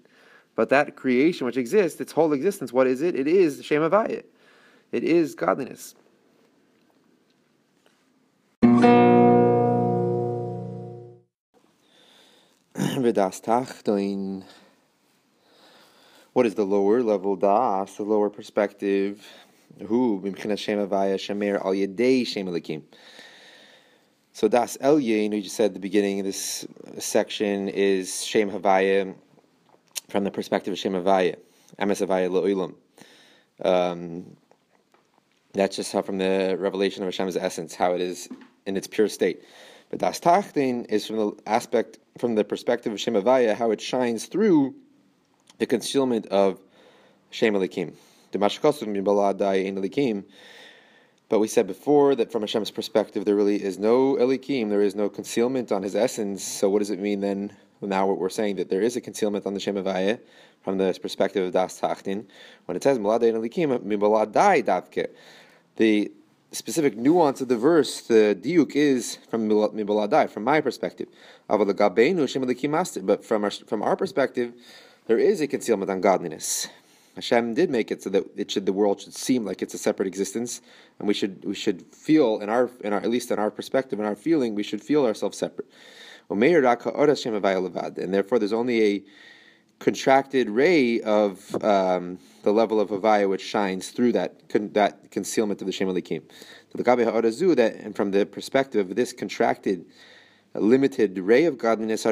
But 0.55 0.71
that 0.71 0.97
creation 0.97 1.47
which 1.47 1.59
exists, 1.59 2.01
its 2.01 2.13
whole 2.13 2.33
existence, 2.33 2.73
what 2.73 2.87
is 2.87 3.03
it? 3.03 3.15
It 3.15 3.29
is 3.29 3.65
Shem 3.65 3.83
Havaya. 3.83 4.25
It 4.91 5.05
is 5.05 5.35
godliness. 5.35 5.95
What 16.33 16.47
is 16.47 16.55
the 16.55 16.65
lower 16.65 17.03
level 17.03 17.37
das, 17.37 17.97
the 17.97 18.03
lower 18.03 18.31
perspective? 18.31 19.27
Who 19.85 20.21
b'mchinas 20.21 20.59
Shem 20.59 20.79
Havaya 20.79 21.17
Shemer 21.17 21.63
al 21.65 21.73
Yedei 21.73 22.27
Shem 22.27 22.47
Elikim. 22.47 22.83
So 24.33 24.49
das 24.49 24.77
Elyon, 24.79 25.31
we 25.31 25.43
just 25.43 25.57
said 25.57 25.67
at 25.67 25.75
the 25.75 25.81
beginning 25.81 26.21
of 26.21 26.27
this 26.27 26.67
section 26.99 27.69
is 27.69 28.25
Shem 28.25 28.51
Havaya 28.51 29.15
from 30.09 30.25
the 30.25 30.31
perspective 30.31 30.73
of 30.73 30.79
Shem 30.79 30.93
Havaya, 30.93 31.37
Emes 31.79 32.07
Havaya. 32.07 32.75
Um, 33.65 34.37
that's 35.53 35.77
just 35.77 35.93
how 35.93 36.03
from 36.03 36.19
the 36.19 36.57
revelation 36.59 37.03
of 37.03 37.09
Hashem's 37.09 37.37
essence, 37.37 37.75
how 37.75 37.95
it 37.95 38.01
is 38.01 38.29
in 38.67 38.77
its 38.77 38.87
pure 38.87 39.09
state. 39.09 39.43
But 39.91 40.01
Das 40.01 40.21
Tachtin 40.21 40.87
is 40.91 41.07
from 41.07 41.17
the 41.17 41.33
aspect, 41.47 41.99
from 42.19 42.35
the 42.35 42.45
perspective 42.45 42.93
of 42.93 43.01
Shem 43.01 43.15
Havaya, 43.15 43.55
how 43.55 43.71
it 43.71 43.81
shines 43.81 44.27
through 44.27 44.75
the 45.59 45.67
concealment 45.67 46.27
of 46.27 46.61
Shem 47.31 47.55
Elikim. 47.55 47.95
But 51.29 51.41
we 51.41 51.49
said 51.49 51.67
before 51.67 52.15
that 52.15 52.31
from 52.31 52.43
Hashem's 52.43 52.71
perspective, 52.71 53.25
there 53.25 53.35
really 53.35 53.63
is 53.63 53.79
no 53.79 54.15
Elikim, 54.15 54.69
there 54.69 54.83
is 54.83 54.95
no 54.95 55.09
concealment 55.09 55.73
on 55.73 55.83
His 55.83 55.97
essence. 55.97 56.45
So 56.45 56.71
what 56.71 56.79
does 56.79 56.91
it 56.91 57.01
mean 57.01 57.21
then? 57.21 57.57
Now 57.81 58.07
what 58.07 58.19
we're 58.19 58.29
saying 58.29 58.57
that 58.57 58.71
there 58.71 58.81
is 58.81 58.97
a 58.97 59.01
concealment 59.01 59.45
on 59.45 59.55
the 59.55 59.61
Shem 59.61 59.75
Havaya 59.75 60.21
from 60.63 60.79
the 60.79 60.99
perspective 61.01 61.45
of 61.45 61.53
Das 61.53 61.81
Tachtin. 61.81 62.27
When 62.65 62.77
it 62.77 62.83
says 62.83 62.99
Maladai 62.99 63.33
Elikim, 63.33 63.79
Mibaladai 63.81 64.65
Davke, 64.65 65.09
the 65.77 66.11
specific 66.53 66.97
nuance 66.97 67.41
of 67.41 67.49
the 67.49 67.57
verse, 67.57 68.01
the 68.01 68.39
diuk 68.41 68.75
is 68.75 69.19
from 69.29 69.49
Mibaladai, 69.49 70.31
from 70.31 70.45
my 70.45 70.61
perspective. 70.61 71.09
But 71.49 73.25
from 73.25 73.45
our, 73.45 73.51
from 73.51 73.83
our 73.83 73.97
perspective, 73.97 74.55
there 75.07 75.19
is 75.19 75.41
a 75.41 75.47
concealment 75.47 75.91
on 75.91 76.01
godliness. 76.01 76.69
Hashem 77.17 77.55
did 77.55 77.71
make 77.71 77.91
it 77.91 78.03
so 78.03 78.11
that 78.11 78.25
it 78.37 78.51
should 78.51 78.67
the 78.67 78.75
world 78.75 79.01
should 79.01 79.15
seem 79.15 79.45
like 79.45 79.63
it's 79.63 79.73
a 79.73 79.79
separate 79.79 80.07
existence, 80.07 80.61
and 80.99 81.09
we 81.09 81.15
should 81.15 81.45
we 81.45 81.55
should 81.55 81.83
feel 81.95 82.41
in 82.41 82.51
our 82.51 82.71
in 82.85 82.93
our 82.93 83.01
at 83.01 83.09
least 83.11 83.31
in 83.31 83.39
our 83.39 83.51
perspective 83.51 83.99
in 83.99 84.05
our 84.05 84.15
feeling 84.15 84.55
we 84.55 84.63
should 84.63 84.83
feel 84.83 85.07
ourselves 85.07 85.39
separate. 85.39 85.67
And 86.29 86.43
therefore, 86.43 88.39
there's 88.39 88.53
only 88.53 88.85
a 88.85 89.03
contracted 89.79 90.51
ray 90.51 91.01
of 91.03 91.55
um, 91.63 92.19
the 92.43 92.53
level 92.53 92.81
of 92.81 92.89
Havaya 92.91 93.29
which 93.29 93.43
shines 93.43 93.91
through 93.91 94.13
that 94.13 94.47
that 94.75 95.11
concealment 95.11 95.63
of 95.63 95.67
the 95.67 95.73
Shem 95.73 95.89
Elikim. 95.89 96.23
The 96.75 96.83
that 96.83 97.75
and 97.77 97.97
from 97.97 98.11
the 98.11 98.27
perspective 98.27 98.91
of 98.91 98.97
this 98.97 99.15
contracted 99.15 99.87
limited 100.55 101.19
ray 101.19 101.45
of 101.45 101.59
godliness, 101.59 102.05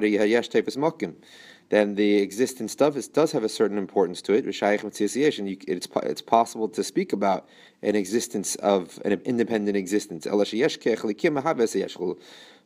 then 1.70 1.94
the 1.94 2.16
existence 2.16 2.74
does, 2.74 3.08
does 3.08 3.32
have 3.32 3.44
a 3.44 3.48
certain 3.48 3.78
importance 3.78 4.20
to 4.22 4.34
it. 4.34 4.44
You, 4.44 5.56
it's, 5.66 5.88
it's 6.02 6.22
possible 6.22 6.68
to 6.68 6.84
speak 6.84 7.12
about 7.12 7.48
an 7.82 7.96
existence 7.96 8.54
of 8.56 9.00
an 9.04 9.12
independent 9.24 9.76
existence. 9.76 10.26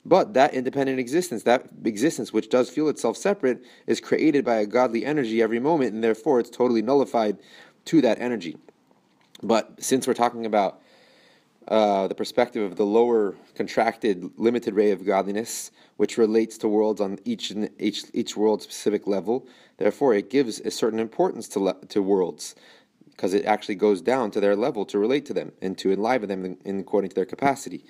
But 0.05 0.35
that 0.35 0.55
independent 0.55 0.99
existence, 0.99 1.43
that 1.43 1.69
existence 1.85 2.33
which 2.33 2.51
does 2.51 2.71
feel 2.71 2.89
itself 2.89 3.17
separate, 3.17 3.65
is 3.87 4.01
created 4.01 4.45
by 4.45 4.57
a 4.57 4.67
godly 4.67 5.05
energy 5.05 5.43
every 5.43 5.61
moment, 5.61 5.95
and 5.95 6.03
therefore 6.03 6.41
it's 6.41 6.51
totally 6.51 6.83
nullified 6.83 7.39
to 7.87 8.01
that 8.03 8.21
energy. 8.21 8.57
But 9.43 9.83
since 9.83 10.07
we're 10.07 10.15
talking 10.15 10.47
about 10.47 10.81
uh, 11.69 12.09
the 12.09 12.15
perspective 12.15 12.63
of 12.63 12.77
the 12.77 12.87
lower 12.87 13.35
contracted 13.55 14.31
limited 14.39 14.75
ray 14.75 14.91
of 14.91 15.05
godliness, 15.05 15.71
which 15.99 16.17
relates 16.17 16.57
to 16.59 16.69
worlds 16.69 17.01
on 17.01 17.19
each 17.25 17.53
each 17.79 18.05
each 18.15 18.37
world 18.37 18.63
specific 18.63 19.07
level. 19.07 19.47
Therefore, 19.77 20.15
it 20.15 20.31
gives 20.31 20.61
a 20.61 20.71
certain 20.71 20.99
importance 20.99 21.47
to 21.49 21.61
le- 21.61 21.87
to 21.87 22.03
worlds 22.03 22.55
because 23.11 23.35
it 23.35 23.45
actually 23.45 23.75
goes 23.75 24.01
down 24.01 24.31
to 24.31 24.41
their 24.41 24.57
level 24.57 24.87
to 24.87 24.99
relate 24.99 25.27
to 25.27 25.35
them 25.35 25.53
and 25.61 25.77
to 25.77 25.93
enliven 25.93 26.29
them 26.29 26.45
in, 26.45 26.57
in 26.65 26.81
according 26.81 27.11
to 27.11 27.17
their 27.17 27.27
capacity. 27.27 27.85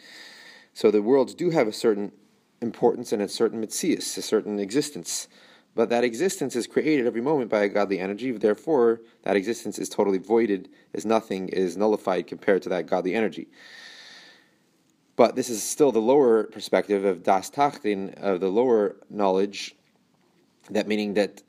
So 0.74 0.91
the 0.91 1.03
worlds 1.03 1.35
do 1.35 1.51
have 1.51 1.68
a 1.68 1.72
certain 1.72 2.12
importance 2.61 3.12
and 3.12 3.22
a 3.22 3.29
certain 3.29 3.62
mitzias, 3.62 4.16
a 4.16 4.22
certain 4.22 4.59
existence. 4.59 5.29
But 5.79 5.91
that 5.91 6.03
existence 6.03 6.57
is 6.57 6.66
created 6.66 7.07
every 7.07 7.20
moment 7.20 7.53
by 7.53 7.62
a 7.62 7.68
godly 7.68 8.01
energy. 8.01 8.33
Therefore, 8.33 9.01
that 9.22 9.37
existence 9.37 9.79
is 9.79 9.89
totally 9.89 10.18
voided, 10.18 10.68
is 10.93 11.07
nothing, 11.07 11.49
is 11.51 11.76
nullified 11.76 12.26
compared 12.26 12.62
to 12.62 12.68
that 12.70 12.87
godly 12.87 13.14
energy. 13.14 13.47
But 15.14 15.37
this 15.37 15.49
is 15.49 15.62
still 15.62 15.93
the 15.93 16.01
lower 16.01 16.43
perspective 16.43 17.05
of 17.05 17.22
das 17.22 17.49
tachtin, 17.49 18.12
of 18.20 18.41
the 18.41 18.49
lower 18.49 18.97
knowledge. 19.09 19.76
That 20.70 20.89
meaning 20.89 21.14
that 21.14 21.45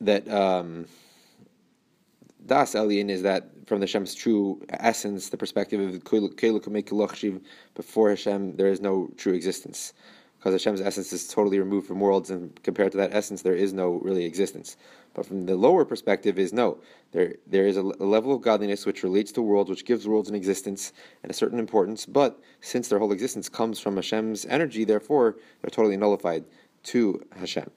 that 0.00 0.28
um, 0.28 0.86
das 2.44 2.74
elyon 2.74 3.10
is 3.10 3.22
that 3.22 3.48
from 3.66 3.78
the 3.78 3.86
Hashem's 3.86 4.16
true 4.16 4.60
essence, 4.70 5.28
the 5.28 5.36
perspective 5.36 5.78
of 5.78 6.02
before 7.74 8.10
Hashem, 8.10 8.56
there 8.56 8.66
is 8.66 8.80
no 8.80 9.08
true 9.16 9.34
existence 9.34 9.92
because 10.46 10.62
Hashem's 10.62 10.80
essence 10.80 11.12
is 11.12 11.26
totally 11.26 11.58
removed 11.58 11.88
from 11.88 11.98
worlds, 11.98 12.30
and 12.30 12.62
compared 12.62 12.92
to 12.92 12.98
that 12.98 13.12
essence, 13.12 13.42
there 13.42 13.56
is 13.56 13.72
no 13.72 13.94
really 13.94 14.24
existence. 14.24 14.76
But 15.12 15.26
from 15.26 15.46
the 15.46 15.56
lower 15.56 15.84
perspective, 15.84 16.38
is 16.38 16.52
no. 16.52 16.78
There, 17.10 17.34
there 17.48 17.66
is 17.66 17.76
a, 17.76 17.80
a 17.80 18.06
level 18.06 18.32
of 18.32 18.42
godliness 18.42 18.86
which 18.86 19.02
relates 19.02 19.32
to 19.32 19.42
worlds, 19.42 19.70
which 19.70 19.84
gives 19.84 20.06
worlds 20.06 20.28
an 20.28 20.36
existence 20.36 20.92
and 21.24 21.32
a 21.32 21.34
certain 21.34 21.58
importance. 21.58 22.06
But 22.06 22.38
since 22.60 22.86
their 22.86 23.00
whole 23.00 23.10
existence 23.10 23.48
comes 23.48 23.80
from 23.80 23.96
Hashem's 23.96 24.46
energy, 24.46 24.84
therefore 24.84 25.34
they're 25.62 25.70
totally 25.70 25.96
nullified 25.96 26.44
to 26.84 27.26
Hashem. 27.34 27.68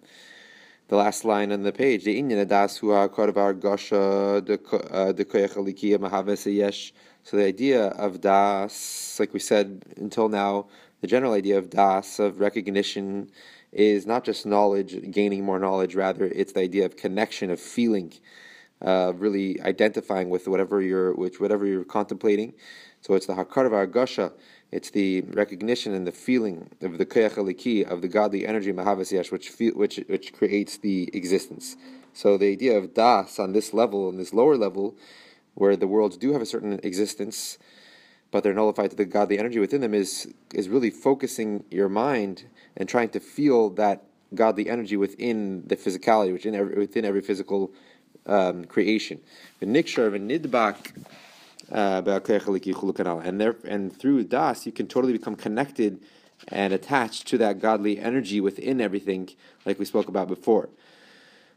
The 0.90 0.96
last 0.96 1.26
line 1.26 1.52
on 1.52 1.64
the 1.64 1.72
page, 1.72 2.04
the 2.04 2.22
inyan 2.22 2.46
adas 2.46 2.82
the 2.82 4.42
the 4.46 4.78
uh, 4.94 5.14
Koyachalikiyah 5.14 5.98
Mahaveseiyesh. 5.98 6.92
So 7.24 7.38
the 7.38 7.46
idea 7.46 7.88
of 7.88 8.22
das, 8.22 9.20
like 9.20 9.34
we 9.34 9.40
said 9.40 9.84
until 9.98 10.30
now, 10.30 10.68
the 11.02 11.08
general 11.08 11.34
idea 11.34 11.58
of 11.58 11.70
das, 11.70 12.20
of 12.20 12.40
recognition, 12.40 13.30
is 13.72 14.06
not 14.06 14.24
just 14.24 14.46
knowledge, 14.46 15.12
gaining 15.12 15.44
more 15.44 15.60
knowledge, 15.60 15.96
rather, 15.96 16.26
it's 16.26 16.54
the 16.54 16.62
idea 16.62 16.86
of 16.86 16.98
connection, 16.98 17.52
of 17.52 17.60
feeling, 17.60 18.14
uh, 18.82 19.14
really 19.16 19.62
identifying 19.62 20.30
with 20.30 20.48
whatever 20.48 20.82
you're, 20.82 21.14
which 21.14 21.40
whatever 21.40 21.66
you're 21.66 21.84
contemplating. 21.84 22.54
So 23.02 23.14
it's 23.14 23.28
the 23.28 23.36
hakar 23.36 23.66
of 23.66 24.34
it's 24.72 24.92
the 24.92 25.22
recognition 25.22 25.94
and 25.94 26.06
the 26.06 26.12
feeling 26.12 26.70
of 26.82 26.98
the 26.98 27.06
koyach 27.06 27.88
of 27.90 28.02
the 28.02 28.08
godly 28.08 28.46
energy 28.46 28.72
mahavas 28.72 29.32
which, 29.32 29.52
which, 29.76 29.98
which 30.08 30.34
creates 30.34 30.78
the 30.78 31.10
existence. 31.14 31.76
So 32.14 32.38
the 32.38 32.52
idea 32.52 32.78
of 32.78 32.94
das 32.94 33.40
on 33.40 33.54
this 33.54 33.74
level, 33.74 34.10
on 34.10 34.18
this 34.18 34.34
lower 34.34 34.58
level, 34.58 34.96
where 35.56 35.76
the 35.76 35.88
worlds 35.88 36.18
do 36.18 36.34
have 36.34 36.42
a 36.42 36.46
certain 36.46 36.80
existence, 36.84 37.58
but 38.32 38.44
they're 38.44 38.54
nullified 38.54 38.92
to 38.92 38.96
the 38.96 39.06
godly 39.06 39.40
energy 39.40 39.60
within 39.60 39.82
them 39.82 39.94
is 39.94 40.34
is 40.54 40.70
really 40.70 40.90
focusing 40.90 41.64
your 41.70 41.90
mind 41.90 42.46
and 42.76 42.88
trying 42.88 43.10
to 43.10 43.20
feel 43.20 43.70
that 43.72 44.04
godly 44.34 44.70
energy 44.70 44.96
within 44.96 45.64
the 45.68 45.76
physicality, 45.76 46.32
within 46.32 46.56
every, 46.56 46.76
within 46.78 47.06
every 47.06 47.22
physical 47.22 47.72
um, 48.26 48.66
creation. 48.66 49.20
Uh, 49.62 49.66
and 53.24 53.42
there 53.42 53.56
and 53.68 53.96
through 54.00 54.24
das 54.24 54.66
you 54.66 54.72
can 54.72 54.88
totally 54.88 55.14
become 55.14 55.36
connected 55.36 56.00
and 56.48 56.74
attached 56.74 57.28
to 57.28 57.38
that 57.38 57.60
godly 57.60 58.00
energy 58.00 58.40
within 58.40 58.80
everything, 58.80 59.30
like 59.66 59.78
we 59.78 59.86
spoke 59.86 60.08
about 60.08 60.28
before. 60.28 60.70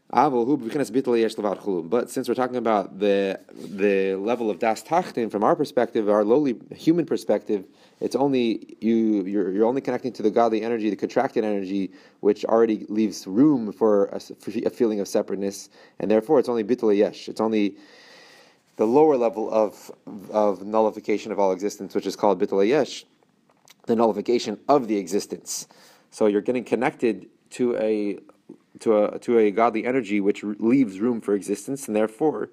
But 0.09 2.09
since 2.09 2.29
we're 2.29 2.35
talking 2.35 2.57
about 2.57 2.99
the 2.99 3.39
the 3.55 4.15
level 4.15 4.51
of 4.51 4.59
das 4.59 4.83
tachtin 4.83 5.31
from 5.31 5.43
our 5.43 5.55
perspective, 5.55 6.07
our 6.07 6.23
lowly 6.23 6.55
human 6.75 7.05
perspective, 7.05 7.65
it's 7.99 8.15
only 8.15 8.77
you 8.79 9.25
you're, 9.25 9.51
you're 9.51 9.65
only 9.65 9.81
connecting 9.81 10.13
to 10.13 10.21
the 10.21 10.29
godly 10.29 10.61
energy, 10.61 10.91
the 10.91 10.95
contracted 10.95 11.43
energy, 11.43 11.91
which 12.19 12.45
already 12.45 12.85
leaves 12.89 13.25
room 13.25 13.71
for 13.71 14.05
a, 14.07 14.19
for 14.19 14.51
a 14.51 14.69
feeling 14.69 14.99
of 14.99 15.07
separateness, 15.07 15.69
and 15.99 16.11
therefore 16.11 16.37
it's 16.37 16.49
only 16.49 16.63
bittul 16.63 16.95
yesh. 16.95 17.27
It's 17.27 17.41
only 17.41 17.75
the 18.75 18.85
lower 18.85 19.17
level 19.17 19.51
of 19.51 19.91
of 20.29 20.63
nullification 20.63 21.31
of 21.31 21.39
all 21.39 21.53
existence, 21.53 21.95
which 21.95 22.05
is 22.05 22.15
called 22.15 22.39
bittul 22.39 22.67
yesh, 22.67 23.05
the 23.87 23.95
nullification 23.95 24.59
of 24.67 24.87
the 24.87 24.97
existence. 24.97 25.67
So 26.11 26.27
you're 26.27 26.41
getting 26.41 26.65
connected 26.65 27.29
to 27.51 27.75
a 27.77 28.19
to 28.79 29.05
a 29.05 29.19
to 29.19 29.37
a 29.37 29.51
godly 29.51 29.85
energy 29.85 30.19
which 30.19 30.43
leaves 30.43 30.99
room 30.99 31.21
for 31.21 31.35
existence, 31.35 31.87
and 31.87 31.95
therefore 31.95 32.49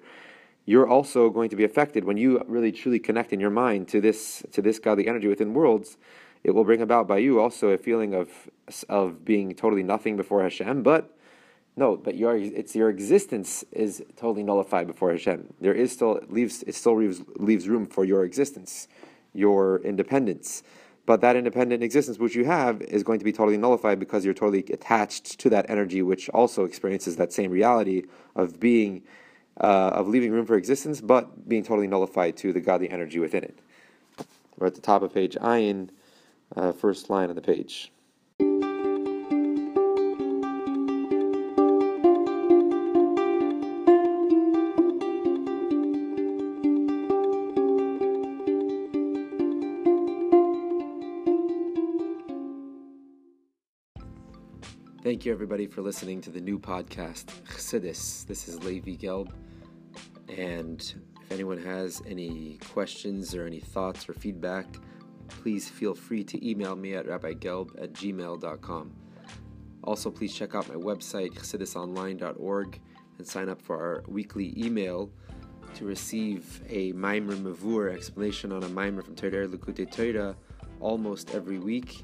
you're 0.65 0.87
also 0.87 1.29
going 1.29 1.49
to 1.49 1.55
be 1.55 1.63
affected 1.63 2.03
when 2.03 2.17
you 2.17 2.43
really 2.47 2.71
truly 2.71 2.99
connect 2.99 3.33
in 3.33 3.39
your 3.39 3.49
mind 3.49 3.87
to 3.89 3.99
this 3.99 4.43
to 4.51 4.61
this 4.61 4.79
godly 4.79 5.07
energy 5.07 5.27
within 5.27 5.53
worlds. 5.53 5.97
It 6.43 6.51
will 6.51 6.63
bring 6.63 6.81
about 6.81 7.07
by 7.07 7.19
you 7.19 7.39
also 7.39 7.69
a 7.69 7.77
feeling 7.77 8.13
of 8.13 8.29
of 8.89 9.25
being 9.25 9.53
totally 9.53 9.83
nothing 9.83 10.17
before 10.17 10.43
Hashem, 10.43 10.83
but 10.83 11.15
no, 11.75 11.95
but 11.95 12.15
your 12.15 12.35
it's 12.35 12.75
your 12.75 12.89
existence 12.89 13.63
is 13.71 14.03
totally 14.15 14.43
nullified 14.43 14.87
before 14.87 15.11
Hashem. 15.11 15.53
There 15.61 15.73
is 15.73 15.91
still 15.91 16.17
it 16.17 16.31
leaves 16.31 16.63
it 16.63 16.75
still 16.75 16.97
leaves 16.97 17.21
leaves 17.37 17.67
room 17.67 17.85
for 17.85 18.03
your 18.03 18.23
existence, 18.23 18.87
your 19.33 19.79
independence. 19.83 20.63
But 21.05 21.21
that 21.21 21.35
independent 21.35 21.83
existence 21.83 22.19
which 22.19 22.35
you 22.35 22.45
have 22.45 22.81
is 22.81 23.03
going 23.03 23.19
to 23.19 23.25
be 23.25 23.31
totally 23.31 23.57
nullified 23.57 23.99
because 23.99 24.23
you're 24.23 24.33
totally 24.33 24.63
attached 24.71 25.39
to 25.39 25.49
that 25.49 25.69
energy, 25.69 26.01
which 26.01 26.29
also 26.29 26.63
experiences 26.63 27.15
that 27.15 27.33
same 27.33 27.51
reality 27.51 28.03
of 28.35 28.59
being, 28.59 29.03
uh, 29.59 29.91
of 29.93 30.07
leaving 30.07 30.31
room 30.31 30.45
for 30.45 30.55
existence, 30.55 31.01
but 31.01 31.49
being 31.49 31.63
totally 31.63 31.87
nullified 31.87 32.37
to 32.37 32.53
the 32.53 32.61
godly 32.61 32.89
energy 32.89 33.19
within 33.19 33.43
it. 33.43 33.59
We're 34.57 34.67
at 34.67 34.75
the 34.75 34.81
top 34.81 35.01
of 35.01 35.13
page 35.13 35.35
Ayin, 35.41 35.89
uh, 36.55 36.71
first 36.71 37.09
line 37.09 37.29
on 37.29 37.35
the 37.35 37.41
page. 37.41 37.91
Thank 55.21 55.27
you, 55.27 55.33
everybody, 55.33 55.67
for 55.67 55.83
listening 55.83 56.19
to 56.21 56.31
the 56.31 56.41
new 56.41 56.57
podcast, 56.57 57.25
Chassidus. 57.43 58.25
This 58.25 58.47
is 58.47 58.63
Levi 58.63 58.95
Gelb. 58.95 59.31
And 60.35 60.81
if 61.21 61.31
anyone 61.31 61.59
has 61.59 62.01
any 62.07 62.57
questions 62.71 63.35
or 63.35 63.45
any 63.45 63.59
thoughts 63.59 64.09
or 64.09 64.13
feedback, 64.13 64.65
please 65.27 65.69
feel 65.69 65.93
free 65.93 66.23
to 66.23 66.43
email 66.49 66.75
me 66.75 66.95
at 66.95 67.05
rabbigelb 67.05 67.79
at 67.79 67.93
gmail.com. 67.93 68.91
Also, 69.83 70.09
please 70.09 70.33
check 70.33 70.55
out 70.55 70.67
my 70.67 70.73
website, 70.73 71.35
chassidusonline.org, 71.35 72.81
and 73.19 73.27
sign 73.27 73.47
up 73.47 73.61
for 73.61 73.77
our 73.77 74.03
weekly 74.07 74.55
email 74.57 75.11
to 75.75 75.85
receive 75.85 76.63
a 76.67 76.93
Maimer 76.93 77.35
Mavur 77.35 77.93
explanation 77.93 78.51
on 78.51 78.63
a 78.63 78.69
Maimer 78.69 79.05
from 79.05 79.13
Torah 79.13 79.47
Likutei 79.47 79.91
Torah 79.91 80.35
almost 80.79 81.35
every 81.35 81.59
week 81.59 82.03